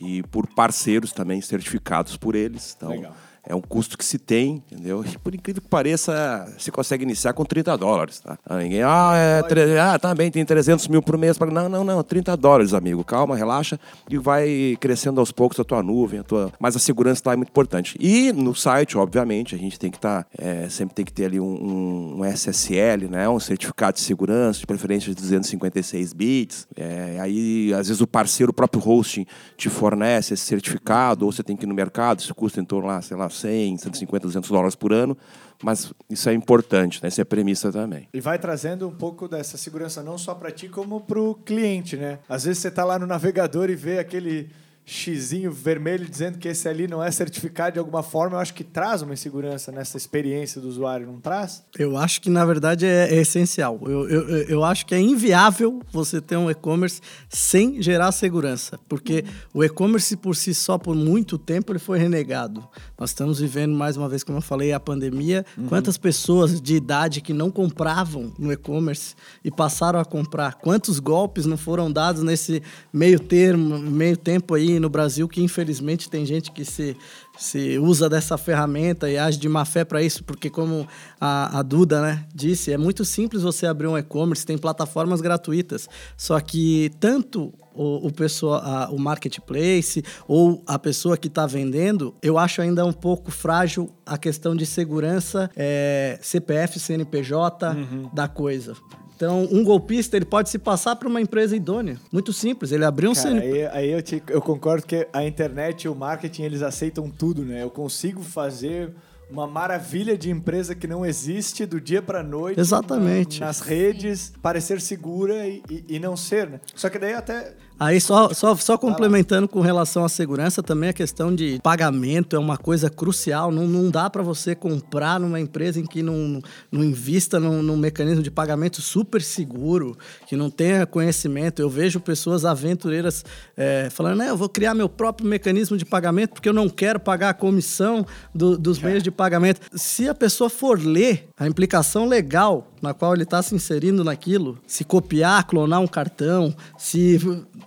e 0.00 0.22
por 0.24 0.46
parceiros 0.46 1.12
também 1.12 1.40
certificados 1.40 2.16
por 2.16 2.36
eles. 2.36 2.74
Então, 2.76 2.90
Legal. 2.90 3.12
É 3.48 3.54
um 3.54 3.60
custo 3.60 3.96
que 3.96 4.04
se 4.04 4.18
tem, 4.18 4.62
entendeu? 4.70 5.02
E 5.04 5.16
por 5.18 5.34
incrível 5.34 5.62
que 5.62 5.68
pareça, 5.68 6.46
você 6.56 6.70
consegue 6.70 7.02
iniciar 7.02 7.32
com 7.32 7.44
30 7.44 7.76
dólares, 7.78 8.20
tá? 8.20 8.38
Ah, 8.44 8.58
Ninguém, 8.58 8.82
ah, 8.82 9.12
é, 9.16 9.42
tre- 9.42 9.78
ah, 9.78 9.98
tá 9.98 10.14
bem, 10.14 10.30
tem 10.30 10.44
300 10.44 10.86
mil 10.88 11.02
por 11.02 11.16
mês. 11.16 11.38
Não, 11.38 11.68
não, 11.68 11.82
não, 11.82 12.02
30 12.04 12.36
dólares, 12.36 12.74
amigo. 12.74 13.02
Calma, 13.02 13.34
relaxa 13.34 13.80
e 14.10 14.18
vai 14.18 14.76
crescendo 14.78 15.18
aos 15.18 15.32
poucos 15.32 15.58
a 15.58 15.64
tua 15.64 15.82
nuvem, 15.82 16.20
a 16.20 16.22
tua... 16.22 16.52
mas 16.60 16.76
a 16.76 16.78
segurança 16.78 17.22
lá 17.26 17.32
é 17.32 17.36
muito 17.36 17.48
importante. 17.48 17.96
E 17.98 18.32
no 18.32 18.54
site, 18.54 18.98
obviamente, 18.98 19.54
a 19.54 19.58
gente 19.58 19.78
tem 19.78 19.90
que 19.90 19.96
estar, 19.96 20.26
sempre 20.68 20.94
tem 20.94 21.04
que 21.04 21.12
ter 21.12 21.24
ali 21.24 21.40
um- 21.40 22.18
um 22.20 22.24
SSL, 22.24 23.08
né? 23.08 23.28
Um 23.28 23.40
certificado 23.40 23.94
de 23.94 24.00
segurança, 24.02 24.60
de 24.60 24.66
preferência 24.66 25.08
de 25.08 25.14
256 25.20 26.12
bits. 26.12 26.66
É, 26.76 27.18
aí, 27.20 27.72
às 27.72 27.88
vezes, 27.88 28.00
o 28.00 28.06
parceiro, 28.06 28.50
o 28.50 28.54
próprio 28.54 28.82
hosting, 28.86 29.26
te 29.56 29.68
fornece 29.70 30.34
esse 30.34 30.44
certificado, 30.44 31.24
ou 31.24 31.32
você 31.32 31.42
tem 31.42 31.56
que 31.56 31.64
ir 31.64 31.68
no 31.68 31.74
mercado, 31.74 32.20
isso 32.20 32.34
custa 32.34 32.60
em 32.60 32.64
torno 32.64 32.88
lá, 32.88 33.00
sei 33.00 33.16
lá, 33.16 33.28
100, 33.40 33.78
150, 33.78 34.26
200 34.26 34.50
dólares 34.50 34.74
por 34.74 34.92
ano. 34.92 35.16
Mas 35.62 35.92
isso 36.08 36.28
é 36.28 36.32
importante, 36.32 37.02
né? 37.02 37.08
Essa 37.08 37.22
é 37.22 37.24
premissa 37.24 37.72
também. 37.72 38.08
E 38.12 38.20
vai 38.20 38.38
trazendo 38.38 38.86
um 38.88 38.94
pouco 38.94 39.26
dessa 39.26 39.56
segurança 39.56 40.02
não 40.02 40.16
só 40.16 40.34
para 40.34 40.50
ti, 40.50 40.68
como 40.68 41.00
para 41.00 41.20
o 41.20 41.34
cliente, 41.34 41.96
né? 41.96 42.18
Às 42.28 42.44
vezes 42.44 42.62
você 42.62 42.70
tá 42.70 42.84
lá 42.84 42.98
no 42.98 43.06
navegador 43.06 43.68
e 43.70 43.74
vê 43.74 43.98
aquele 43.98 44.50
xizinho 44.90 45.52
vermelho 45.52 46.08
dizendo 46.08 46.38
que 46.38 46.48
esse 46.48 46.66
ali 46.66 46.88
não 46.88 47.02
é 47.04 47.10
certificado 47.10 47.74
de 47.74 47.78
alguma 47.78 48.02
forma. 48.02 48.36
Eu 48.36 48.40
acho 48.40 48.54
que 48.54 48.64
traz 48.64 49.02
uma 49.02 49.12
insegurança 49.12 49.70
nessa 49.70 49.96
experiência 49.98 50.60
do 50.60 50.66
usuário, 50.68 51.06
não 51.06 51.20
traz? 51.20 51.62
Eu 51.78 51.96
acho 51.96 52.22
que, 52.22 52.30
na 52.30 52.44
verdade, 52.44 52.86
é, 52.86 53.14
é 53.14 53.20
essencial. 53.20 53.78
Eu, 53.82 54.08
eu, 54.08 54.28
eu- 54.28 54.38
eu 54.48 54.64
acho 54.64 54.86
que 54.86 54.94
é 54.94 55.00
inviável 55.00 55.80
você 55.92 56.20
ter 56.22 56.36
um 56.38 56.50
e-commerce 56.50 57.00
sem 57.28 57.82
gerar 57.82 58.12
segurança. 58.12 58.78
Porque 58.88 59.24
o 59.52 59.62
e-commerce, 59.62 60.16
por 60.16 60.34
si 60.34 60.54
só, 60.54 60.78
por 60.78 60.94
muito 60.96 61.36
tempo, 61.36 61.70
ele 61.72 61.78
foi 61.78 61.98
renegado. 61.98 62.66
Nós 62.98 63.10
estamos 63.10 63.38
vivendo, 63.40 63.74
mais 63.76 63.96
uma 63.96 64.08
vez, 64.08 64.24
como 64.24 64.38
eu 64.38 64.42
falei, 64.42 64.72
a 64.72 64.80
pandemia. 64.80 65.44
Quantas 65.68 65.98
pessoas 65.98 66.60
de 66.62 66.74
idade 66.76 67.20
que 67.20 67.34
não 67.34 67.50
compravam 67.50 68.32
no 68.38 68.50
e-commerce 68.50 69.14
e 69.44 69.50
passaram 69.50 70.00
a 70.00 70.04
comprar? 70.04 70.54
Quantos 70.54 70.98
golpes 70.98 71.44
não 71.44 71.58
foram 71.58 71.92
dados 71.92 72.22
nesse 72.22 72.62
meio 72.90 73.20
termo, 73.20 73.78
meio 73.78 74.16
tempo 74.16 74.54
aí 74.54 74.77
no 74.78 74.88
Brasil, 74.88 75.26
que 75.28 75.42
infelizmente 75.42 76.08
tem 76.10 76.24
gente 76.26 76.50
que 76.52 76.64
se 76.64 76.96
se 77.38 77.78
usa 77.78 78.08
dessa 78.08 78.36
ferramenta 78.36 79.08
e 79.08 79.16
age 79.16 79.38
de 79.38 79.48
má 79.48 79.64
fé 79.64 79.84
para 79.84 80.02
isso, 80.02 80.24
porque 80.24 80.50
como 80.50 80.88
a, 81.20 81.60
a 81.60 81.62
Duda 81.62 82.02
né, 82.02 82.24
disse, 82.34 82.72
é 82.72 82.76
muito 82.76 83.04
simples 83.04 83.42
você 83.44 83.64
abrir 83.64 83.86
um 83.86 83.96
e-commerce, 83.96 84.44
tem 84.44 84.58
plataformas 84.58 85.20
gratuitas, 85.20 85.88
só 86.16 86.40
que 86.40 86.90
tanto 86.98 87.54
o, 87.72 88.08
o, 88.08 88.12
pessoa, 88.12 88.58
a- 88.58 88.90
o 88.90 88.98
marketplace 88.98 90.02
ou 90.26 90.64
a 90.66 90.80
pessoa 90.80 91.16
que 91.16 91.28
está 91.28 91.46
vendendo, 91.46 92.12
eu 92.20 92.36
acho 92.38 92.60
ainda 92.60 92.84
um 92.84 92.92
pouco 92.92 93.30
frágil 93.30 93.88
a 94.04 94.18
questão 94.18 94.56
de 94.56 94.66
segurança 94.66 95.48
é, 95.56 96.18
CPF, 96.20 96.80
CNPJ 96.80 97.72
da 98.12 98.26
coisa. 98.26 98.74
Então, 99.18 99.48
um 99.50 99.64
golpista 99.64 100.16
ele 100.16 100.24
pode 100.24 100.48
se 100.48 100.60
passar 100.60 100.94
para 100.94 101.08
uma 101.08 101.20
empresa 101.20 101.56
idônea. 101.56 101.98
Muito 102.12 102.32
simples. 102.32 102.70
Ele 102.70 102.84
abriu 102.84 103.10
um 103.10 103.14
Cara, 103.14 103.40
aí, 103.40 103.66
aí 103.66 103.90
eu, 103.90 104.00
te- 104.00 104.22
eu 104.28 104.40
concordo 104.40 104.86
que 104.86 105.08
a 105.12 105.24
internet 105.24 105.82
e 105.82 105.88
o 105.88 105.94
marketing 105.94 106.44
eles 106.44 106.62
aceitam 106.62 107.10
tudo, 107.10 107.44
né? 107.44 107.60
Eu 107.64 107.68
consigo 107.70 108.22
fazer 108.22 108.92
uma 109.28 109.44
maravilha 109.44 110.16
de 110.16 110.30
empresa 110.30 110.72
que 110.72 110.86
não 110.86 111.04
existe 111.04 111.66
do 111.66 111.80
dia 111.80 112.00
para 112.00 112.22
noite. 112.22 112.60
Exatamente. 112.60 113.40
na- 113.40 113.46
nas 113.46 113.58
redes, 113.58 114.32
parecer 114.40 114.80
segura 114.80 115.46
e, 115.48 115.62
e- 115.68 115.84
e 115.96 115.98
não 115.98 116.16
ser, 116.16 116.48
né? 116.48 116.60
Só 116.76 116.88
que 116.88 116.96
daí 116.96 117.12
até 117.14 117.54
Aí, 117.80 118.00
só, 118.00 118.34
só, 118.34 118.56
só 118.56 118.76
complementando 118.76 119.46
com 119.46 119.60
relação 119.60 120.04
à 120.04 120.08
segurança, 120.08 120.62
também 120.62 120.90
a 120.90 120.92
questão 120.92 121.32
de 121.32 121.60
pagamento 121.62 122.34
é 122.34 122.38
uma 122.38 122.56
coisa 122.56 122.90
crucial. 122.90 123.52
Não, 123.52 123.66
não 123.68 123.88
dá 123.88 124.10
para 124.10 124.22
você 124.22 124.54
comprar 124.54 125.20
numa 125.20 125.38
empresa 125.38 125.78
em 125.78 125.86
que 125.86 126.02
não, 126.02 126.42
não 126.72 126.82
invista 126.82 127.38
num, 127.38 127.62
num 127.62 127.76
mecanismo 127.76 128.22
de 128.22 128.30
pagamento 128.32 128.82
super 128.82 129.22
seguro, 129.22 129.96
que 130.26 130.34
não 130.34 130.50
tenha 130.50 130.84
conhecimento. 130.86 131.62
Eu 131.62 131.70
vejo 131.70 132.00
pessoas 132.00 132.44
aventureiras 132.44 133.24
é, 133.56 133.88
falando, 133.90 134.18
né, 134.18 134.30
eu 134.30 134.36
vou 134.36 134.48
criar 134.48 134.74
meu 134.74 134.88
próprio 134.88 135.28
mecanismo 135.28 135.76
de 135.76 135.84
pagamento 135.84 136.32
porque 136.32 136.48
eu 136.48 136.52
não 136.54 136.68
quero 136.68 136.98
pagar 136.98 137.28
a 137.30 137.34
comissão 137.34 138.04
do- 138.34 138.58
dos 138.58 138.80
meios 138.80 139.02
de 139.04 139.10
pagamento. 139.12 139.60
Se 139.74 140.08
a 140.08 140.14
pessoa 140.14 140.50
for 140.50 140.80
ler 140.84 141.28
a 141.38 141.46
implicação 141.46 142.06
legal 142.06 142.72
na 142.80 142.94
qual 142.94 143.14
ele 143.14 143.22
está 143.22 143.42
se 143.42 143.54
inserindo 143.54 144.04
naquilo, 144.04 144.58
se 144.66 144.84
copiar, 144.84 145.46
clonar 145.46 145.80
um 145.80 145.86
cartão, 145.86 146.54
se 146.76 147.18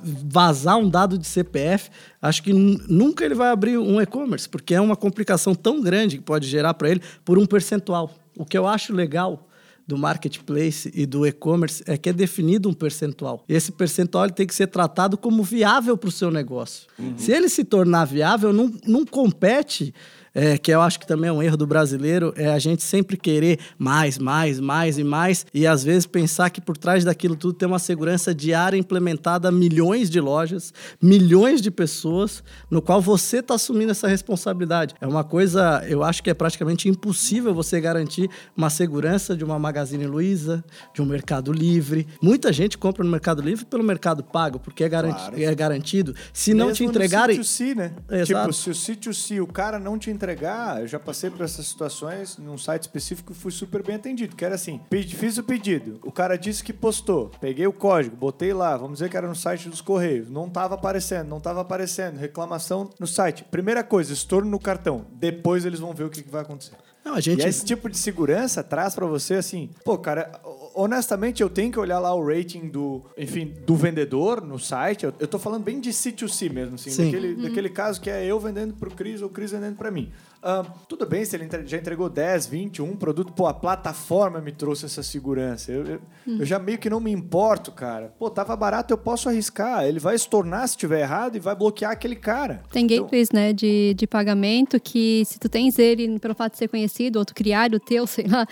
vazar 0.03 0.77
um 0.77 0.89
dado 0.89 1.17
de 1.17 1.27
CPF, 1.27 1.89
acho 2.21 2.43
que 2.43 2.53
nunca 2.53 3.23
ele 3.25 3.35
vai 3.35 3.49
abrir 3.49 3.77
um 3.77 4.01
e-commerce, 4.01 4.47
porque 4.47 4.73
é 4.73 4.81
uma 4.81 4.95
complicação 4.95 5.53
tão 5.53 5.81
grande 5.81 6.17
que 6.17 6.23
pode 6.23 6.47
gerar 6.47 6.73
para 6.73 6.89
ele 6.89 7.01
por 7.23 7.37
um 7.37 7.45
percentual. 7.45 8.11
O 8.37 8.45
que 8.45 8.57
eu 8.57 8.67
acho 8.67 8.93
legal 8.93 9.47
do 9.87 9.97
marketplace 9.97 10.91
e 10.93 11.05
do 11.05 11.25
e-commerce 11.27 11.83
é 11.85 11.97
que 11.97 12.09
é 12.09 12.13
definido 12.13 12.69
um 12.69 12.73
percentual. 12.73 13.43
Esse 13.47 13.71
percentual 13.71 14.29
tem 14.29 14.47
que 14.47 14.55
ser 14.55 14.67
tratado 14.67 15.17
como 15.17 15.43
viável 15.43 15.97
para 15.97 16.07
o 16.07 16.11
seu 16.11 16.31
negócio. 16.31 16.87
Se 17.17 17.31
ele 17.31 17.49
se 17.49 17.63
tornar 17.63 18.05
viável, 18.05 18.53
não, 18.53 18.71
não 18.87 19.05
compete 19.05 19.93
é, 20.33 20.57
que 20.57 20.71
eu 20.71 20.81
acho 20.81 20.99
que 20.99 21.07
também 21.07 21.29
é 21.29 21.33
um 21.33 21.41
erro 21.41 21.57
do 21.57 21.67
brasileiro, 21.67 22.33
é 22.35 22.47
a 22.51 22.59
gente 22.59 22.83
sempre 22.83 23.17
querer 23.17 23.59
mais, 23.77 24.17
mais, 24.17 24.59
mais 24.59 24.97
e 24.97 25.03
mais, 25.03 25.45
e 25.53 25.67
às 25.67 25.83
vezes 25.83 26.05
pensar 26.05 26.49
que 26.49 26.61
por 26.61 26.77
trás 26.77 27.03
daquilo 27.03 27.35
tudo 27.35 27.53
tem 27.53 27.67
uma 27.67 27.79
segurança 27.79 28.33
diária 28.33 28.77
implementada 28.77 29.49
a 29.49 29.51
milhões 29.51 30.09
de 30.09 30.19
lojas, 30.19 30.73
milhões 31.01 31.61
de 31.61 31.69
pessoas, 31.71 32.43
no 32.69 32.81
qual 32.81 33.01
você 33.01 33.37
está 33.37 33.55
assumindo 33.55 33.91
essa 33.91 34.07
responsabilidade. 34.07 34.93
É 35.01 35.07
uma 35.07 35.23
coisa, 35.23 35.83
eu 35.87 36.03
acho 36.03 36.23
que 36.23 36.29
é 36.29 36.33
praticamente 36.33 36.87
impossível 36.87 37.53
você 37.53 37.79
garantir 37.81 38.29
uma 38.55 38.69
segurança 38.69 39.35
de 39.35 39.43
uma 39.43 39.59
Magazine 39.59 40.05
Luiza, 40.05 40.63
de 40.93 41.01
um 41.01 41.05
Mercado 41.05 41.51
Livre. 41.51 42.07
Muita 42.21 42.51
gente 42.53 42.77
compra 42.77 43.03
no 43.03 43.09
Mercado 43.09 43.41
Livre 43.41 43.65
pelo 43.65 43.83
Mercado 43.83 44.23
Pago, 44.23 44.59
porque 44.59 44.83
é, 44.83 44.89
garanti 44.89 45.11
Claro. 45.21 45.43
é 45.43 45.55
garantido. 45.55 46.15
Se 46.33 46.53
não 46.53 46.67
te 46.67 46.83
Mesmo 46.83 46.85
no 46.85 46.91
entregarem. 46.91 47.39
C2C, 47.39 47.75
né? 47.75 47.93
Exato. 48.09 48.51
Tipo, 48.51 48.53
se 48.53 48.69
o 48.69 48.73
C2C, 48.73 49.41
o 49.41 49.47
cara 49.47 49.79
não 49.79 49.97
te 49.97 50.09
entregar, 50.21 50.81
eu 50.81 50.87
já 50.87 50.99
passei 50.99 51.29
por 51.29 51.41
essas 51.41 51.65
situações 51.65 52.37
num 52.37 52.57
site 52.57 52.83
específico 52.83 53.31
e 53.31 53.35
fui 53.35 53.51
super 53.51 53.81
bem 53.81 53.95
atendido, 53.95 54.35
que 54.35 54.45
era 54.45 54.55
assim, 54.55 54.79
fiz 54.89 55.37
o 55.37 55.43
pedido, 55.43 55.99
o 56.03 56.11
cara 56.11 56.37
disse 56.37 56.63
que 56.63 56.71
postou, 56.71 57.31
peguei 57.41 57.65
o 57.65 57.73
código, 57.73 58.15
botei 58.15 58.53
lá, 58.53 58.77
vamos 58.77 58.99
dizer 58.99 59.09
que 59.09 59.17
era 59.17 59.27
no 59.27 59.35
site 59.35 59.67
dos 59.67 59.81
Correios, 59.81 60.29
não 60.29 60.49
tava 60.49 60.75
aparecendo, 60.75 61.27
não 61.27 61.39
tava 61.39 61.61
aparecendo, 61.61 62.17
reclamação 62.17 62.89
no 62.99 63.07
site. 63.07 63.43
Primeira 63.45 63.83
coisa, 63.83 64.13
estorno 64.13 64.49
no 64.49 64.59
cartão, 64.59 65.05
depois 65.11 65.65
eles 65.65 65.79
vão 65.79 65.93
ver 65.93 66.03
o 66.03 66.09
que, 66.09 66.21
que 66.21 66.29
vai 66.29 66.41
acontecer. 66.41 66.75
Não, 67.03 67.19
gente. 67.19 67.43
E 67.43 67.47
esse 67.47 67.65
tipo 67.65 67.89
de 67.89 67.97
segurança 67.97 68.63
traz 68.63 68.93
pra 68.93 69.07
você 69.07 69.35
assim, 69.35 69.71
pô, 69.83 69.97
cara, 69.97 70.39
honestamente 70.73 71.41
eu 71.41 71.49
tenho 71.49 71.71
que 71.71 71.79
olhar 71.79 71.99
lá 71.99 72.13
o 72.13 72.25
rating 72.25 72.69
do, 72.69 73.03
enfim, 73.17 73.53
do 73.65 73.75
vendedor 73.75 74.41
no 74.41 74.59
site. 74.59 75.05
Eu, 75.05 75.13
eu 75.19 75.27
tô 75.27 75.39
falando 75.39 75.63
bem 75.63 75.79
de 75.79 75.91
C2C 75.91 76.51
mesmo, 76.51 76.75
assim, 76.75 76.89
Sim. 76.89 77.05
daquele, 77.05 77.35
daquele 77.35 77.69
caso 77.69 77.99
que 77.99 78.09
é 78.09 78.25
eu 78.25 78.39
vendendo 78.39 78.73
pro 78.73 78.91
Cris 78.91 79.21
ou 79.21 79.27
o 79.27 79.31
Cris 79.31 79.51
vendendo 79.51 79.77
pra 79.77 79.91
mim. 79.91 80.11
Ah, 80.43 80.65
tudo 80.87 81.05
bem 81.05 81.23
se 81.23 81.35
ele 81.35 81.47
já 81.67 81.77
entregou 81.77 82.09
10, 82.09 82.47
20, 82.47 82.81
um 82.81 82.95
produto, 82.95 83.31
pô, 83.31 83.45
a 83.45 83.53
plataforma 83.53 84.41
me 84.41 84.51
trouxe 84.51 84.85
essa 84.85 85.03
segurança. 85.03 85.71
Eu, 85.71 85.85
eu, 85.85 86.01
eu 86.39 86.45
já 86.45 86.57
meio 86.57 86.79
que 86.79 86.89
não 86.89 86.99
me 86.99 87.11
importo, 87.11 87.71
cara. 87.71 88.11
Pô, 88.17 88.27
tava 88.29 88.55
barato, 88.55 88.91
eu 88.91 88.97
posso 88.97 89.29
arriscar. 89.29 89.85
Ele 89.85 89.99
vai 89.99 90.15
estornar 90.15 90.67
se 90.67 90.75
tiver 90.75 91.01
errado 91.01 91.35
e 91.35 91.39
vai 91.39 91.55
bloquear 91.55 91.91
aquele 91.91 92.15
cara. 92.15 92.63
Tem 92.71 92.85
Então- 92.85 93.03
gateways, 93.03 93.29
né, 93.31 93.53
de, 93.53 93.93
de 93.93 94.07
pagamento 94.07 94.79
que 94.79 95.23
se 95.25 95.37
tu 95.39 95.47
tens 95.47 95.77
ele 95.77 96.17
pelo 96.17 96.33
fato 96.33 96.53
de 96.53 96.57
ser 96.57 96.67
conhecido, 96.67 97.19
ou 97.19 97.25
tu 97.25 97.35
criar 97.35 97.71
o 97.73 97.79
teu, 97.79 98.07
sei 98.07 98.25
lá, 98.27 98.47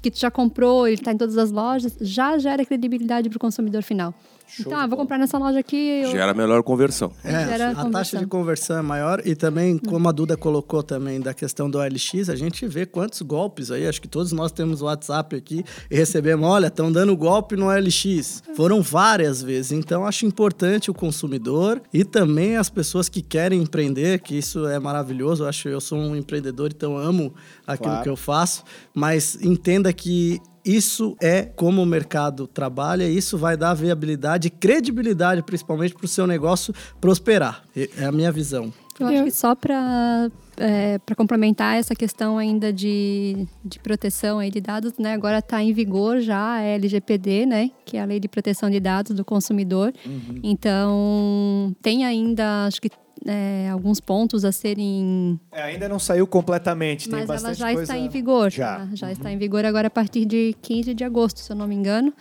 que 0.00 0.10
tu 0.12 0.18
já 0.20 0.30
comprou, 0.30 0.86
ele 0.86 0.98
tá 1.02 1.12
em 1.12 1.16
todas 1.16 1.36
as 1.36 1.50
lojas, 1.50 1.96
já 2.00 2.38
gera 2.38 2.64
credibilidade 2.64 3.28
pro 3.28 3.38
consumidor 3.40 3.82
final. 3.82 4.14
Então, 4.60 4.78
ah, 4.78 4.86
vou 4.86 4.96
comprar 4.98 5.18
nessa 5.18 5.38
loja 5.38 5.58
aqui. 5.58 5.76
Eu... 6.04 6.10
Gera 6.10 6.34
melhor 6.34 6.62
conversão. 6.62 7.12
É, 7.24 7.30
Gera 7.46 7.70
a 7.70 7.74
taxa 7.74 7.82
conversão. 7.84 8.20
de 8.20 8.26
conversão 8.26 8.78
é 8.78 8.82
maior 8.82 9.22
e 9.24 9.34
também, 9.34 9.78
como 9.78 10.08
a 10.08 10.12
Duda 10.12 10.36
colocou 10.36 10.82
também 10.82 11.20
da 11.20 11.32
questão 11.34 11.70
do 11.70 11.78
OLX, 11.78 12.28
a 12.28 12.36
gente 12.36 12.66
vê 12.66 12.84
quantos 12.86 13.22
golpes 13.22 13.70
aí, 13.70 13.86
acho 13.86 14.00
que 14.00 14.08
todos 14.08 14.32
nós 14.32 14.52
temos 14.52 14.82
o 14.82 14.86
WhatsApp 14.86 15.36
aqui 15.36 15.64
e 15.90 15.96
recebemos, 15.96 16.46
olha, 16.46 16.66
estão 16.66 16.90
dando 16.92 17.16
golpe 17.16 17.56
no 17.56 17.66
OLX. 17.66 18.42
Foram 18.54 18.82
várias 18.82 19.42
vezes, 19.42 19.72
então 19.72 20.06
acho 20.06 20.26
importante 20.26 20.90
o 20.90 20.94
consumidor 20.94 21.80
e 21.92 22.04
também 22.04 22.56
as 22.56 22.68
pessoas 22.68 23.08
que 23.08 23.22
querem 23.22 23.62
empreender, 23.62 24.20
que 24.20 24.36
isso 24.36 24.66
é 24.66 24.78
maravilhoso, 24.78 25.44
eu 25.44 25.48
acho 25.48 25.68
eu 25.68 25.80
sou 25.80 25.98
um 25.98 26.14
empreendedor, 26.16 26.70
então 26.74 26.96
amo 26.96 27.32
aquilo 27.66 27.88
Claro. 27.90 28.02
que 28.02 28.08
eu 28.08 28.16
faço, 28.16 28.62
mas 28.94 29.36
entenda 29.42 29.92
que 29.92 30.40
isso 30.64 31.16
é 31.20 31.42
como 31.42 31.82
o 31.82 31.86
mercado 31.86 32.46
trabalha, 32.46 33.08
isso 33.08 33.36
vai 33.36 33.56
dar 33.56 33.74
viabilidade 33.74 34.48
e 34.48 34.50
credibilidade, 34.50 35.42
principalmente 35.42 35.94
para 35.94 36.04
o 36.04 36.08
seu 36.08 36.26
negócio 36.26 36.74
prosperar. 37.00 37.64
É 37.76 38.04
a 38.04 38.12
minha 38.12 38.30
visão. 38.30 38.72
Eu 39.00 39.06
acho 39.06 39.24
que 39.24 39.30
só 39.30 39.54
para 39.54 40.30
para 41.04 41.16
complementar 41.16 41.78
essa 41.78 41.94
questão 41.94 42.38
ainda 42.38 42.72
de, 42.72 43.48
de 43.64 43.80
proteção 43.80 44.38
aí 44.38 44.50
de 44.50 44.60
dados, 44.60 44.92
né? 44.98 45.14
Agora 45.14 45.38
está 45.38 45.62
em 45.62 45.72
vigor 45.72 46.20
já 46.20 46.56
a 46.56 46.60
LGPD, 46.60 47.46
né? 47.46 47.70
Que 47.84 47.96
é 47.96 48.02
a 48.02 48.04
Lei 48.04 48.20
de 48.20 48.28
Proteção 48.28 48.70
de 48.70 48.78
Dados 48.78 49.16
do 49.16 49.24
Consumidor. 49.24 49.92
Então 50.42 51.74
tem 51.80 52.04
ainda, 52.04 52.66
acho 52.66 52.80
que 52.80 52.90
é, 53.26 53.68
alguns 53.70 54.00
pontos 54.00 54.44
a 54.44 54.52
serem 54.52 55.38
É, 55.50 55.62
ainda 55.62 55.88
não 55.88 55.98
saiu 55.98 56.26
completamente, 56.26 57.08
tem 57.08 57.24
Mas 57.26 57.42
ela 57.42 57.54
já 57.54 57.66
coisa... 57.66 57.82
está 57.82 57.98
em 57.98 58.08
vigor. 58.08 58.50
Já. 58.50 58.88
Já 58.92 59.12
está 59.12 59.30
em 59.30 59.38
vigor 59.38 59.64
agora 59.64 59.88
a 59.88 59.90
partir 59.90 60.24
de 60.24 60.54
15 60.62 60.94
de 60.94 61.04
agosto, 61.04 61.40
se 61.40 61.52
eu 61.52 61.56
não 61.56 61.66
me 61.66 61.74
engano. 61.74 62.12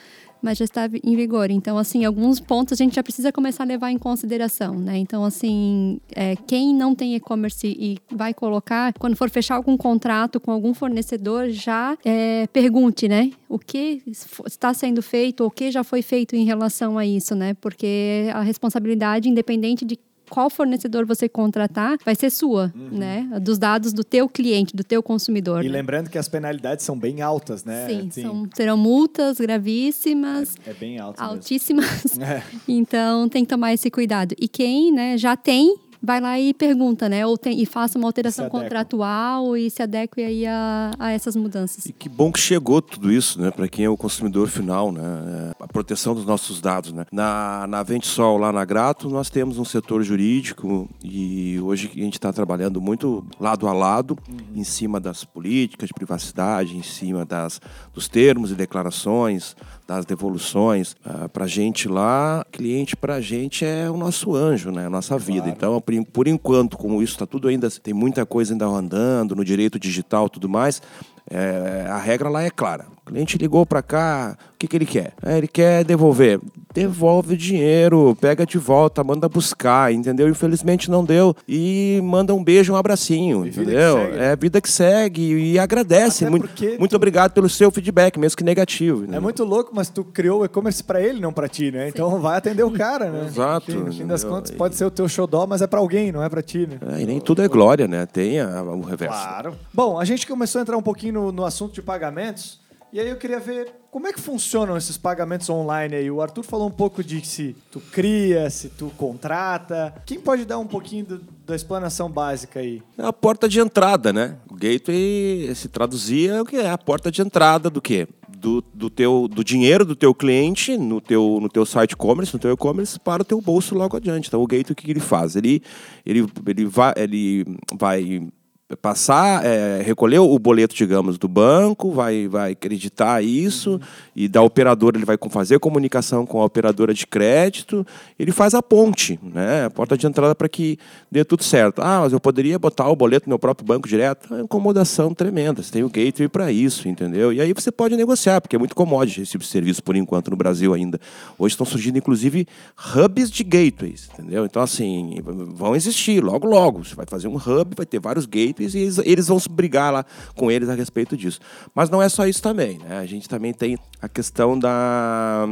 Mas 0.41 0.57
já 0.57 0.65
está 0.65 0.89
em 1.03 1.15
vigor. 1.15 1.51
Então, 1.51 1.77
assim, 1.77 2.03
alguns 2.03 2.39
pontos 2.39 2.73
a 2.73 2.75
gente 2.83 2.95
já 2.95 3.03
precisa 3.03 3.31
começar 3.31 3.63
a 3.63 3.67
levar 3.67 3.91
em 3.91 3.97
consideração, 3.99 4.73
né? 4.73 4.97
Então, 4.97 5.23
assim, 5.23 6.01
é, 6.15 6.35
quem 6.35 6.73
não 6.73 6.95
tem 6.95 7.15
e-commerce 7.15 7.67
e 7.67 7.99
vai 8.11 8.33
colocar, 8.33 8.91
quando 8.97 9.15
for 9.15 9.29
fechar 9.29 9.53
algum 9.53 9.77
contrato 9.77 10.39
com 10.39 10.51
algum 10.51 10.73
fornecedor, 10.73 11.49
já 11.49 11.95
é, 12.03 12.47
pergunte, 12.47 13.07
né? 13.07 13.29
O 13.47 13.59
que 13.59 14.01
está 14.47 14.73
sendo 14.73 15.03
feito, 15.03 15.45
o 15.45 15.51
que 15.51 15.69
já 15.69 15.83
foi 15.83 16.01
feito 16.01 16.35
em 16.35 16.43
relação 16.43 16.97
a 16.97 17.05
isso, 17.05 17.35
né? 17.35 17.53
Porque 17.61 18.27
a 18.33 18.41
responsabilidade, 18.41 19.29
independente 19.29 19.85
de 19.85 19.99
qual 20.31 20.49
fornecedor 20.49 21.05
você 21.05 21.27
contratar 21.27 21.97
vai 22.05 22.15
ser 22.15 22.29
sua, 22.29 22.73
né? 22.73 23.27
Dos 23.41 23.59
dados 23.59 23.91
do 23.91 24.01
teu 24.01 24.29
cliente, 24.29 24.73
do 24.73 24.83
teu 24.83 25.03
consumidor. 25.03 25.61
E 25.65 25.67
né? 25.67 25.73
lembrando 25.73 26.09
que 26.09 26.17
as 26.17 26.29
penalidades 26.29 26.85
são 26.85 26.97
bem 26.97 27.21
altas, 27.21 27.65
né? 27.65 27.85
Sim, 27.89 28.07
Assim, 28.07 28.21
são, 28.21 28.49
serão 28.53 28.77
multas 28.77 29.37
gravíssimas, 29.39 30.55
É 30.65 30.73
bem 30.73 30.97
alto 30.99 31.19
mesmo. 31.19 31.33
altíssimas. 31.35 32.01
É. 32.21 32.43
Então 32.67 33.27
tem 33.27 33.43
que 33.43 33.49
tomar 33.49 33.73
esse 33.73 33.89
cuidado. 33.91 34.33
E 34.39 34.47
quem, 34.47 34.91
né, 34.93 35.17
já 35.17 35.35
tem, 35.35 35.75
vai 36.01 36.19
lá 36.19 36.39
e 36.39 36.53
pergunta, 36.53 37.07
né? 37.07 37.25
Ou 37.25 37.37
tem, 37.37 37.61
e 37.61 37.65
faça 37.65 37.97
uma 37.97 38.07
alteração 38.07 38.49
contratual 38.49 39.55
e 39.55 39.69
se 39.69 39.83
adeque 39.83 40.21
aí 40.21 40.45
a, 40.47 40.91
a 40.97 41.11
essas 41.11 41.35
mudanças. 41.35 41.85
E 41.85 41.93
que 41.93 42.09
bom 42.09 42.31
que 42.31 42.39
chegou 42.39 42.81
tudo 42.81 43.11
isso, 43.11 43.39
né? 43.39 43.51
Para 43.51 43.67
quem 43.67 43.85
é 43.85 43.89
o 43.89 43.97
consumidor 43.97 44.47
final, 44.47 44.91
né? 44.91 45.01
É, 45.01 45.63
A 45.63 45.67
proteção 45.67 46.15
dos 46.15 46.25
nossos 46.25 46.59
dados, 46.59 46.91
né? 46.91 47.05
Na, 47.11 47.67
na 47.67 47.83
Ventesol, 47.83 48.37
lá 48.37 48.51
na 48.51 48.65
Grato, 48.65 49.09
nós 49.09 49.29
temos 49.29 49.57
um 49.57 49.65
setor 49.65 50.03
jurídico 50.03 50.89
e 51.03 51.59
hoje 51.59 51.91
a 51.93 51.99
gente 51.99 52.13
está 52.13 52.33
trabalhando 52.33 52.81
muito 52.81 53.25
lado 53.39 53.67
a 53.67 53.73
lado 53.73 54.17
em 54.55 54.63
cima 54.63 54.99
das 54.99 55.23
políticas 55.23 55.87
de 55.87 55.93
privacidade, 55.93 56.75
em 56.75 56.83
cima 56.83 57.25
das, 57.25 57.61
dos 57.93 58.07
termos 58.07 58.51
e 58.51 58.55
declarações, 58.55 59.55
das 59.87 60.05
devoluções. 60.05 60.95
para 61.33 61.45
a 61.45 61.47
gente 61.47 61.87
lá, 61.87 62.45
cliente 62.51 62.95
para 62.95 63.19
gente 63.21 63.65
é 63.65 63.89
o 63.89 63.97
nosso 63.97 64.35
anjo, 64.35 64.71
né? 64.71 64.85
A 64.85 64.89
nossa 64.89 65.17
vida. 65.17 65.49
Então, 65.49 65.79
por, 65.81 66.05
por 66.05 66.27
enquanto, 66.27 66.77
como 66.77 67.01
isso 67.01 67.13
está 67.13 67.25
tudo 67.25 67.47
ainda, 67.47 67.69
tem 67.69 67.93
muita 67.93 68.25
coisa 68.25 68.53
ainda 68.53 68.65
andando 68.65 69.35
no 69.35 69.43
direito 69.43 69.79
digital 69.79 70.27
e 70.27 70.29
tudo 70.29 70.49
mais, 70.49 70.81
é, 71.29 71.87
a 71.89 71.97
regra 71.97 72.29
lá 72.29 72.43
é 72.43 72.49
clara. 72.49 72.85
Cliente 73.11 73.37
ligou 73.37 73.65
para 73.65 73.81
cá, 73.81 74.37
o 74.53 74.57
que, 74.57 74.67
que 74.67 74.77
ele 74.77 74.85
quer? 74.85 75.13
É, 75.21 75.37
ele 75.37 75.47
quer 75.47 75.83
devolver. 75.83 76.39
devolve 76.73 77.33
o 77.33 77.37
dinheiro, 77.37 78.17
pega 78.21 78.45
de 78.45 78.57
volta, 78.57 79.03
manda 79.03 79.27
buscar, 79.27 79.93
entendeu? 79.93 80.29
Infelizmente 80.29 80.89
não 80.89 81.03
deu. 81.03 81.35
E 81.45 81.99
manda 82.03 82.33
um 82.33 82.41
beijo, 82.41 82.71
um 82.71 82.77
abracinho, 82.77 83.45
E 83.45 83.49
entendeu? 83.49 83.97
que 83.97 84.03
segue. 84.05 84.17
É 84.17 84.31
a 84.31 84.35
vida 84.35 84.61
que 84.61 84.69
segue 84.69 85.21
e 85.33 85.59
agradece. 85.59 86.23
Até 86.23 86.31
Muito, 86.31 86.49
muito 86.79 86.91
tu- 86.91 86.95
obrigado 86.95 87.33
pelo 87.33 87.49
seu 87.49 87.69
feedback, 87.69 88.17
mesmo 88.17 88.37
que 88.37 88.43
negativo. 88.45 89.05
É 89.13 89.19
muito 89.19 89.43
louco, 89.43 89.71
mas 89.73 89.89
tu 89.89 90.03
criou 90.05 90.41
o 90.41 90.45
e-commerce 90.45 90.81
pra 90.81 91.01
ele, 91.01 91.19
não 91.19 91.33
pra 91.33 91.49
ti, 91.49 91.69
né? 91.71 91.89
Então 91.89 92.21
vai 92.21 92.37
atender 92.37 92.63
o 92.63 92.71
cara, 92.71 93.09
né? 93.11 93.25
Exato, 93.27 93.69
Enfim, 93.71 93.79
no 93.83 93.93
fim 93.93 94.07
das 94.07 94.23
contas, 94.23 94.51
pode 94.51 94.75
ser 94.75 94.85
o 94.85 94.91
teu 94.91 95.09
xodó, 95.09 95.45
mas 95.45 95.61
é 95.61 95.67
pra 95.67 95.79
alguém, 95.79 96.11
não 96.13 96.23
é 96.23 96.29
pra 96.29 96.41
ti, 96.41 96.65
né? 96.65 96.77
É, 96.97 97.01
e 97.01 97.05
nem 97.05 97.19
tudo 97.19 97.41
é 97.41 97.47
glória, 97.49 97.87
né? 97.89 98.05
Tem 98.05 98.39
a- 98.39 98.63
o 98.63 98.79
reverso. 98.81 99.13
Claro. 99.21 99.55
Bom, 99.73 99.99
a 99.99 100.05
gente 100.05 100.25
começou 100.25 100.59
a 100.59 100.61
entrar 100.61 100.77
um 100.77 100.81
pouquinho 100.81 101.13
no, 101.15 101.31
no 101.33 101.43
assunto 101.45 101.73
de 101.73 101.81
pagamentos. 101.81 102.61
E 102.93 102.99
aí 102.99 103.07
eu 103.09 103.15
queria 103.15 103.39
ver 103.39 103.71
como 103.89 104.05
é 104.07 104.11
que 104.11 104.19
funcionam 104.19 104.75
esses 104.75 104.97
pagamentos 104.97 105.49
online 105.49 105.95
aí. 105.95 106.11
O 106.11 106.21
Arthur 106.21 106.43
falou 106.43 106.67
um 106.67 106.71
pouco 106.71 107.01
de 107.01 107.25
se 107.25 107.55
tu 107.71 107.79
cria, 107.79 108.49
se 108.49 108.67
tu 108.67 108.91
contrata. 108.97 109.93
Quem 110.05 110.19
pode 110.19 110.43
dar 110.43 110.57
um 110.59 110.67
pouquinho 110.67 111.05
do- 111.05 111.21
da 111.45 111.55
explanação 111.55 112.09
básica 112.11 112.59
aí? 112.59 112.83
É 112.97 113.05
a 113.05 113.13
porta 113.13 113.47
de 113.47 113.61
entrada, 113.61 114.11
né? 114.11 114.35
O 114.49 114.55
gateway, 114.55 115.53
se 115.55 115.69
traduzir, 115.69 116.31
é 116.31 116.41
o 116.41 116.45
que 116.45 116.57
é 116.57 116.69
a 116.69 116.77
porta 116.77 117.09
de 117.09 117.21
entrada 117.21 117.69
do 117.69 117.81
quê? 117.81 118.07
Do, 118.27 118.61
do, 118.73 118.89
teu, 118.89 119.27
do 119.29 119.43
dinheiro 119.43 119.85
do 119.85 119.95
teu 119.95 120.13
cliente 120.13 120.75
no 120.75 120.99
teu, 120.99 121.37
no 121.41 121.47
teu 121.47 121.65
site 121.65 121.91
e-commerce, 121.91 122.33
no 122.33 122.39
teu 122.39 122.51
e-commerce, 122.51 122.99
para 122.99 123.21
o 123.21 123.25
teu 123.25 123.39
bolso 123.39 123.73
logo 123.75 123.95
adiante. 123.95 124.27
Então, 124.27 124.41
o 124.41 124.47
gateway, 124.47 124.73
o 124.73 124.75
que 124.75 124.89
ele 124.91 124.99
faz? 124.99 125.35
Ele, 125.37 125.61
ele, 126.05 126.25
ele, 126.47 126.65
vai, 126.65 126.93
ele 126.97 127.45
vai 127.77 128.27
passar, 128.75 129.45
é, 129.45 129.81
recolher 129.81 130.19
o 130.19 130.37
boleto, 130.39 130.75
digamos, 130.75 131.17
do 131.17 131.27
banco, 131.27 131.91
vai, 131.91 132.27
vai 132.27 132.51
acreditar 132.51 133.23
isso, 133.23 133.79
e 134.15 134.27
da 134.27 134.41
operadora 134.41 134.97
ele 134.97 135.05
vai 135.05 135.17
fazer 135.29 135.59
comunicação 135.59 136.25
com 136.25 136.41
a 136.41 136.45
operadora 136.45 136.93
de 136.93 137.05
crédito, 137.07 137.85
ele 138.17 138.31
faz 138.31 138.53
a 138.53 138.61
ponte, 138.61 139.19
né? 139.23 139.65
A 139.65 139.69
porta 139.69 139.97
de 139.97 140.05
entrada 140.05 140.35
para 140.35 140.47
que 140.47 140.77
dê 141.11 141.23
tudo 141.23 141.43
certo. 141.43 141.81
Ah, 141.81 142.01
mas 142.01 142.13
eu 142.13 142.19
poderia 142.19 142.57
botar 142.59 142.89
o 142.89 142.95
boleto 142.95 143.27
no 143.27 143.31
meu 143.31 143.39
próprio 143.39 143.65
banco 143.65 143.87
direto? 143.87 144.33
É 144.33 144.37
uma 144.37 144.43
incomodação 144.43 145.13
tremenda. 145.13 145.61
Você 145.61 145.71
tem 145.71 145.83
o 145.83 145.89
gateway 145.89 146.29
para 146.29 146.51
isso, 146.51 146.87
entendeu? 146.87 147.33
E 147.33 147.41
aí 147.41 147.53
você 147.53 147.71
pode 147.71 147.95
negociar, 147.95 148.41
porque 148.41 148.55
é 148.55 148.59
muito 148.59 148.75
commodity 148.75 149.21
esse 149.21 149.31
tipo 149.31 149.43
de 149.43 149.49
serviço 149.49 149.83
por 149.83 149.95
enquanto 149.95 150.31
no 150.31 150.37
Brasil 150.37 150.73
ainda. 150.73 150.99
Hoje 151.37 151.53
estão 151.53 151.65
surgindo, 151.65 151.97
inclusive, 151.97 152.47
hubs 152.95 153.31
de 153.31 153.43
gateways, 153.43 154.09
entendeu? 154.13 154.45
Então, 154.45 154.61
assim, 154.61 155.19
vão 155.23 155.75
existir 155.75 156.23
logo, 156.23 156.47
logo. 156.47 156.83
Você 156.83 156.95
vai 156.95 157.05
fazer 157.05 157.27
um 157.27 157.35
hub, 157.35 157.75
vai 157.75 157.85
ter 157.85 157.99
vários 157.99 158.25
gateways 158.25 158.60
e 158.61 158.79
eles, 158.79 158.97
eles 158.99 159.27
vão 159.27 159.39
se 159.39 159.49
brigar 159.49 159.91
lá 159.93 160.05
com 160.35 160.49
eles 160.51 160.69
a 160.69 160.73
respeito 160.75 161.15
disso. 161.17 161.39
Mas 161.75 161.89
não 161.89 162.01
é 162.01 162.07
só 162.09 162.25
isso 162.27 162.41
também, 162.41 162.77
né? 162.79 162.99
A 162.99 163.05
gente 163.05 163.27
também 163.27 163.53
tem 163.53 163.77
a 164.01 164.07
questão 164.09 164.57
da 164.57 165.47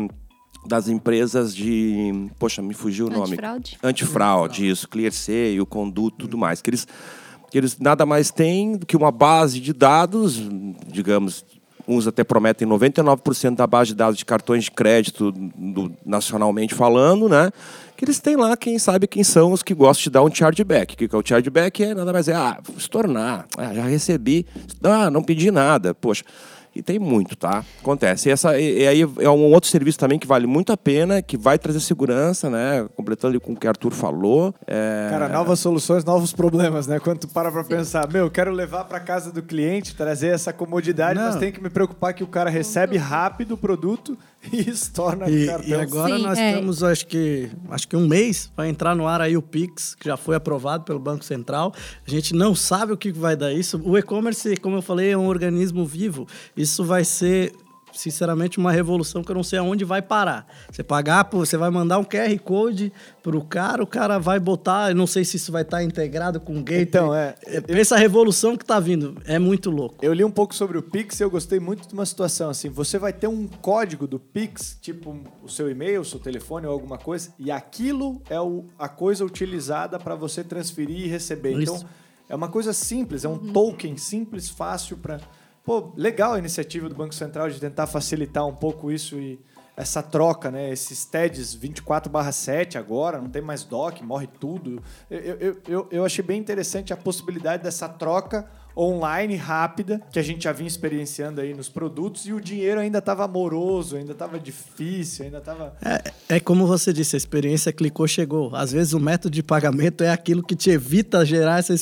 das 0.67 0.89
empresas 0.89 1.55
de, 1.55 2.29
poxa, 2.37 2.61
me 2.61 2.73
fugiu 2.73 3.07
o 3.07 3.09
nome. 3.09 3.31
Antifraude? 3.33 3.77
Antifraude, 3.81 4.69
isso, 4.69 4.89
ClearSale, 4.89 5.65
Conduto, 5.65 6.17
tudo 6.19 6.37
mais, 6.37 6.61
que 6.61 6.69
eles 6.69 6.85
que 7.49 7.57
eles 7.57 7.79
nada 7.79 8.05
mais 8.05 8.29
têm 8.29 8.75
do 8.77 8.85
que 8.85 8.95
uma 8.95 9.09
base 9.11 9.59
de 9.59 9.73
dados, 9.73 10.39
digamos, 10.87 11.43
uns 11.87 12.05
até 12.07 12.23
prometem 12.23 12.67
99% 12.67 13.55
da 13.55 13.65
base 13.65 13.87
de 13.91 13.95
dados 13.95 14.17
de 14.19 14.25
cartões 14.25 14.65
de 14.65 14.71
crédito 14.71 15.31
do- 15.31 15.91
nacionalmente 16.05 16.75
falando, 16.75 17.27
né? 17.27 17.49
Que 17.99 18.05
eles 18.05 18.17
têm 18.17 18.37
lá, 18.37 18.55
quem 18.55 18.79
sabe 18.79 19.07
quem 19.07 19.25
são 19.25 19.51
os 19.51 19.61
que 19.61 19.73
gostam 19.73 20.03
de 20.03 20.09
dar 20.11 20.23
um 20.23 20.33
chargeback. 20.33 20.93
O 20.93 20.97
que 20.97 21.13
é 21.13 21.17
o 21.17 21.21
chargeback? 21.21 21.83
É 21.83 21.93
nada 21.93 22.13
mais 22.13 22.29
é, 22.29 22.33
ah, 22.33 22.57
vou 22.63 22.77
estornar, 22.77 23.45
ah, 23.57 23.73
já 23.73 23.83
recebi, 23.83 24.45
ah, 24.81 25.11
não 25.11 25.21
pedi 25.21 25.51
nada, 25.51 25.93
poxa. 25.93 26.23
E 26.73 26.81
tem 26.81 26.97
muito, 26.97 27.35
tá? 27.35 27.65
Acontece. 27.81 28.29
E, 28.29 28.31
essa, 28.31 28.57
e, 28.57 28.83
e 28.83 28.87
aí 28.87 29.01
é 29.01 29.29
um 29.29 29.51
outro 29.51 29.69
serviço 29.69 29.99
também 29.99 30.17
que 30.17 30.25
vale 30.25 30.47
muito 30.47 30.71
a 30.71 30.77
pena, 30.77 31.21
que 31.21 31.35
vai 31.35 31.59
trazer 31.59 31.81
segurança, 31.81 32.49
né? 32.49 32.87
Completando 32.95 33.33
ali 33.33 33.39
com 33.41 33.51
o 33.51 33.55
que 33.55 33.67
o 33.67 33.69
Arthur 33.69 33.91
falou. 33.91 34.55
É... 34.65 35.07
Cara, 35.09 35.27
novas 35.27 35.59
soluções, 35.59 36.05
novos 36.05 36.31
problemas, 36.31 36.87
né? 36.87 36.99
Quando 36.99 37.19
tu 37.19 37.27
para 37.27 37.51
pra 37.51 37.65
pensar, 37.65 38.07
meu, 38.09 38.25
eu 38.25 38.31
quero 38.31 38.51
levar 38.51 38.85
pra 38.85 39.01
casa 39.01 39.29
do 39.29 39.41
cliente, 39.41 39.93
trazer 39.93 40.27
essa 40.27 40.53
comodidade, 40.53 41.19
Não. 41.19 41.25
mas 41.25 41.35
tem 41.35 41.51
que 41.51 41.61
me 41.61 41.69
preocupar 41.69 42.13
que 42.13 42.23
o 42.23 42.27
cara 42.27 42.49
recebe 42.49 42.95
rápido 42.95 43.55
o 43.55 43.57
produto 43.57 44.17
e 44.53 44.69
isso 44.69 44.91
torna 44.93 45.25
o 45.25 45.29
E, 45.29 45.45
cartão. 45.47 45.69
e 45.69 45.73
agora 45.73 46.15
Sim, 46.17 46.23
nós 46.23 46.37
é. 46.37 46.49
estamos, 46.51 46.83
acho 46.83 47.07
que, 47.07 47.49
acho 47.69 47.87
que 47.87 47.95
um 47.95 48.07
mês, 48.07 48.51
vai 48.55 48.69
entrar 48.69 48.95
no 48.95 49.05
ar 49.07 49.21
aí 49.21 49.35
o 49.35 49.41
Pix, 49.41 49.95
que 49.95 50.05
já 50.07 50.15
foi 50.15 50.35
aprovado 50.35 50.83
pelo 50.83 50.99
Banco 50.99 51.25
Central. 51.25 51.73
A 52.05 52.09
gente 52.09 52.33
não 52.33 52.55
sabe 52.55 52.93
o 52.93 52.97
que 52.97 53.11
vai 53.11 53.35
dar 53.35 53.51
isso. 53.53 53.81
O 53.83 53.97
e-commerce, 53.97 54.55
como 54.57 54.77
eu 54.77 54.81
falei, 54.81 55.11
é 55.11 55.17
um 55.17 55.27
organismo 55.27 55.85
vivo. 55.85 56.25
Isso 56.55 56.83
vai 56.85 57.03
ser, 57.03 57.53
sinceramente, 57.99 58.57
uma 58.57 58.71
revolução 58.71 59.23
que 59.23 59.31
eu 59.31 59.35
não 59.35 59.43
sei 59.43 59.59
aonde 59.59 59.83
vai 59.85 60.01
parar. 60.01 60.47
Você 60.71 60.83
pagar, 60.83 61.25
por- 61.25 61.45
você 61.45 61.57
vai 61.57 61.69
mandar 61.69 61.99
um 61.99 62.03
QR 62.03 62.37
Code 62.39 62.91
pro 63.21 63.43
cara, 63.43 63.83
o 63.83 63.87
cara 63.87 64.17
vai 64.17 64.39
botar, 64.39 64.89
eu 64.91 64.95
não 64.95 65.05
sei 65.07 65.23
se 65.25 65.37
isso 65.37 65.51
vai 65.51 65.61
estar 65.63 65.83
integrado 65.83 66.39
com 66.39 66.53
o 66.53 66.63
gateway. 66.63 66.81
Então, 66.81 67.13
é. 67.15 67.35
Essa 67.67 67.97
revolução 67.97 68.55
que 68.57 68.63
tá 68.65 68.79
vindo 68.79 69.15
é 69.25 69.37
muito 69.37 69.69
louco. 69.69 69.97
Eu 70.01 70.13
li 70.13 70.23
um 70.23 70.31
pouco 70.31 70.55
sobre 70.55 70.77
o 70.77 70.81
Pix 70.81 71.19
e 71.19 71.23
eu 71.23 71.29
gostei 71.29 71.59
muito 71.59 71.87
de 71.87 71.93
uma 71.93 72.05
situação 72.05 72.49
assim. 72.49 72.69
Você 72.69 72.97
vai 72.97 73.11
ter 73.13 73.27
um 73.27 73.47
código 73.47 74.07
do 74.07 74.19
Pix, 74.19 74.77
tipo 74.81 75.17
o 75.43 75.49
seu 75.49 75.69
e-mail, 75.69 76.01
o 76.01 76.05
seu 76.05 76.19
telefone 76.19 76.65
ou 76.65 76.71
alguma 76.73 76.97
coisa, 76.97 77.33
e 77.37 77.51
aquilo 77.51 78.21
é 78.29 78.39
o- 78.39 78.65
a 78.77 78.87
coisa 78.87 79.25
utilizada 79.25 79.99
para 79.99 80.15
você 80.15 80.43
transferir 80.43 81.05
e 81.05 81.07
receber. 81.07 81.51
Isso. 81.59 81.75
Então, 81.75 81.89
é 82.29 82.35
uma 82.35 82.47
coisa 82.47 82.71
simples, 82.73 83.25
é 83.25 83.27
um 83.29 83.37
token 83.37 83.97
simples, 83.97 84.49
fácil 84.49 84.97
para. 84.97 85.19
Pô, 85.63 85.91
legal 85.95 86.33
a 86.33 86.39
iniciativa 86.39 86.89
do 86.89 86.95
Banco 86.95 87.13
Central 87.13 87.49
de 87.49 87.59
tentar 87.59 87.87
facilitar 87.87 88.45
um 88.45 88.55
pouco 88.55 88.91
isso 88.91 89.17
e 89.17 89.39
essa 89.79 90.03
troca, 90.03 90.51
né? 90.51 90.69
Esses 90.71 91.05
TEDs 91.05 91.55
24/7 91.55 92.77
agora, 92.77 93.21
não 93.21 93.29
tem 93.29 93.41
mais 93.41 93.63
DOC, 93.63 94.01
morre 94.01 94.27
tudo. 94.27 94.83
Eu, 95.09 95.19
eu, 95.19 95.61
eu, 95.67 95.87
eu 95.89 96.05
achei 96.05 96.23
bem 96.23 96.39
interessante 96.39 96.91
a 96.91 96.97
possibilidade 96.97 97.63
dessa 97.63 97.87
troca 97.87 98.49
online 98.79 99.35
rápida 99.35 100.01
que 100.11 100.19
a 100.19 100.23
gente 100.23 100.43
já 100.43 100.51
vinha 100.53 100.67
experienciando 100.67 101.41
aí 101.41 101.53
nos 101.53 101.67
produtos 101.67 102.25
e 102.25 102.33
o 102.33 102.39
dinheiro 102.39 102.79
ainda 102.79 102.99
estava 102.99 103.25
amoroso, 103.25 103.95
ainda 103.97 104.13
estava 104.13 104.39
difícil, 104.39 105.25
ainda 105.25 105.39
estava 105.39 105.73
É, 105.83 106.35
é 106.35 106.39
como 106.39 106.65
você 106.65 106.93
disse, 106.93 107.15
a 107.15 107.17
experiência 107.17 107.73
clicou, 107.73 108.07
chegou. 108.07 108.55
Às 108.55 108.71
vezes 108.71 108.93
o 108.93 108.99
método 108.99 109.33
de 109.33 109.43
pagamento 109.43 110.03
é 110.03 110.09
aquilo 110.11 110.41
que 110.43 110.55
te 110.55 110.69
evita 110.69 111.25
gerar 111.25 111.59
essa 111.59 111.73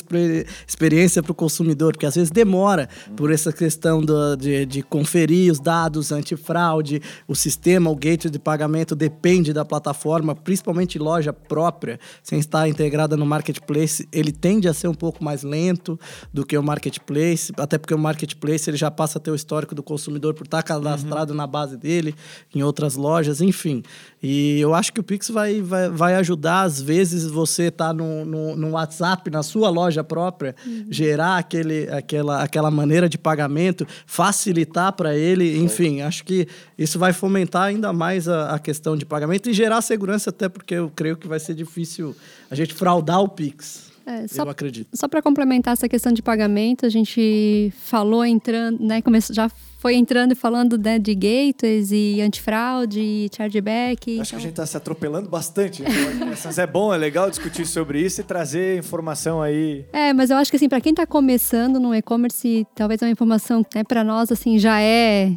experiência 0.66 1.22
para 1.22 1.32
o 1.32 1.34
consumidor, 1.34 1.92
porque 1.92 2.06
às 2.06 2.14
vezes 2.14 2.30
demora 2.30 2.88
por 3.16 3.30
essa 3.32 3.52
questão 3.52 4.00
do- 4.00 4.36
de, 4.36 4.66
de 4.66 4.82
conferir 4.82 5.52
os 5.52 5.60
dados 5.60 6.10
antifraude, 6.12 7.00
o 7.26 7.34
sistema, 7.34 7.90
o 7.90 7.94
gateway 7.94 8.30
de 8.30 8.38
pagamento 8.38 8.96
depende 8.96 9.52
da 9.52 9.64
plataforma, 9.64 10.34
principalmente 10.34 10.98
loja 10.98 11.32
própria, 11.32 11.98
sem 12.22 12.38
estar 12.38 12.68
integrada 12.68 13.16
no 13.16 13.26
marketplace, 13.26 14.08
ele 14.12 14.32
tende 14.32 14.68
a 14.68 14.74
ser 14.74 14.88
um 14.88 14.94
pouco 14.94 15.22
mais 15.22 15.42
lento 15.42 15.98
do 16.32 16.44
que 16.44 16.56
o 16.56 16.62
marketplace, 16.62 16.87
até 17.56 17.78
porque 17.78 17.94
o 17.94 17.98
marketplace 17.98 18.68
ele 18.68 18.76
já 18.76 18.90
passa 18.90 19.18
a 19.18 19.20
ter 19.20 19.30
o 19.30 19.34
histórico 19.34 19.74
do 19.74 19.82
consumidor 19.82 20.34
por 20.34 20.44
estar 20.44 20.62
cadastrado 20.62 21.34
na 21.34 21.46
base 21.46 21.76
dele, 21.76 22.14
em 22.54 22.62
outras 22.62 22.96
lojas, 22.96 23.40
enfim. 23.40 23.82
E 24.22 24.60
eu 24.60 24.74
acho 24.74 24.92
que 24.92 25.00
o 25.00 25.02
Pix 25.02 25.30
vai, 25.30 25.60
vai, 25.60 25.88
vai 25.88 26.14
ajudar, 26.16 26.62
às 26.62 26.80
vezes, 26.80 27.26
você 27.26 27.70
tá 27.70 27.92
no, 27.92 28.24
no, 28.24 28.56
no 28.56 28.70
WhatsApp, 28.70 29.30
na 29.30 29.42
sua 29.42 29.70
loja 29.70 30.02
própria, 30.02 30.54
gerar 30.90 31.38
aquele, 31.38 31.88
aquela, 31.90 32.42
aquela 32.42 32.70
maneira 32.70 33.08
de 33.08 33.18
pagamento, 33.18 33.86
facilitar 34.06 34.92
para 34.92 35.16
ele, 35.16 35.58
enfim, 35.58 36.00
acho 36.00 36.24
que 36.24 36.48
isso 36.76 36.98
vai 36.98 37.12
fomentar 37.12 37.64
ainda 37.64 37.92
mais 37.92 38.28
a, 38.28 38.54
a 38.54 38.58
questão 38.58 38.96
de 38.96 39.04
pagamento 39.04 39.48
e 39.48 39.52
gerar 39.52 39.80
segurança, 39.82 40.30
até 40.30 40.48
porque 40.48 40.74
eu 40.74 40.90
creio 40.94 41.16
que 41.16 41.28
vai 41.28 41.38
ser 41.38 41.54
difícil 41.54 42.14
a 42.50 42.54
gente 42.54 42.74
fraudar 42.74 43.20
o 43.20 43.28
Pix. 43.28 43.87
É, 44.08 44.26
só 44.26 44.42
eu 44.44 44.48
acredito. 44.50 44.88
Só 44.94 45.06
para 45.06 45.20
complementar 45.20 45.74
essa 45.74 45.86
questão 45.88 46.10
de 46.12 46.22
pagamento, 46.22 46.86
a 46.86 46.88
gente 46.88 47.70
falou 47.76 48.24
entrando, 48.24 48.82
né, 48.82 49.02
começou, 49.02 49.36
já 49.36 49.50
foi 49.78 49.94
entrando 49.94 50.32
e 50.32 50.34
falando 50.34 50.78
né, 50.78 50.98
de 50.98 51.14
gateways 51.14 51.92
e 51.92 52.20
antifraude 52.20 53.00
e 53.00 53.30
chargeback. 53.36 54.18
Acho 54.20 54.30
que 54.30 54.36
a 54.36 54.38
então- 54.38 54.40
gente 54.40 54.50
está 54.50 54.66
se 54.66 54.76
atropelando 54.76 55.28
bastante. 55.28 55.82
né? 55.82 55.88
Mas 56.44 56.58
é 56.58 56.66
bom, 56.66 56.92
é 56.92 56.96
legal 56.96 57.28
discutir 57.30 57.66
sobre 57.66 58.00
isso 58.00 58.20
e 58.22 58.24
trazer 58.24 58.78
informação 58.78 59.42
aí. 59.42 59.84
É, 59.92 60.12
mas 60.12 60.30
eu 60.30 60.36
acho 60.38 60.50
que 60.50 60.56
assim, 60.56 60.68
para 60.68 60.80
quem 60.80 60.90
está 60.90 61.06
começando 61.06 61.78
no 61.78 61.94
e-commerce, 61.94 62.66
talvez 62.74 63.02
é 63.02 63.04
uma 63.06 63.12
informação 63.12 63.62
que 63.62 63.76
né, 63.76 63.84
para 63.84 64.02
nós 64.02 64.32
assim 64.32 64.58
já 64.58 64.80
é 64.80 65.32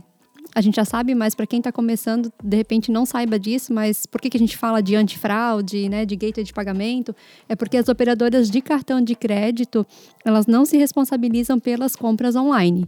a 0.54 0.62
gente 0.62 0.76
já 0.76 0.86
sabe, 0.86 1.16
mas 1.16 1.34
para 1.34 1.48
quem 1.48 1.60
está 1.60 1.72
começando, 1.72 2.32
de 2.44 2.58
repente 2.58 2.92
não 2.92 3.06
saiba 3.06 3.40
disso, 3.40 3.74
mas 3.74 4.06
por 4.06 4.20
que, 4.20 4.30
que 4.30 4.38
a 4.38 4.40
gente 4.40 4.58
fala 4.58 4.82
de 4.82 4.96
antifraude, 4.96 5.88
né, 5.90 6.06
de 6.06 6.16
gateway 6.16 6.44
de 6.44 6.54
pagamento? 6.54 7.16
É 7.48 7.56
porque 7.56 7.78
as 7.78 7.88
operadoras 7.88 8.50
de 8.50 8.62
cartão 8.62 9.02
de 9.02 9.16
crédito, 9.16 9.86
elas 10.26 10.48
não 10.48 10.66
se 10.66 10.78
responsabilizam 10.78 11.60
pelas 11.60 11.96
compras 11.96 12.36
online. 12.36 12.88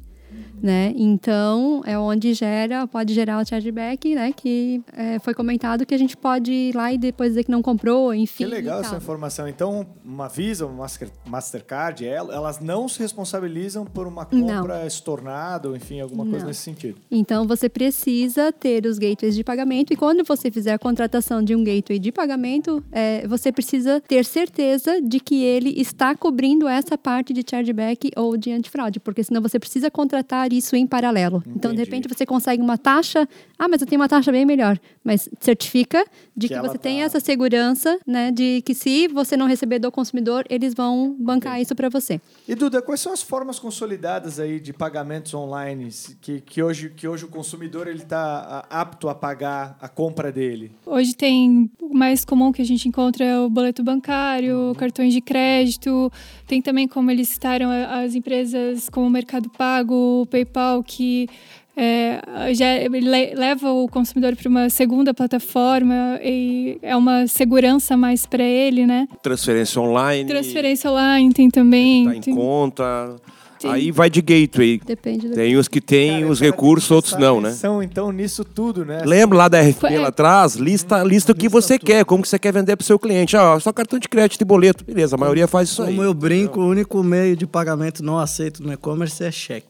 Né? 0.62 0.94
Então, 0.96 1.82
é 1.86 1.98
onde 1.98 2.34
gera, 2.34 2.88
pode 2.88 3.14
gerar 3.14 3.42
o 3.42 3.46
chargeback, 3.46 4.16
né? 4.16 4.32
Que 4.32 4.82
é, 4.94 5.20
foi 5.20 5.34
comentado 5.34 5.86
que 5.86 5.94
a 5.94 5.98
gente 5.98 6.16
pode 6.16 6.52
ir 6.52 6.76
lá 6.76 6.92
e 6.94 6.98
depois 6.98 7.32
dizer 7.32 7.44
que 7.44 7.52
não 7.52 7.62
comprou, 7.62 8.14
enfim. 8.14 8.46
Que 8.46 8.50
legal 8.50 8.80
essa 8.82 8.96
informação. 8.96 9.48
Então, 9.48 9.86
uma 10.04 10.28
Visa, 10.30 10.66
uma 10.66 10.84
Master- 10.84 11.10
Mastercard, 11.26 12.06
el- 12.06 12.32
elas 12.32 12.60
não 12.60 12.88
se 12.88 13.00
responsabilizam 13.00 13.86
por 13.86 14.08
uma 14.08 14.28
Não. 14.32 14.62
compra 14.62 14.86
estornada, 14.88 15.70
ou 15.70 15.76
enfim, 15.76 16.00
alguma 16.00 16.24
coisa 16.24 16.40
Não. 16.40 16.48
nesse 16.48 16.62
sentido. 16.62 16.98
Então, 17.12 17.46
você 17.48 17.68
precisa 17.68 18.52
ter 18.52 18.86
os 18.86 18.98
gateways 18.98 19.36
de 19.36 19.44
pagamento 19.44 19.92
e 19.94 19.96
quando 19.96 20.24
você 20.24 20.50
fizer 20.50 20.74
a 20.74 20.80
contratação 20.80 21.44
de 21.44 21.56
um 21.56 21.64
gateway 21.64 22.00
de 22.00 22.12
pagamento, 22.12 22.84
é, 22.92 23.28
você 23.28 23.52
precisa 23.52 24.00
ter 24.02 24.24
certeza 24.26 25.02
de 25.02 25.20
que 25.20 25.44
ele 25.44 25.80
está 25.80 26.16
cobrindo 26.16 26.68
essa 26.68 26.98
parte 26.98 27.34
de 27.34 27.44
chargeback 27.50 28.12
ou 28.16 28.38
de 28.38 28.52
antifraude, 28.52 29.00
porque 29.00 29.24
senão 29.24 29.42
você 29.42 29.60
precisa 29.60 29.92
contratar 29.92 30.23
isso 30.52 30.76
em 30.76 30.86
paralelo. 30.88 31.44
Então, 31.48 31.72
de 31.72 31.82
Entendi. 31.82 31.90
repente, 31.90 32.08
você 32.08 32.26
consegue 32.26 32.62
uma 32.62 32.78
taxa, 32.78 33.28
ah, 33.58 33.68
mas 33.68 33.82
eu 33.82 33.88
tenho 33.88 34.02
uma 34.02 34.08
taxa 34.10 34.32
bem 34.32 34.46
melhor, 34.46 34.80
mas 35.04 35.30
certifica 35.40 36.06
de 36.36 36.48
Que 36.48 36.54
que, 36.56 36.60
você 36.62 36.74
tá- 36.74 36.80
tem 36.80 37.02
essa 37.04 37.20
segurança, 37.20 37.98
né, 38.06 38.32
de 38.32 38.62
que 38.66 38.74
se 38.74 39.08
você 39.08 39.36
não 39.38 39.48
receber 39.48 39.80
do 39.80 39.92
consumidor, 39.92 40.46
eles 40.50 40.74
vão 40.74 41.16
bancar 41.20 41.62
isso 41.62 41.76
para 41.76 41.90
você. 41.90 42.20
E 42.48 42.56
Duda, 42.56 42.82
quais 42.82 43.00
são 43.00 43.12
as 43.14 43.22
formas 43.22 43.60
consolidadas 43.60 44.40
aí 44.40 44.60
de 44.60 44.72
pagamentos 44.74 45.34
online 45.34 45.90
que, 46.22 46.42
que, 46.42 46.62
hoje, 46.64 46.90
que 46.96 47.08
hoje 47.08 47.26
o 47.26 47.28
consumidor 47.28 47.88
ele 47.88 48.04
está 48.04 48.66
apto 48.70 49.10
a 49.10 49.16
pagar 49.16 49.78
a 49.82 49.88
compra 49.90 50.32
dele? 50.32 50.72
Hoje 50.86 51.16
tem 51.16 51.70
o 51.82 51.94
mais 51.94 52.24
comum 52.26 52.52
que 52.52 52.62
a 52.62 52.66
gente 52.66 52.88
encontra 52.88 53.24
é 53.26 53.40
o 53.40 53.50
boleto 53.50 53.84
bancário, 53.84 54.74
cartões 54.78 55.14
de 55.14 55.22
crédito. 55.22 56.12
Tem 56.48 56.62
também, 56.62 56.88
como 56.88 57.10
eles 57.12 57.30
citaram, 57.30 57.70
as 57.72 58.16
empresas 58.16 58.90
como 58.90 59.08
o 59.08 59.10
Mercado 59.10 59.50
Pago, 59.50 59.94
o 60.22 60.26
PayPal, 60.26 60.84
que 60.84 61.28
é, 61.76 62.22
já 62.54 62.68
le- 62.88 63.34
leva 63.36 63.72
o 63.72 63.88
consumidor 63.88 64.36
para 64.36 64.48
uma 64.48 64.70
segunda 64.70 65.14
plataforma 65.14 66.20
e 66.24 66.78
é 66.84 66.96
uma 66.96 67.26
segurança 67.28 67.98
mais 67.98 68.26
para 68.26 68.44
ele, 68.44 68.86
né? 68.86 69.08
Transferência 69.24 69.82
online. 69.82 70.28
Transferência 70.30 70.92
online 70.92 71.34
tem 71.34 71.50
também. 71.50 72.06
Tá 72.06 72.16
em 72.16 72.22
tem- 72.22 72.36
conta. 72.36 73.16
Tem. 73.60 73.72
Aí 73.72 73.92
vai 73.92 74.10
de 74.10 74.22
gateway. 74.22 74.82
Depende 74.86 75.30
do 75.30 75.36
Tem 75.36 75.56
os 75.56 75.70
que 75.70 75.80
têm 75.80 76.20
Cara, 76.20 76.28
os 76.34 76.40
cara, 76.40 76.52
recursos, 76.52 76.92
outros 76.92 77.14
não, 77.18 77.40
né? 77.40 77.48
atenção, 77.48 77.82
então, 77.82 78.12
nisso 78.12 78.44
tudo, 78.44 78.84
né? 78.84 79.02
Lembra 79.06 79.38
lá 79.38 79.48
da 79.48 79.62
RFP 79.62 79.80
Foi- 79.80 79.98
lá 79.98 80.10
atrás? 80.10 80.56
Lista, 80.56 81.02
lista 81.02 81.32
o 81.32 81.36
que 81.36 81.48
você 81.48 81.80
quer, 81.80 82.04
como 82.04 82.22
que 82.22 82.28
você 82.28 82.38
quer 82.38 82.52
vender 82.52 82.76
para 82.76 82.84
o 82.84 82.86
seu 82.86 83.00
cliente. 83.00 83.38
Ah, 83.38 83.58
só 83.62 83.72
cartão 83.72 83.98
de 83.98 84.10
crédito 84.10 84.42
e 84.42 84.46
boleto. 84.46 84.84
Beleza, 84.84 85.16
a 85.16 85.18
maioria 85.18 85.48
faz 85.48 85.70
isso 85.70 85.82
aí. 85.82 85.92
Como 85.96 86.04
eu 86.04 86.14
brinco, 86.14 86.60
o 86.60 86.68
único 86.68 87.02
meio 87.02 87.38
de 87.38 87.48
pagamento 87.48 88.04
não 88.04 88.20
aceito 88.20 88.62
no 88.62 88.74
e-commerce 88.74 89.24
é 89.24 89.32
cheque. 89.32 89.68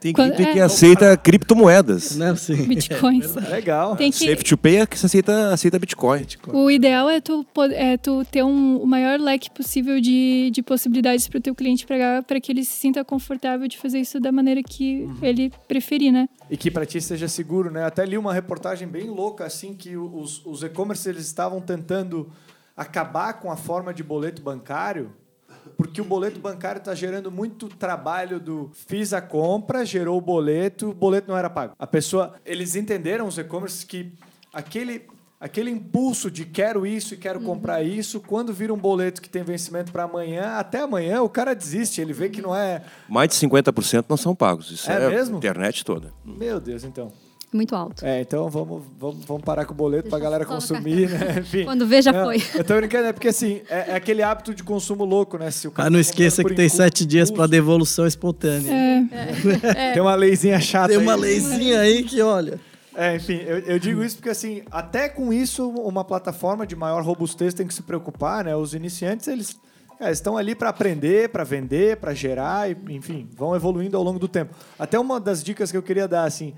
Tem 0.00 0.12
que, 0.12 0.20
Quando- 0.20 0.36
tem 0.36 0.52
que 0.52 0.58
é. 0.58 0.62
aceita 0.62 1.16
criptomoedas. 1.16 2.16
Né? 2.16 2.30
Assim, 2.30 2.54
Bitcoins. 2.54 3.34
Legal. 3.50 3.96
Tem 3.96 4.10
que, 4.10 4.18
Safe 4.18 4.44
to 4.44 4.56
pay 4.56 4.76
é 4.76 4.86
que 4.86 4.98
você 4.98 5.06
aceita, 5.06 5.52
aceita 5.52 5.78
Bitcoin. 5.78 6.26
O 6.48 6.70
ideal 6.70 7.08
é 7.08 7.20
tu, 7.20 7.44
é 7.72 7.96
tu 7.96 8.24
ter 8.30 8.44
um, 8.44 8.76
o 8.76 8.86
maior 8.86 9.18
leque 9.18 9.50
possível 9.50 10.00
de, 10.00 10.50
de 10.52 10.62
possibilidades 10.62 11.26
para 11.28 11.38
o 11.38 11.40
teu 11.40 11.54
cliente 11.54 11.86
pagar, 11.86 12.22
para 12.22 12.40
que 12.40 12.52
ele 12.52 12.64
se 12.64 12.72
sinta 12.72 13.04
confortável 13.04 13.66
de 13.66 13.78
fazer 13.78 13.98
isso 13.98 14.20
da 14.20 14.30
maneira 14.30 14.62
que 14.62 15.08
ele 15.22 15.50
preferir, 15.66 16.12
né? 16.12 16.28
E 16.50 16.56
que 16.56 16.70
para 16.70 16.86
ti 16.86 17.00
seja 17.00 17.26
seguro, 17.26 17.70
né? 17.70 17.84
Até 17.84 18.04
li 18.04 18.18
uma 18.18 18.34
reportagem 18.34 18.86
bem 18.86 19.08
louca, 19.08 19.44
assim, 19.46 19.74
que 19.74 19.96
os, 19.96 20.44
os 20.44 20.62
e-commerce 20.62 21.08
eles 21.08 21.26
estavam 21.26 21.60
tentando 21.60 22.30
acabar 22.76 23.32
com 23.34 23.50
a 23.50 23.56
forma 23.56 23.92
de 23.92 24.02
boleto 24.02 24.42
bancário, 24.42 25.10
porque 25.76 26.00
o 26.00 26.04
boleto 26.04 26.40
bancário 26.40 26.78
está 26.78 26.94
gerando 26.94 27.30
muito 27.30 27.68
trabalho 27.68 28.40
do 28.40 28.70
fiz 28.86 29.12
a 29.12 29.20
compra, 29.20 29.84
gerou 29.84 30.16
o 30.18 30.20
boleto, 30.20 30.90
o 30.90 30.94
boleto 30.94 31.28
não 31.28 31.36
era 31.36 31.50
pago. 31.50 31.74
A 31.78 31.86
pessoa, 31.86 32.34
eles 32.44 32.74
entenderam 32.74 33.26
os 33.26 33.38
e-commerce 33.38 33.84
que 33.84 34.12
aquele 34.52 35.06
aquele 35.38 35.70
impulso 35.70 36.30
de 36.30 36.46
quero 36.46 36.86
isso 36.86 37.12
e 37.12 37.16
quero 37.16 37.40
comprar 37.40 37.82
isso, 37.82 38.20
quando 38.20 38.54
vira 38.54 38.72
um 38.72 38.78
boleto 38.78 39.20
que 39.20 39.28
tem 39.28 39.42
vencimento 39.42 39.92
para 39.92 40.04
amanhã, 40.04 40.54
até 40.56 40.80
amanhã 40.80 41.20
o 41.22 41.28
cara 41.28 41.54
desiste, 41.54 42.00
ele 42.00 42.14
vê 42.14 42.30
que 42.30 42.40
não 42.40 42.56
é, 42.56 42.82
Mais 43.06 43.28
de 43.28 43.34
50% 43.36 44.06
não 44.08 44.16
são 44.16 44.34
pagos. 44.34 44.70
Isso 44.70 44.90
É 44.90 44.94
é, 44.94 45.10
mesmo? 45.10 45.36
a 45.36 45.38
internet 45.38 45.84
toda. 45.84 46.12
meu 46.24 46.58
Deus, 46.58 46.84
então. 46.84 47.12
É 47.56 47.58
muito 47.58 47.74
alto. 47.74 48.04
É, 48.04 48.20
então 48.20 48.50
vamos, 48.50 48.82
vamos, 48.98 49.24
vamos 49.24 49.42
parar 49.42 49.64
com 49.64 49.72
o 49.72 49.76
boleto 49.76 50.08
pra 50.10 50.18
Deixa 50.18 50.24
galera 50.24 50.44
consumir, 50.44 51.08
né? 51.08 51.36
Enfim. 51.40 51.64
Quando 51.64 51.86
vê, 51.86 52.02
já 52.02 52.12
Não, 52.12 52.24
foi. 52.24 52.42
Eu 52.54 52.62
tô 52.64 52.76
brincando, 52.76 53.06
é 53.06 53.12
porque 53.12 53.28
assim, 53.28 53.62
é, 53.70 53.92
é 53.92 53.94
aquele 53.94 54.22
hábito 54.22 54.54
de 54.54 54.62
consumo 54.62 55.04
louco, 55.04 55.38
né? 55.38 55.50
Se 55.50 55.66
o 55.66 55.70
cara 55.70 55.86
Ah, 55.86 55.90
não 55.90 55.96
tá 55.96 56.00
esqueça 56.02 56.44
que 56.44 56.54
tem 56.54 56.68
sete 56.68 57.06
dias 57.06 57.30
para 57.30 57.46
devolução 57.46 58.06
espontânea. 58.06 58.70
Tem 59.94 60.02
uma 60.02 60.14
leizinha 60.14 60.60
chata 60.60 60.88
Tem 60.88 60.98
uma 60.98 61.14
aí. 61.14 61.20
leizinha 61.20 61.80
aí 61.80 62.02
que, 62.02 62.20
olha. 62.20 62.60
É, 62.94 63.14
enfim, 63.16 63.40
eu, 63.46 63.58
eu 63.60 63.78
digo 63.78 64.02
isso 64.02 64.16
porque 64.16 64.30
assim, 64.30 64.62
até 64.70 65.08
com 65.08 65.32
isso, 65.32 65.68
uma 65.68 66.04
plataforma 66.04 66.66
de 66.66 66.74
maior 66.74 67.02
robustez 67.02 67.52
tem 67.54 67.66
que 67.66 67.74
se 67.74 67.82
preocupar, 67.82 68.44
né? 68.44 68.56
Os 68.56 68.74
iniciantes, 68.74 69.28
eles 69.28 69.56
cara, 69.98 70.10
estão 70.10 70.36
ali 70.36 70.54
para 70.54 70.70
aprender, 70.70 71.28
para 71.28 71.44
vender, 71.44 71.96
para 71.98 72.14
gerar, 72.14 72.70
e, 72.70 72.76
enfim, 72.90 73.28
vão 73.36 73.54
evoluindo 73.54 73.96
ao 73.96 74.02
longo 74.02 74.18
do 74.18 74.28
tempo. 74.28 74.54
Até 74.78 74.98
uma 74.98 75.20
das 75.20 75.42
dicas 75.42 75.70
que 75.70 75.76
eu 75.76 75.82
queria 75.82 76.08
dar, 76.08 76.24
assim, 76.24 76.54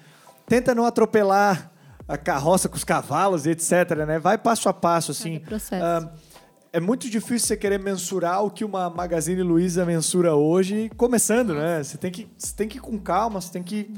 tenta 0.49 0.75
não 0.75 0.85
atropelar 0.85 1.71
a 2.07 2.17
carroça 2.17 2.69
com 2.69 2.77
os 2.77 2.85
cavalos 2.85 3.47
e 3.47 3.51
etc, 3.51 3.91
né? 4.07 4.19
Vai 4.19 4.39
passo 4.39 4.69
a 4.69 4.73
passo, 4.73 5.11
assim. 5.13 5.41
É 5.77 6.29
é 6.71 6.81
muito 6.81 7.09
difícil 7.09 7.49
você 7.49 7.57
querer 7.57 7.79
mensurar 7.79 8.45
o 8.45 8.51
que 8.51 8.63
uma 8.63 8.91
Magazine 8.91 9.43
Luiza 9.43 9.87
mensura 9.87 10.35
hoje, 10.35 10.91
começando, 10.99 11.55
né? 11.55 11.83
Você 11.83 11.97
tem 11.97 12.11
que, 12.11 12.29
você 12.37 12.55
tem 12.55 12.69
que 12.69 12.77
ir 12.77 12.81
com 12.81 12.99
calma, 12.99 13.41
você 13.41 13.51
tem 13.51 13.63
que 13.63 13.91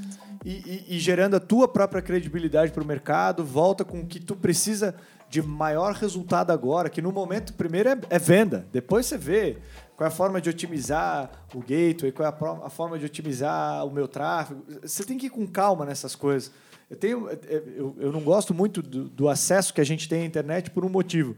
ir, 0.44 0.62
ir- 0.66 0.84
ir 0.88 0.98
gerando 1.00 1.34
a 1.34 1.40
tua 1.40 1.66
própria 1.66 2.00
credibilidade 2.00 2.70
para 2.70 2.82
o 2.82 2.86
mercado, 2.86 3.44
volta 3.44 3.84
com 3.84 4.00
o 4.00 4.06
que 4.06 4.20
tu 4.20 4.36
precisa 4.36 4.94
de 5.28 5.42
maior 5.42 5.94
resultado 5.94 6.52
agora, 6.52 6.88
que 6.88 7.02
no 7.02 7.10
momento, 7.10 7.54
primeiro 7.54 7.88
é, 7.88 7.98
é 8.08 8.18
venda, 8.20 8.64
depois 8.72 9.04
você 9.06 9.18
vê 9.18 9.58
qual 10.00 10.06
é 10.06 10.08
a 10.08 10.10
forma 10.10 10.40
de 10.40 10.48
otimizar 10.48 11.30
o 11.54 11.58
gateway, 11.58 12.10
qual 12.10 12.26
é 12.26 12.32
a, 12.32 12.66
a 12.66 12.70
forma 12.70 12.98
de 12.98 13.04
otimizar 13.04 13.84
o 13.84 13.90
meu 13.90 14.08
tráfego. 14.08 14.64
Você 14.80 15.04
tem 15.04 15.18
que 15.18 15.26
ir 15.26 15.28
com 15.28 15.46
calma 15.46 15.84
nessas 15.84 16.16
coisas. 16.16 16.50
Eu, 16.88 16.96
tenho, 16.96 17.28
eu, 17.76 17.94
eu 17.98 18.10
não 18.10 18.22
gosto 18.22 18.54
muito 18.54 18.80
do, 18.80 19.10
do 19.10 19.28
acesso 19.28 19.74
que 19.74 19.80
a 19.80 19.84
gente 19.84 20.08
tem 20.08 20.22
à 20.22 20.24
internet 20.24 20.70
por 20.70 20.86
um 20.86 20.88
motivo 20.88 21.36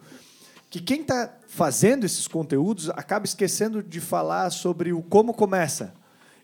que 0.71 0.81
quem 0.81 1.01
está 1.01 1.39
fazendo 1.49 2.05
esses 2.05 2.29
conteúdos 2.29 2.89
acaba 2.91 3.27
esquecendo 3.27 3.83
de 3.83 4.01
falar 4.01 4.49
sobre 4.51 4.93
o 4.93 5.03
como 5.03 5.35
começa. 5.35 5.93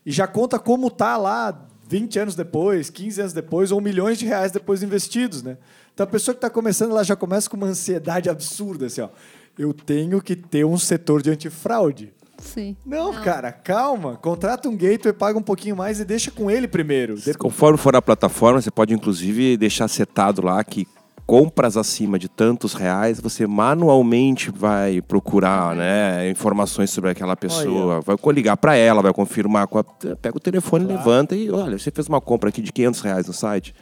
E 0.05 0.11
já 0.11 0.27
conta 0.27 0.59
como 0.59 0.91
tá 0.91 1.15
lá 1.15 1.67
20 1.87 2.19
anos 2.19 2.35
depois, 2.35 2.89
15 2.89 3.21
anos 3.21 3.33
depois, 3.33 3.71
ou 3.71 3.79
milhões 3.79 4.19
de 4.19 4.25
reais 4.25 4.51
depois 4.51 4.83
investidos, 4.83 5.41
né? 5.41 5.57
Então 5.93 6.03
a 6.03 6.07
pessoa 6.07 6.35
que 6.35 6.39
está 6.39 6.49
começando, 6.49 6.91
ela 6.91 7.03
já 7.03 7.15
começa 7.15 7.49
com 7.49 7.55
uma 7.55 7.67
ansiedade 7.67 8.29
absurda, 8.29 8.87
assim, 8.87 8.99
ó. 8.99 9.09
Eu 9.59 9.73
tenho 9.73 10.21
que 10.21 10.35
ter 10.37 10.65
um 10.65 10.77
setor 10.77 11.21
de 11.21 11.29
antifraude. 11.29 12.13
Sim. 12.37 12.77
Não, 12.85 13.13
cara, 13.21 13.51
calma. 13.51 14.15
Contrata 14.15 14.69
um 14.69 14.75
gateway, 14.77 15.11
paga 15.13 15.37
um 15.37 15.41
pouquinho 15.41 15.75
mais 15.75 15.99
e 15.99 16.05
deixa 16.05 16.31
com 16.31 16.49
ele 16.49 16.67
primeiro. 16.69 17.15
De- 17.15 17.33
Conforme 17.33 17.77
for 17.77 17.93
a 17.95 18.01
plataforma, 18.01 18.61
você 18.61 18.71
pode 18.71 18.93
inclusive 18.93 19.57
deixar 19.57 19.89
setado 19.89 20.41
lá 20.41 20.63
que 20.63 20.87
compras 21.27 21.75
acima 21.77 22.17
de 22.17 22.27
tantos 22.29 22.73
reais, 22.73 23.19
você 23.19 23.45
manualmente 23.45 24.49
vai 24.49 24.99
procurar 25.01 25.75
né, 25.75 26.27
informações 26.29 26.89
sobre 26.89 27.09
aquela 27.11 27.35
pessoa, 27.35 28.01
vai 28.01 28.15
ligar 28.33 28.57
para 28.57 28.75
ela, 28.75 29.01
vai 29.01 29.13
confirmar, 29.13 29.67
com 29.67 29.77
a- 29.77 29.83
pega 29.83 30.37
o 30.37 30.39
telefone, 30.39 30.85
levanta 30.85 31.35
e 31.35 31.51
olha, 31.51 31.77
você 31.77 31.91
fez 31.91 32.07
uma 32.07 32.19
compra 32.19 32.49
aqui 32.49 32.61
de 32.63 32.71
500 32.71 33.01
reais 33.01 33.27
no 33.27 33.33
site, 33.33 33.75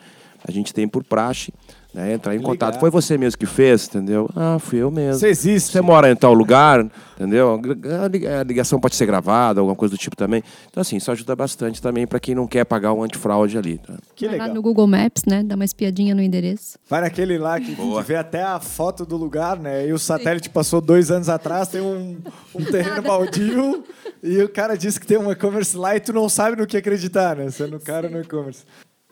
a 0.45 0.51
gente 0.51 0.73
tem 0.73 0.87
por 0.89 1.05
praxe, 1.05 1.53
né, 1.93 2.13
entrar 2.13 2.33
em 2.35 2.37
Ligar. 2.37 2.49
contato. 2.51 2.79
Foi 2.79 2.89
você 2.91 3.17
mesmo 3.17 3.37
que 3.39 3.45
fez, 3.45 3.87
entendeu? 3.87 4.29
Ah, 4.35 4.57
fui 4.59 4.79
eu 4.79 4.91
mesmo. 4.91 5.19
Você 5.19 5.27
existe. 5.29 5.71
Você 5.71 5.81
mora 5.81 6.11
em 6.11 6.15
tal 6.15 6.33
lugar, 6.33 6.85
entendeu? 7.15 7.59
A 8.03 8.07
lig- 8.07 8.27
A 8.27 8.43
ligação 8.43 8.79
pode 8.79 8.95
ser 8.95 9.05
gravada, 9.05 9.59
alguma 9.59 9.75
coisa 9.75 9.95
do 9.95 9.97
tipo 9.97 10.15
também. 10.15 10.43
Então, 10.69 10.81
assim, 10.81 10.97
isso 10.97 11.11
ajuda 11.11 11.35
bastante 11.35 11.81
também 11.81 12.05
para 12.05 12.19
quem 12.19 12.35
não 12.35 12.45
quer 12.45 12.65
pagar 12.65 12.93
um 12.93 13.01
antifraude 13.03 13.57
ali. 13.57 13.77
Tá? 13.79 13.95
Que 14.15 14.27
Vai 14.27 14.37
lá 14.37 14.43
legal. 14.43 14.55
no 14.55 14.61
Google 14.61 14.85
Maps, 14.87 15.23
né? 15.25 15.41
Dá 15.43 15.55
uma 15.55 15.65
espiadinha 15.65 16.13
no 16.13 16.21
endereço. 16.21 16.77
Vai 16.89 17.01
naquele 17.01 17.37
lá 17.37 17.59
que, 17.59 17.75
que 17.75 18.01
vê 18.05 18.15
até 18.15 18.43
a 18.43 18.59
foto 18.59 19.05
do 19.05 19.17
lugar, 19.17 19.57
né? 19.59 19.87
E 19.87 19.93
o 19.93 19.97
satélite 19.97 20.49
passou 20.49 20.79
dois 20.81 21.09
anos 21.09 21.29
atrás, 21.29 21.67
tem 21.69 21.81
um, 21.81 22.17
um 22.53 22.63
terreno 22.65 23.01
baldio 23.01 23.83
e 24.21 24.37
o 24.43 24.49
cara 24.49 24.77
disse 24.77 24.99
que 24.99 25.07
tem 25.07 25.17
um 25.17 25.31
e-commerce 25.31 25.75
lá 25.75 25.95
e 25.95 25.99
tu 25.99 26.11
não 26.13 26.27
sabe 26.29 26.57
no 26.57 26.67
que 26.67 26.77
acreditar, 26.77 27.35
né? 27.37 27.49
Sendo 27.49 27.79
cara 27.79 28.07
no 28.09 28.19
e-commerce. 28.21 28.63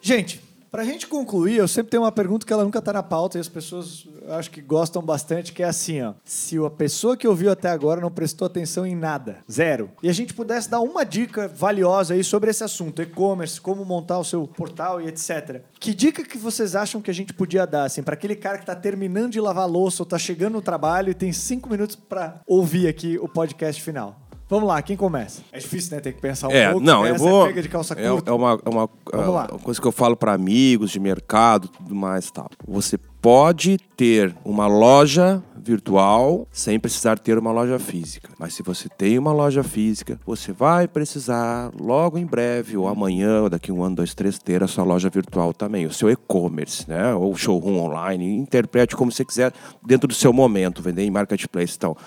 Gente, 0.02 0.40
pra 0.72 0.84
gente 0.84 1.08
concluir, 1.08 1.58
eu 1.58 1.68
sempre 1.68 1.92
tenho 1.92 2.04
uma 2.04 2.12
pergunta 2.12 2.46
que 2.46 2.54
ela 2.54 2.64
nunca 2.64 2.82
tá 2.82 2.94
na 2.94 3.04
pauta 3.04 3.38
e 3.38 3.42
as 3.42 3.48
pessoas 3.48 4.08
acho 4.30 4.52
que 4.52 4.62
gostam 4.62 5.02
bastante, 5.02 5.54
que 5.54 5.64
é 5.64 5.68
assim, 5.68 6.02
ó. 6.02 6.14
Se 6.24 6.58
a 6.58 6.70
pessoa 6.70 7.16
que 7.16 7.28
ouviu 7.28 7.52
até 7.52 7.70
agora 7.70 8.02
não 8.02 8.12
prestou 8.12 8.46
atenção 8.46 8.86
em 8.86 8.96
nada, 8.96 9.38
zero, 9.52 9.90
e 10.02 10.10
a 10.10 10.14
gente 10.14 10.34
pudesse 10.34 10.70
dar 10.70 10.80
uma 10.82 11.04
dica 11.04 11.48
valiosa 11.48 12.14
aí 12.14 12.24
sobre 12.24 12.50
esse 12.50 12.64
assunto, 12.64 13.02
e-commerce, 13.02 13.60
como 13.60 13.86
montar 13.86 14.20
o 14.20 14.24
seu 14.24 14.48
portal 14.48 15.02
e 15.02 15.08
etc. 15.08 15.62
Que 15.80 15.94
dica 15.94 16.24
que 16.24 16.38
vocês 16.38 16.76
acham 16.76 17.02
que 17.02 17.12
a 17.12 17.14
gente 17.14 17.34
podia 17.34 17.66
dar, 17.66 17.86
assim, 17.86 18.04
para 18.04 18.14
aquele 18.14 18.36
cara 18.36 18.58
que 18.58 18.66
tá 18.66 18.76
terminando 18.76 19.32
de 19.32 19.40
lavar 19.40 19.70
louça 19.70 20.02
ou 20.02 20.06
tá 20.06 20.18
chegando 20.18 20.54
no 20.54 20.62
trabalho 20.62 21.10
e 21.10 21.14
tem 21.14 21.32
cinco 21.32 21.70
minutos 21.70 21.96
para 21.96 22.42
ouvir 22.48 22.88
aqui 22.88 23.18
o 23.18 23.28
podcast 23.28 23.82
final? 23.82 24.25
Vamos 24.48 24.68
lá, 24.68 24.80
quem 24.82 24.96
começa? 24.96 25.42
É 25.52 25.58
difícil, 25.58 25.96
né? 25.96 26.00
Tem 26.02 26.14
que 26.14 26.22
pensar 26.22 26.48
um 26.50 26.52
É, 26.52 26.70
pouco. 26.72 26.86
não, 26.86 27.06
eu 27.06 27.16
essa 27.16 27.24
vou. 27.24 27.44
É 27.46 27.48
pega 27.48 27.62
de 27.64 27.70
calça 27.70 27.96
é, 27.98 28.10
curta. 28.10 28.30
é 28.30 28.34
uma, 28.34 28.60
é 28.64 28.70
uma, 28.70 28.90
é 29.14 29.18
uma 29.18 29.48
coisa 29.48 29.82
que 29.82 29.88
eu 29.88 29.92
falo 29.92 30.16
para 30.16 30.34
amigos 30.34 30.92
de 30.92 31.00
mercado, 31.00 31.68
tudo 31.68 31.96
mais, 31.96 32.28
e 32.28 32.34
tal. 32.34 32.48
Você 32.68 32.98
pode 33.20 33.80
ter 33.98 34.36
uma 34.46 34.68
loja 34.68 35.42
virtual 35.58 36.48
sem 36.52 36.80
precisar 36.80 37.18
ter 37.18 37.40
uma 37.40 37.52
loja 37.52 37.80
física. 37.80 38.30
Mas 38.38 38.54
se 38.54 38.62
você 38.62 38.88
tem 38.88 39.18
uma 39.18 39.34
loja 39.34 39.64
física, 39.64 40.20
você 40.24 40.52
vai 40.54 40.88
precisar 40.88 41.72
logo 41.82 42.20
em 42.20 42.26
breve 42.26 42.78
ou 42.78 42.88
amanhã, 42.88 43.42
ou 43.42 43.50
daqui 43.50 43.72
um 43.72 43.84
ano, 43.84 43.96
dois, 43.96 44.14
três, 44.14 44.38
ter 44.38 44.62
a 44.62 44.68
sua 44.68 44.84
loja 44.84 45.10
virtual 45.10 45.56
também, 45.56 45.88
o 45.88 45.92
seu 45.92 46.08
e-commerce, 46.12 46.88
né? 46.88 47.16
Ou 47.16 47.36
showroom 47.36 47.80
online, 47.80 48.32
interprete 48.38 48.96
como 48.96 49.12
você 49.12 49.26
quiser 49.26 49.52
dentro 49.84 50.08
do 50.08 50.14
seu 50.14 50.32
momento, 50.32 50.84
vender 50.84 51.04
em 51.04 51.10
marketplace, 51.10 51.74
então. 51.76 51.98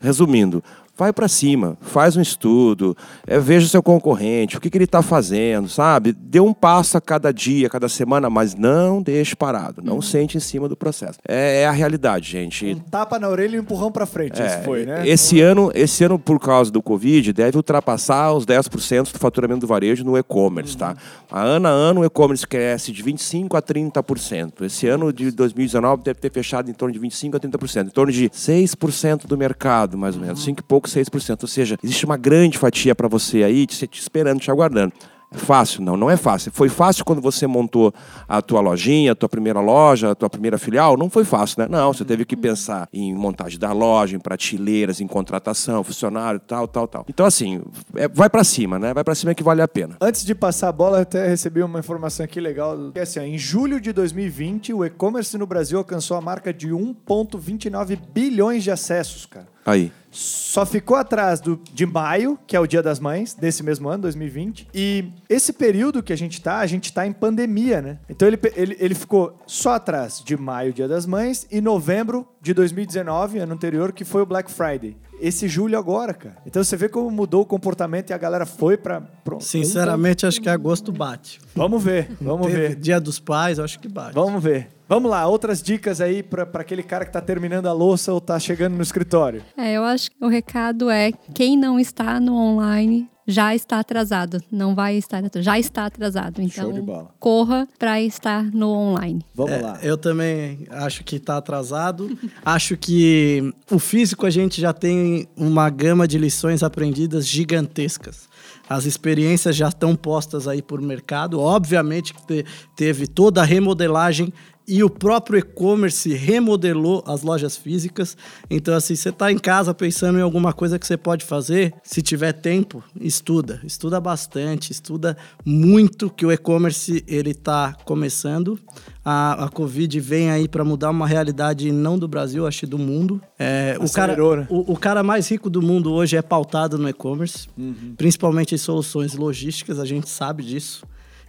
Resumindo, 0.00 0.62
vai 0.98 1.12
para 1.12 1.28
cima, 1.28 1.78
faz 1.80 2.16
um 2.16 2.20
estudo, 2.20 2.96
é, 3.24 3.38
veja 3.38 3.66
o 3.66 3.68
seu 3.68 3.82
concorrente, 3.82 4.56
o 4.56 4.60
que, 4.60 4.68
que 4.68 4.76
ele 4.76 4.84
está 4.84 5.00
fazendo, 5.00 5.68
sabe? 5.68 6.12
Dê 6.12 6.40
um 6.40 6.52
passo 6.52 6.98
a 6.98 7.00
cada 7.00 7.32
dia, 7.32 7.68
a 7.68 7.70
cada 7.70 7.88
semana, 7.88 8.28
mas 8.28 8.56
não 8.56 9.00
deixe 9.00 9.36
parado, 9.36 9.80
não 9.80 10.02
sente 10.02 10.36
em 10.36 10.40
cima 10.40 10.68
do 10.68 10.76
processo. 10.76 11.18
É, 11.26 11.62
é 11.62 11.66
a 11.66 11.70
realidade, 11.70 12.28
gente. 12.28 12.66
Um 12.66 12.78
tapa 12.80 13.18
na 13.18 13.28
orelha 13.28 13.54
e 13.54 13.60
um 13.60 13.62
empurrão 13.62 13.92
pra 13.92 14.06
frente. 14.06 14.42
Esse 14.42 14.62
foi, 14.64 14.84
né? 14.84 15.06
É, 15.06 15.08
Esse 15.08 15.40
ano, 15.40 15.70
esse 15.72 16.02
ano, 16.02 16.18
por 16.18 16.40
causa 16.40 16.70
do 16.70 16.82
Covid, 16.82 17.32
deve 17.32 17.56
ultrapassar 17.56 18.32
os 18.32 18.44
10% 18.44 19.12
do 19.12 19.18
faturamento 19.18 19.60
do 19.60 19.66
varejo 19.68 20.04
no 20.04 20.18
e-commerce, 20.18 20.76
tá? 20.76 20.96
A 21.30 21.40
ano 21.40 21.68
a 21.68 21.70
ano, 21.70 22.00
o 22.00 22.04
e-commerce 22.04 22.46
cresce 22.46 22.90
de 22.90 23.04
25% 23.04 23.54
a 23.56 23.62
30%. 23.62 24.62
Esse 24.62 24.88
ano 24.88 25.12
de 25.12 25.30
2019 25.30 26.02
deve 26.02 26.18
ter 26.18 26.32
fechado 26.32 26.70
em 26.70 26.74
torno 26.74 26.92
de 26.92 26.98
25% 26.98 27.34
a 27.36 27.40
30%. 27.40 27.86
Em 27.86 27.90
torno 27.90 28.12
de 28.12 28.28
6% 28.30 29.26
do 29.26 29.38
mercado, 29.38 29.96
mais 29.96 30.16
ou 30.16 30.22
menos. 30.22 30.42
5 30.42 30.60
e 30.60 30.62
pouco, 30.62 30.87
6%. 30.88 31.42
Ou 31.42 31.48
seja, 31.48 31.78
existe 31.82 32.04
uma 32.04 32.16
grande 32.16 32.58
fatia 32.58 32.94
para 32.94 33.08
você 33.08 33.42
aí, 33.42 33.66
te, 33.66 33.86
te 33.86 34.00
esperando, 34.00 34.40
te 34.40 34.50
aguardando. 34.50 34.92
É 35.30 35.36
fácil? 35.36 35.82
Não, 35.82 35.94
não 35.94 36.08
é 36.08 36.16
fácil. 36.16 36.50
Foi 36.50 36.70
fácil 36.70 37.04
quando 37.04 37.20
você 37.20 37.46
montou 37.46 37.92
a 38.26 38.40
tua 38.40 38.60
lojinha, 38.62 39.12
a 39.12 39.14
tua 39.14 39.28
primeira 39.28 39.60
loja, 39.60 40.12
a 40.12 40.14
tua 40.14 40.30
primeira 40.30 40.56
filial? 40.56 40.96
Não 40.96 41.10
foi 41.10 41.22
fácil, 41.22 41.60
né? 41.62 41.68
Não, 41.68 41.92
você 41.92 42.02
teve 42.02 42.24
que 42.24 42.34
pensar 42.34 42.88
em 42.94 43.14
montagem 43.14 43.58
da 43.58 43.70
loja, 43.72 44.16
em 44.16 44.18
prateleiras, 44.18 45.02
em 45.02 45.06
contratação, 45.06 45.84
funcionário, 45.84 46.40
tal, 46.40 46.66
tal, 46.66 46.88
tal. 46.88 47.04
Então, 47.08 47.26
assim, 47.26 47.60
é, 47.94 48.08
vai 48.08 48.30
para 48.30 48.42
cima, 48.42 48.78
né? 48.78 48.94
Vai 48.94 49.04
para 49.04 49.14
cima 49.14 49.34
que 49.34 49.42
vale 49.42 49.60
a 49.60 49.68
pena. 49.68 49.96
Antes 50.00 50.24
de 50.24 50.34
passar 50.34 50.68
a 50.68 50.72
bola, 50.72 50.98
eu 50.98 51.02
até 51.02 51.28
recebi 51.28 51.62
uma 51.62 51.78
informação 51.78 52.24
aqui 52.24 52.40
legal. 52.40 52.90
Que 52.92 53.00
é 53.00 53.02
assim, 53.02 53.20
ó, 53.20 53.22
em 53.22 53.36
julho 53.36 53.82
de 53.82 53.92
2020, 53.92 54.72
o 54.72 54.82
e-commerce 54.82 55.36
no 55.36 55.46
Brasil 55.46 55.76
alcançou 55.76 56.16
a 56.16 56.22
marca 56.22 56.54
de 56.54 56.68
1,29 56.68 57.98
bilhões 58.14 58.64
de 58.64 58.70
acessos, 58.70 59.26
cara. 59.26 59.46
Aí. 59.66 59.92
Só 60.18 60.66
ficou 60.66 60.96
atrás 60.96 61.40
do, 61.40 61.60
de 61.72 61.86
maio, 61.86 62.36
que 62.44 62.56
é 62.56 62.60
o 62.60 62.66
Dia 62.66 62.82
das 62.82 62.98
Mães, 62.98 63.34
desse 63.34 63.62
mesmo 63.62 63.88
ano, 63.88 64.02
2020. 64.02 64.66
E 64.74 65.12
esse 65.28 65.52
período 65.52 66.02
que 66.02 66.12
a 66.12 66.16
gente 66.16 66.40
tá, 66.40 66.58
a 66.58 66.66
gente 66.66 66.92
tá 66.92 67.06
em 67.06 67.12
pandemia, 67.12 67.80
né? 67.80 68.00
Então 68.10 68.26
ele, 68.26 68.36
ele, 68.56 68.76
ele 68.80 68.94
ficou 68.96 69.38
só 69.46 69.74
atrás 69.74 70.20
de 70.24 70.36
maio, 70.36 70.72
Dia 70.72 70.88
das 70.88 71.06
Mães, 71.06 71.46
e 71.52 71.60
novembro 71.60 72.26
de 72.42 72.52
2019, 72.52 73.38
ano 73.38 73.54
anterior, 73.54 73.92
que 73.92 74.04
foi 74.04 74.22
o 74.22 74.26
Black 74.26 74.50
Friday. 74.50 74.96
Esse 75.20 75.48
julho 75.48 75.78
agora, 75.78 76.14
cara. 76.14 76.36
Então 76.46 76.62
você 76.62 76.76
vê 76.76 76.88
como 76.88 77.10
mudou 77.10 77.42
o 77.42 77.46
comportamento 77.46 78.10
e 78.10 78.12
a 78.12 78.18
galera 78.18 78.46
foi 78.46 78.76
pra. 78.76 79.00
Pronto. 79.00 79.44
Sinceramente, 79.44 80.26
acho 80.26 80.40
que 80.40 80.48
agosto 80.48 80.92
bate. 80.92 81.40
Vamos 81.54 81.82
ver, 81.82 82.10
vamos 82.20 82.50
ver. 82.50 82.74
Dia 82.76 83.00
dos 83.00 83.18
Pais, 83.18 83.58
eu 83.58 83.64
acho 83.64 83.78
que 83.78 83.88
bate. 83.88 84.14
Vamos 84.14 84.42
ver. 84.42 84.68
Vamos 84.88 85.10
lá, 85.10 85.26
outras 85.26 85.62
dicas 85.62 86.00
aí 86.00 86.22
pra 86.22 86.46
pra 86.46 86.62
aquele 86.62 86.82
cara 86.82 87.04
que 87.04 87.12
tá 87.12 87.20
terminando 87.20 87.66
a 87.66 87.72
louça 87.72 88.12
ou 88.12 88.20
tá 88.20 88.38
chegando 88.38 88.74
no 88.74 88.82
escritório. 88.82 89.42
É, 89.54 89.74
eu 89.74 89.84
acho 89.84 90.10
que 90.10 90.24
o 90.24 90.28
recado 90.28 90.88
é 90.88 91.12
quem 91.34 91.58
não 91.58 91.78
está 91.78 92.18
no 92.18 92.34
online 92.34 93.08
já 93.30 93.54
está 93.54 93.78
atrasado, 93.78 94.42
não 94.50 94.74
vai 94.74 94.96
estar 94.96 95.18
atrasado, 95.18 95.42
já 95.44 95.58
está 95.58 95.84
atrasado. 95.84 96.40
Então, 96.40 96.72
de 96.72 96.80
bola. 96.80 97.10
corra 97.20 97.68
para 97.78 98.00
estar 98.00 98.42
no 98.42 98.68
online. 98.70 99.22
Vamos 99.34 99.52
É, 99.52 99.58
lá. 99.60 99.78
Eu 99.82 99.98
também 99.98 100.66
acho 100.70 101.04
que 101.04 101.16
está 101.16 101.36
atrasado. 101.36 102.16
acho 102.42 102.74
que 102.76 103.52
o 103.70 103.78
físico 103.78 104.24
a 104.24 104.30
gente 104.30 104.60
já 104.60 104.72
tem 104.72 105.28
uma 105.36 105.68
gama 105.68 106.08
de 106.08 106.16
lições 106.16 106.62
aprendidas 106.62 107.26
gigantescas. 107.26 108.26
As 108.68 108.84
experiências 108.86 109.56
já 109.56 109.68
estão 109.68 109.94
postas 109.94 110.48
aí 110.48 110.60
por 110.62 110.80
mercado. 110.80 111.38
Obviamente 111.40 112.12
que 112.14 112.26
te- 112.26 112.44
teve 112.76 113.06
toda 113.06 113.40
a 113.42 113.44
remodelagem 113.44 114.32
e 114.68 114.84
o 114.84 114.90
próprio 114.90 115.38
e-commerce 115.38 116.12
remodelou 116.12 117.02
as 117.06 117.22
lojas 117.22 117.56
físicas. 117.56 118.14
Então, 118.50 118.74
assim, 118.74 118.94
você 118.94 119.08
está 119.08 119.32
em 119.32 119.38
casa 119.38 119.72
pensando 119.72 120.18
em 120.18 120.22
alguma 120.22 120.52
coisa 120.52 120.78
que 120.78 120.86
você 120.86 120.96
pode 120.96 121.24
fazer, 121.24 121.72
se 121.82 122.02
tiver 122.02 122.34
tempo, 122.34 122.84
estuda. 123.00 123.60
Estuda 123.64 123.98
bastante, 123.98 124.70
estuda 124.70 125.16
muito 125.42 126.10
que 126.10 126.26
o 126.26 126.30
e-commerce 126.30 127.02
ele 127.08 127.30
está 127.30 127.74
começando. 127.86 128.58
A, 129.02 129.44
a 129.44 129.48
Covid 129.48 129.98
vem 130.00 130.30
aí 130.30 130.46
para 130.46 130.62
mudar 130.62 130.90
uma 130.90 131.06
realidade 131.06 131.72
não 131.72 131.98
do 131.98 132.06
Brasil, 132.06 132.46
acho 132.46 132.60
que 132.60 132.66
do 132.66 132.78
mundo. 132.78 133.22
É, 133.38 133.78
o, 133.80 133.90
cara, 133.90 134.14
né? 134.14 134.46
o, 134.50 134.72
o 134.72 134.76
cara 134.76 135.02
mais 135.02 135.30
rico 135.30 135.48
do 135.48 135.62
mundo 135.62 135.90
hoje 135.94 136.14
é 136.14 136.20
pautado 136.20 136.76
no 136.76 136.86
e-commerce, 136.86 137.48
principalmente 137.96 138.54
em 138.54 138.58
soluções 138.58 139.14
logísticas, 139.14 139.78
a 139.78 139.86
gente 139.86 140.10
sabe 140.10 140.44
disso. 140.44 140.84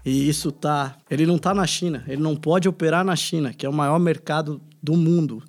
E 0.05 0.29
isso 0.29 0.51
tá. 0.51 0.95
Ele 1.09 1.25
não 1.25 1.37
tá 1.37 1.53
na 1.53 1.67
China, 1.67 2.03
ele 2.07 2.21
não 2.21 2.35
pode 2.35 2.67
operar 2.67 3.03
na 3.03 3.15
China, 3.15 3.53
que 3.53 3.65
é 3.65 3.69
o 3.69 3.73
maior 3.73 3.99
mercado 3.99 4.61
do 4.81 4.95
mundo. 4.95 5.43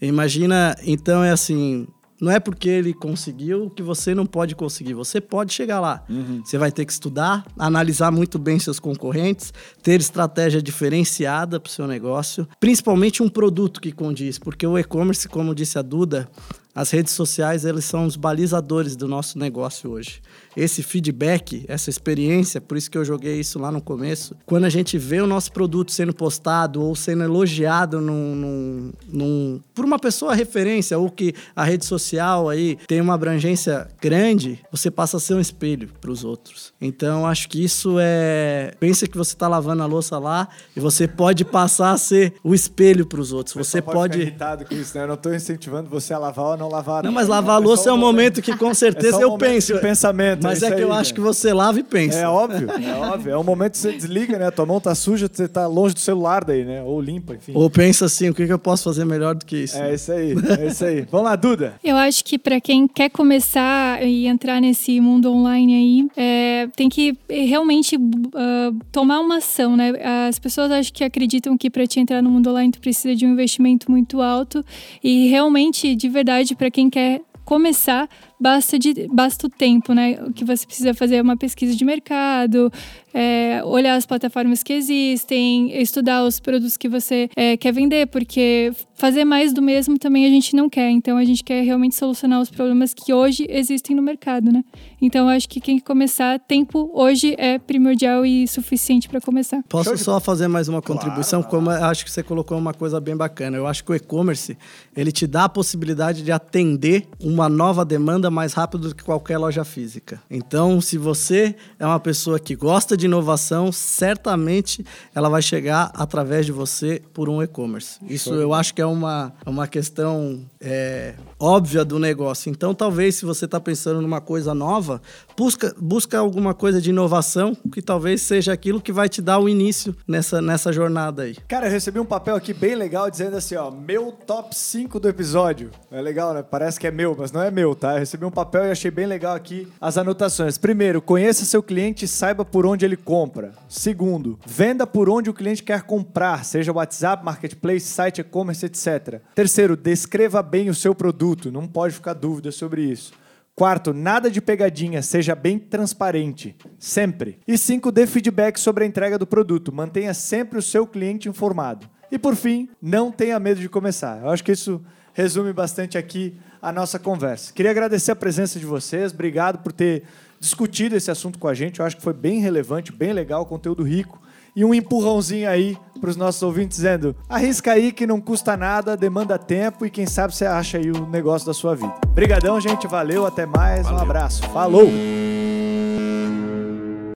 Imagina, 0.00 0.76
então 0.84 1.22
é 1.22 1.30
assim. 1.30 1.86
Não 2.20 2.32
é 2.32 2.40
porque 2.40 2.68
ele 2.68 2.92
conseguiu 2.92 3.70
que 3.70 3.80
você 3.80 4.12
não 4.12 4.26
pode 4.26 4.56
conseguir. 4.56 4.92
Você 4.94 5.20
pode 5.20 5.52
chegar 5.52 5.78
lá. 5.78 6.04
Você 6.44 6.58
vai 6.58 6.72
ter 6.72 6.84
que 6.84 6.90
estudar, 6.90 7.46
analisar 7.56 8.10
muito 8.10 8.40
bem 8.40 8.58
seus 8.58 8.80
concorrentes, 8.80 9.52
ter 9.84 10.00
estratégia 10.00 10.60
diferenciada 10.60 11.60
para 11.60 11.70
o 11.70 11.72
seu 11.72 11.86
negócio, 11.86 12.48
principalmente 12.58 13.22
um 13.22 13.28
produto 13.28 13.80
que 13.80 13.92
condiz, 13.92 14.36
porque 14.36 14.66
o 14.66 14.76
e-commerce, 14.76 15.28
como 15.28 15.54
disse 15.54 15.78
a 15.78 15.82
Duda, 15.82 16.28
as 16.74 16.90
redes 16.90 17.12
sociais 17.12 17.64
eles 17.64 17.84
são 17.84 18.04
os 18.04 18.16
balizadores 18.16 18.96
do 18.96 19.06
nosso 19.06 19.38
negócio 19.38 19.90
hoje. 19.90 20.20
Esse 20.60 20.82
feedback, 20.82 21.64
essa 21.68 21.88
experiência, 21.88 22.60
por 22.60 22.76
isso 22.76 22.90
que 22.90 22.98
eu 22.98 23.04
joguei 23.04 23.38
isso 23.38 23.58
lá 23.58 23.70
no 23.70 23.80
começo, 23.80 24.34
quando 24.44 24.64
a 24.64 24.68
gente 24.68 24.98
vê 24.98 25.20
o 25.20 25.26
nosso 25.26 25.52
produto 25.52 25.92
sendo 25.92 26.12
postado 26.12 26.82
ou 26.82 26.96
sendo 26.96 27.22
elogiado 27.22 28.00
num, 28.00 28.34
num- 28.34 28.92
num- 29.08 29.60
por 29.72 29.84
uma 29.84 29.98
pessoa 29.98 30.34
referência 30.34 30.98
ou 30.98 31.08
que 31.10 31.32
a 31.54 31.62
rede 31.64 31.84
social 31.86 32.48
aí 32.48 32.76
tem 32.88 33.00
uma 33.00 33.14
abrangência 33.14 33.86
grande, 34.00 34.58
você 34.72 34.90
passa 34.90 35.16
a 35.18 35.20
ser 35.20 35.34
um 35.34 35.40
espelho 35.40 35.90
para 36.00 36.10
os 36.10 36.24
outros. 36.24 36.72
Então 36.80 37.24
acho 37.24 37.48
que 37.48 37.62
isso 37.62 37.96
é. 38.00 38.72
Pensa 38.80 39.06
que 39.06 39.16
você 39.16 39.34
está 39.34 39.46
lavando 39.46 39.82
a 39.82 39.86
louça 39.86 40.18
lá 40.18 40.48
e 40.76 40.80
você 40.80 41.06
pode 41.06 41.44
passar 41.44 41.92
a 41.92 41.98
ser 41.98 42.34
o 42.42 42.52
espelho 42.54 43.06
para 43.06 43.20
os 43.20 43.32
outros. 43.32 43.54
Você 43.54 43.78
Só 43.78 43.82
pode. 43.92 44.14
ficar 44.14 44.22
irritado 44.26 44.64
com 44.64 44.74
isso, 44.74 44.96
né? 44.98 45.04
Eu 45.04 45.08
não 45.08 45.16
tô 45.16 45.32
incentivando 45.32 45.88
você 45.88 46.12
a 46.12 46.18
lavar 46.18 46.46
ou 46.46 46.56
não 46.56 46.68
lavar. 46.68 47.04
Não, 47.04 47.12
mas 47.12 47.28
lavar 47.28 47.54
a 47.56 47.58
louça 47.58 47.90
é 47.90 47.92
um 47.92 47.96
momento 47.96 48.42
que 48.42 48.56
com 48.56 48.74
certeza 48.74 49.18
um 49.18 49.22
eu 49.22 49.38
penso. 49.38 49.74
de 49.74 49.80
pensamento, 49.80 50.47
Mas 50.48 50.62
é 50.62 50.68
é 50.68 50.76
que 50.76 50.82
eu 50.82 50.92
aí, 50.92 51.00
acho 51.00 51.10
né? 51.10 51.14
que 51.14 51.20
você 51.20 51.52
lava 51.52 51.78
e 51.78 51.82
pensa. 51.82 52.18
É 52.18 52.28
óbvio, 52.28 52.70
é 52.70 52.94
óbvio. 52.94 53.32
É 53.32 53.38
um 53.38 53.44
momento 53.44 53.72
que 53.72 53.78
você 53.78 53.92
desliga, 53.92 54.38
né? 54.38 54.50
Tua 54.50 54.66
mão 54.66 54.80
tá 54.80 54.94
suja, 54.94 55.28
você 55.32 55.48
tá 55.48 55.66
longe 55.66 55.94
do 55.94 56.00
celular 56.00 56.44
daí, 56.44 56.64
né? 56.64 56.82
Ou 56.82 57.00
limpa, 57.00 57.34
enfim. 57.34 57.52
Ou 57.54 57.68
pensa 57.70 58.06
assim, 58.06 58.28
o 58.28 58.34
que 58.34 58.46
que 58.46 58.52
eu 58.52 58.58
posso 58.58 58.84
fazer 58.84 59.04
melhor 59.04 59.34
do 59.34 59.44
que 59.44 59.56
isso? 59.64 59.78
É 59.78 59.94
isso 59.94 60.12
aí, 60.12 60.34
é 60.60 60.66
isso 60.66 60.84
aí. 60.84 61.06
Vamos 61.10 61.26
lá, 61.26 61.36
Duda. 61.36 61.74
Eu 61.82 61.96
acho 61.96 62.24
que 62.24 62.38
para 62.38 62.60
quem 62.60 62.86
quer 62.86 63.10
começar 63.10 64.02
e 64.02 64.26
entrar 64.26 64.60
nesse 64.60 65.00
mundo 65.00 65.32
online 65.32 65.74
aí, 65.74 66.08
é, 66.16 66.68
tem 66.76 66.88
que 66.88 67.16
realmente 67.28 67.96
ah, 68.34 68.72
tomar 68.90 69.20
uma 69.20 69.38
ação, 69.38 69.76
né? 69.76 69.92
As 70.28 70.38
pessoas 70.38 70.70
acho 70.70 70.92
que 70.92 71.04
acreditam 71.04 71.56
que 71.56 71.70
para 71.70 71.86
te 71.86 72.00
entrar 72.00 72.22
no 72.22 72.30
mundo 72.30 72.50
online 72.50 72.72
tu 72.72 72.80
precisa 72.80 73.14
de 73.14 73.26
um 73.26 73.32
investimento 73.32 73.90
muito 73.90 74.20
alto 74.20 74.64
e 75.02 75.28
realmente, 75.28 75.94
de 75.94 76.08
verdade, 76.08 76.54
para 76.54 76.70
quem 76.70 76.90
quer 76.90 77.20
começar, 77.44 78.08
basta, 78.40 78.78
de, 78.78 79.08
basta 79.08 79.46
o 79.46 79.50
tempo, 79.50 79.92
né? 79.92 80.18
O 80.26 80.32
que 80.32 80.44
você 80.44 80.66
precisa 80.66 80.94
fazer 80.94 81.16
é 81.16 81.22
uma 81.22 81.36
pesquisa 81.36 81.74
de 81.74 81.84
mercado, 81.84 82.72
é, 83.12 83.62
olhar 83.64 83.94
as 83.94 84.06
plataformas 84.06 84.62
que 84.62 84.72
existem, 84.72 85.80
estudar 85.80 86.24
os 86.24 86.38
produtos 86.38 86.76
que 86.76 86.88
você 86.88 87.28
é, 87.34 87.56
quer 87.56 87.72
vender, 87.72 88.06
porque 88.06 88.72
fazer 88.94 89.24
mais 89.24 89.52
do 89.52 89.62
mesmo 89.62 89.98
também 89.98 90.26
a 90.26 90.28
gente 90.28 90.54
não 90.54 90.68
quer. 90.68 90.90
Então 90.90 91.16
a 91.16 91.24
gente 91.24 91.42
quer 91.42 91.62
realmente 91.62 91.94
solucionar 91.94 92.40
os 92.40 92.50
problemas 92.50 92.92
que 92.92 93.12
hoje 93.12 93.46
existem 93.48 93.94
no 93.94 94.02
mercado, 94.02 94.52
né? 94.52 94.62
Então 95.00 95.28
eu 95.28 95.36
acho 95.36 95.48
que 95.48 95.60
quem 95.60 95.78
começar, 95.78 96.38
tempo 96.40 96.90
hoje 96.92 97.34
é 97.38 97.58
primordial 97.58 98.26
e 98.26 98.46
suficiente 98.46 99.08
para 99.08 99.20
começar. 99.20 99.62
Posso 99.68 99.96
só 99.98 100.20
fazer 100.20 100.48
mais 100.48 100.68
uma 100.68 100.82
contribuição? 100.82 101.42
Como 101.42 101.70
eu 101.70 101.84
acho 101.84 102.04
que 102.04 102.10
você 102.10 102.22
colocou 102.22 102.58
uma 102.58 102.74
coisa 102.74 103.00
bem 103.00 103.16
bacana. 103.16 103.56
Eu 103.56 103.66
acho 103.66 103.84
que 103.84 103.92
o 103.92 103.94
e-commerce 103.94 104.56
ele 104.96 105.12
te 105.12 105.26
dá 105.26 105.44
a 105.44 105.48
possibilidade 105.48 106.22
de 106.22 106.32
atender 106.32 107.06
uma 107.20 107.48
nova 107.48 107.84
demanda 107.84 108.27
anda 108.28 108.30
mais 108.30 108.52
rápido 108.52 108.88
do 108.88 108.94
que 108.94 109.02
qualquer 109.02 109.38
loja 109.38 109.64
física. 109.64 110.20
Então, 110.30 110.80
se 110.80 110.96
você 110.96 111.54
é 111.78 111.86
uma 111.86 111.98
pessoa 111.98 112.38
que 112.38 112.54
gosta 112.54 112.96
de 112.96 113.06
inovação, 113.06 113.72
certamente 113.72 114.84
ela 115.14 115.28
vai 115.28 115.42
chegar 115.42 115.90
através 115.94 116.46
de 116.46 116.52
você 116.52 117.02
por 117.12 117.28
um 117.28 117.42
e-commerce. 117.42 117.98
Isso 118.06 118.34
eu 118.34 118.52
acho 118.54 118.74
que 118.74 118.82
é 118.82 118.86
uma, 118.86 119.32
uma 119.44 119.66
questão 119.66 120.40
é, 120.60 121.14
óbvia 121.38 121.84
do 121.84 121.98
negócio. 121.98 122.50
Então, 122.50 122.74
talvez, 122.74 123.16
se 123.16 123.24
você 123.24 123.46
está 123.46 123.58
pensando 123.58 124.00
numa 124.00 124.20
coisa 124.20 124.54
nova, 124.54 125.00
busca, 125.36 125.74
busca 125.78 126.18
alguma 126.18 126.54
coisa 126.54 126.80
de 126.80 126.90
inovação 126.90 127.56
que 127.72 127.80
talvez 127.80 128.22
seja 128.22 128.52
aquilo 128.52 128.80
que 128.80 128.92
vai 128.92 129.08
te 129.08 129.22
dar 129.22 129.38
o 129.38 129.48
início 129.48 129.96
nessa, 130.06 130.42
nessa 130.42 130.72
jornada 130.72 131.22
aí. 131.22 131.36
Cara, 131.48 131.66
eu 131.66 131.70
recebi 131.70 131.98
um 131.98 132.04
papel 132.04 132.36
aqui 132.36 132.52
bem 132.52 132.74
legal 132.74 133.10
dizendo 133.10 133.36
assim, 133.36 133.56
ó, 133.56 133.70
meu 133.70 134.12
top 134.12 134.54
5 134.54 135.00
do 135.00 135.08
episódio. 135.08 135.70
É 135.90 136.00
legal, 136.00 136.34
né? 136.34 136.42
Parece 136.42 136.78
que 136.78 136.86
é 136.86 136.90
meu, 136.90 137.16
mas 137.18 137.32
não 137.32 137.42
é 137.42 137.50
meu, 137.50 137.74
tá? 137.74 137.94
Eu 137.94 137.98
recebi 138.00 138.17
um 138.24 138.30
papel 138.30 138.66
e 138.66 138.70
achei 138.70 138.90
bem 138.90 139.06
legal 139.06 139.34
aqui 139.34 139.68
as 139.80 139.98
anotações. 139.98 140.58
Primeiro, 140.58 141.00
conheça 141.00 141.44
seu 141.44 141.62
cliente 141.62 142.04
e 142.04 142.08
saiba 142.08 142.44
por 142.44 142.66
onde 142.66 142.84
ele 142.84 142.96
compra. 142.96 143.52
Segundo, 143.68 144.38
venda 144.46 144.86
por 144.86 145.08
onde 145.08 145.30
o 145.30 145.34
cliente 145.34 145.62
quer 145.62 145.82
comprar, 145.82 146.44
seja 146.44 146.72
WhatsApp, 146.72 147.24
marketplace, 147.24 147.86
site, 147.86 148.20
e-commerce, 148.20 148.66
etc. 148.66 149.20
Terceiro, 149.34 149.76
descreva 149.76 150.42
bem 150.42 150.68
o 150.68 150.74
seu 150.74 150.94
produto, 150.94 151.52
não 151.52 151.66
pode 151.66 151.94
ficar 151.94 152.14
dúvida 152.14 152.50
sobre 152.50 152.82
isso. 152.82 153.12
Quarto, 153.54 153.92
nada 153.92 154.30
de 154.30 154.40
pegadinha, 154.40 155.02
seja 155.02 155.34
bem 155.34 155.58
transparente, 155.58 156.54
sempre. 156.78 157.40
E 157.46 157.58
cinco, 157.58 157.90
dê 157.90 158.06
feedback 158.06 158.56
sobre 158.56 158.84
a 158.84 158.86
entrega 158.86 159.18
do 159.18 159.26
produto, 159.26 159.72
mantenha 159.72 160.14
sempre 160.14 160.60
o 160.60 160.62
seu 160.62 160.86
cliente 160.86 161.28
informado. 161.28 161.88
E 162.10 162.18
por 162.18 162.36
fim, 162.36 162.68
não 162.80 163.10
tenha 163.10 163.38
medo 163.40 163.60
de 163.60 163.68
começar. 163.68 164.22
Eu 164.22 164.30
acho 164.30 164.44
que 164.44 164.52
isso 164.52 164.80
resume 165.12 165.52
bastante 165.52 165.98
aqui 165.98 166.38
a 166.60 166.72
nossa 166.72 166.98
conversa. 166.98 167.52
Queria 167.52 167.70
agradecer 167.70 168.12
a 168.12 168.16
presença 168.16 168.58
de 168.58 168.66
vocês, 168.66 169.12
obrigado 169.12 169.58
por 169.58 169.72
ter 169.72 170.04
discutido 170.40 170.96
esse 170.96 171.10
assunto 171.10 171.38
com 171.38 171.48
a 171.48 171.54
gente. 171.54 171.80
Eu 171.80 171.86
acho 171.86 171.96
que 171.96 172.02
foi 172.02 172.12
bem 172.12 172.40
relevante, 172.40 172.92
bem 172.92 173.12
legal, 173.12 173.44
conteúdo 173.46 173.82
rico. 173.82 174.20
E 174.54 174.64
um 174.64 174.74
empurrãozinho 174.74 175.48
aí 175.48 175.76
para 176.00 176.10
os 176.10 176.16
nossos 176.16 176.42
ouvintes 176.42 176.78
dizendo: 176.78 177.14
arrisca 177.28 177.72
aí 177.72 177.92
que 177.92 178.06
não 178.06 178.20
custa 178.20 178.56
nada, 178.56 178.96
demanda 178.96 179.38
tempo 179.38 179.86
e 179.86 179.90
quem 179.90 180.06
sabe 180.06 180.34
você 180.34 180.46
acha 180.46 180.78
aí 180.78 180.90
o 180.90 181.06
negócio 181.06 181.46
da 181.46 181.54
sua 181.54 181.76
vida. 181.76 181.94
Obrigadão, 182.06 182.60
gente, 182.60 182.86
valeu, 182.86 183.26
até 183.26 183.46
mais, 183.46 183.86
um 183.86 183.96
abraço. 183.96 184.42
Falou! 184.48 185.37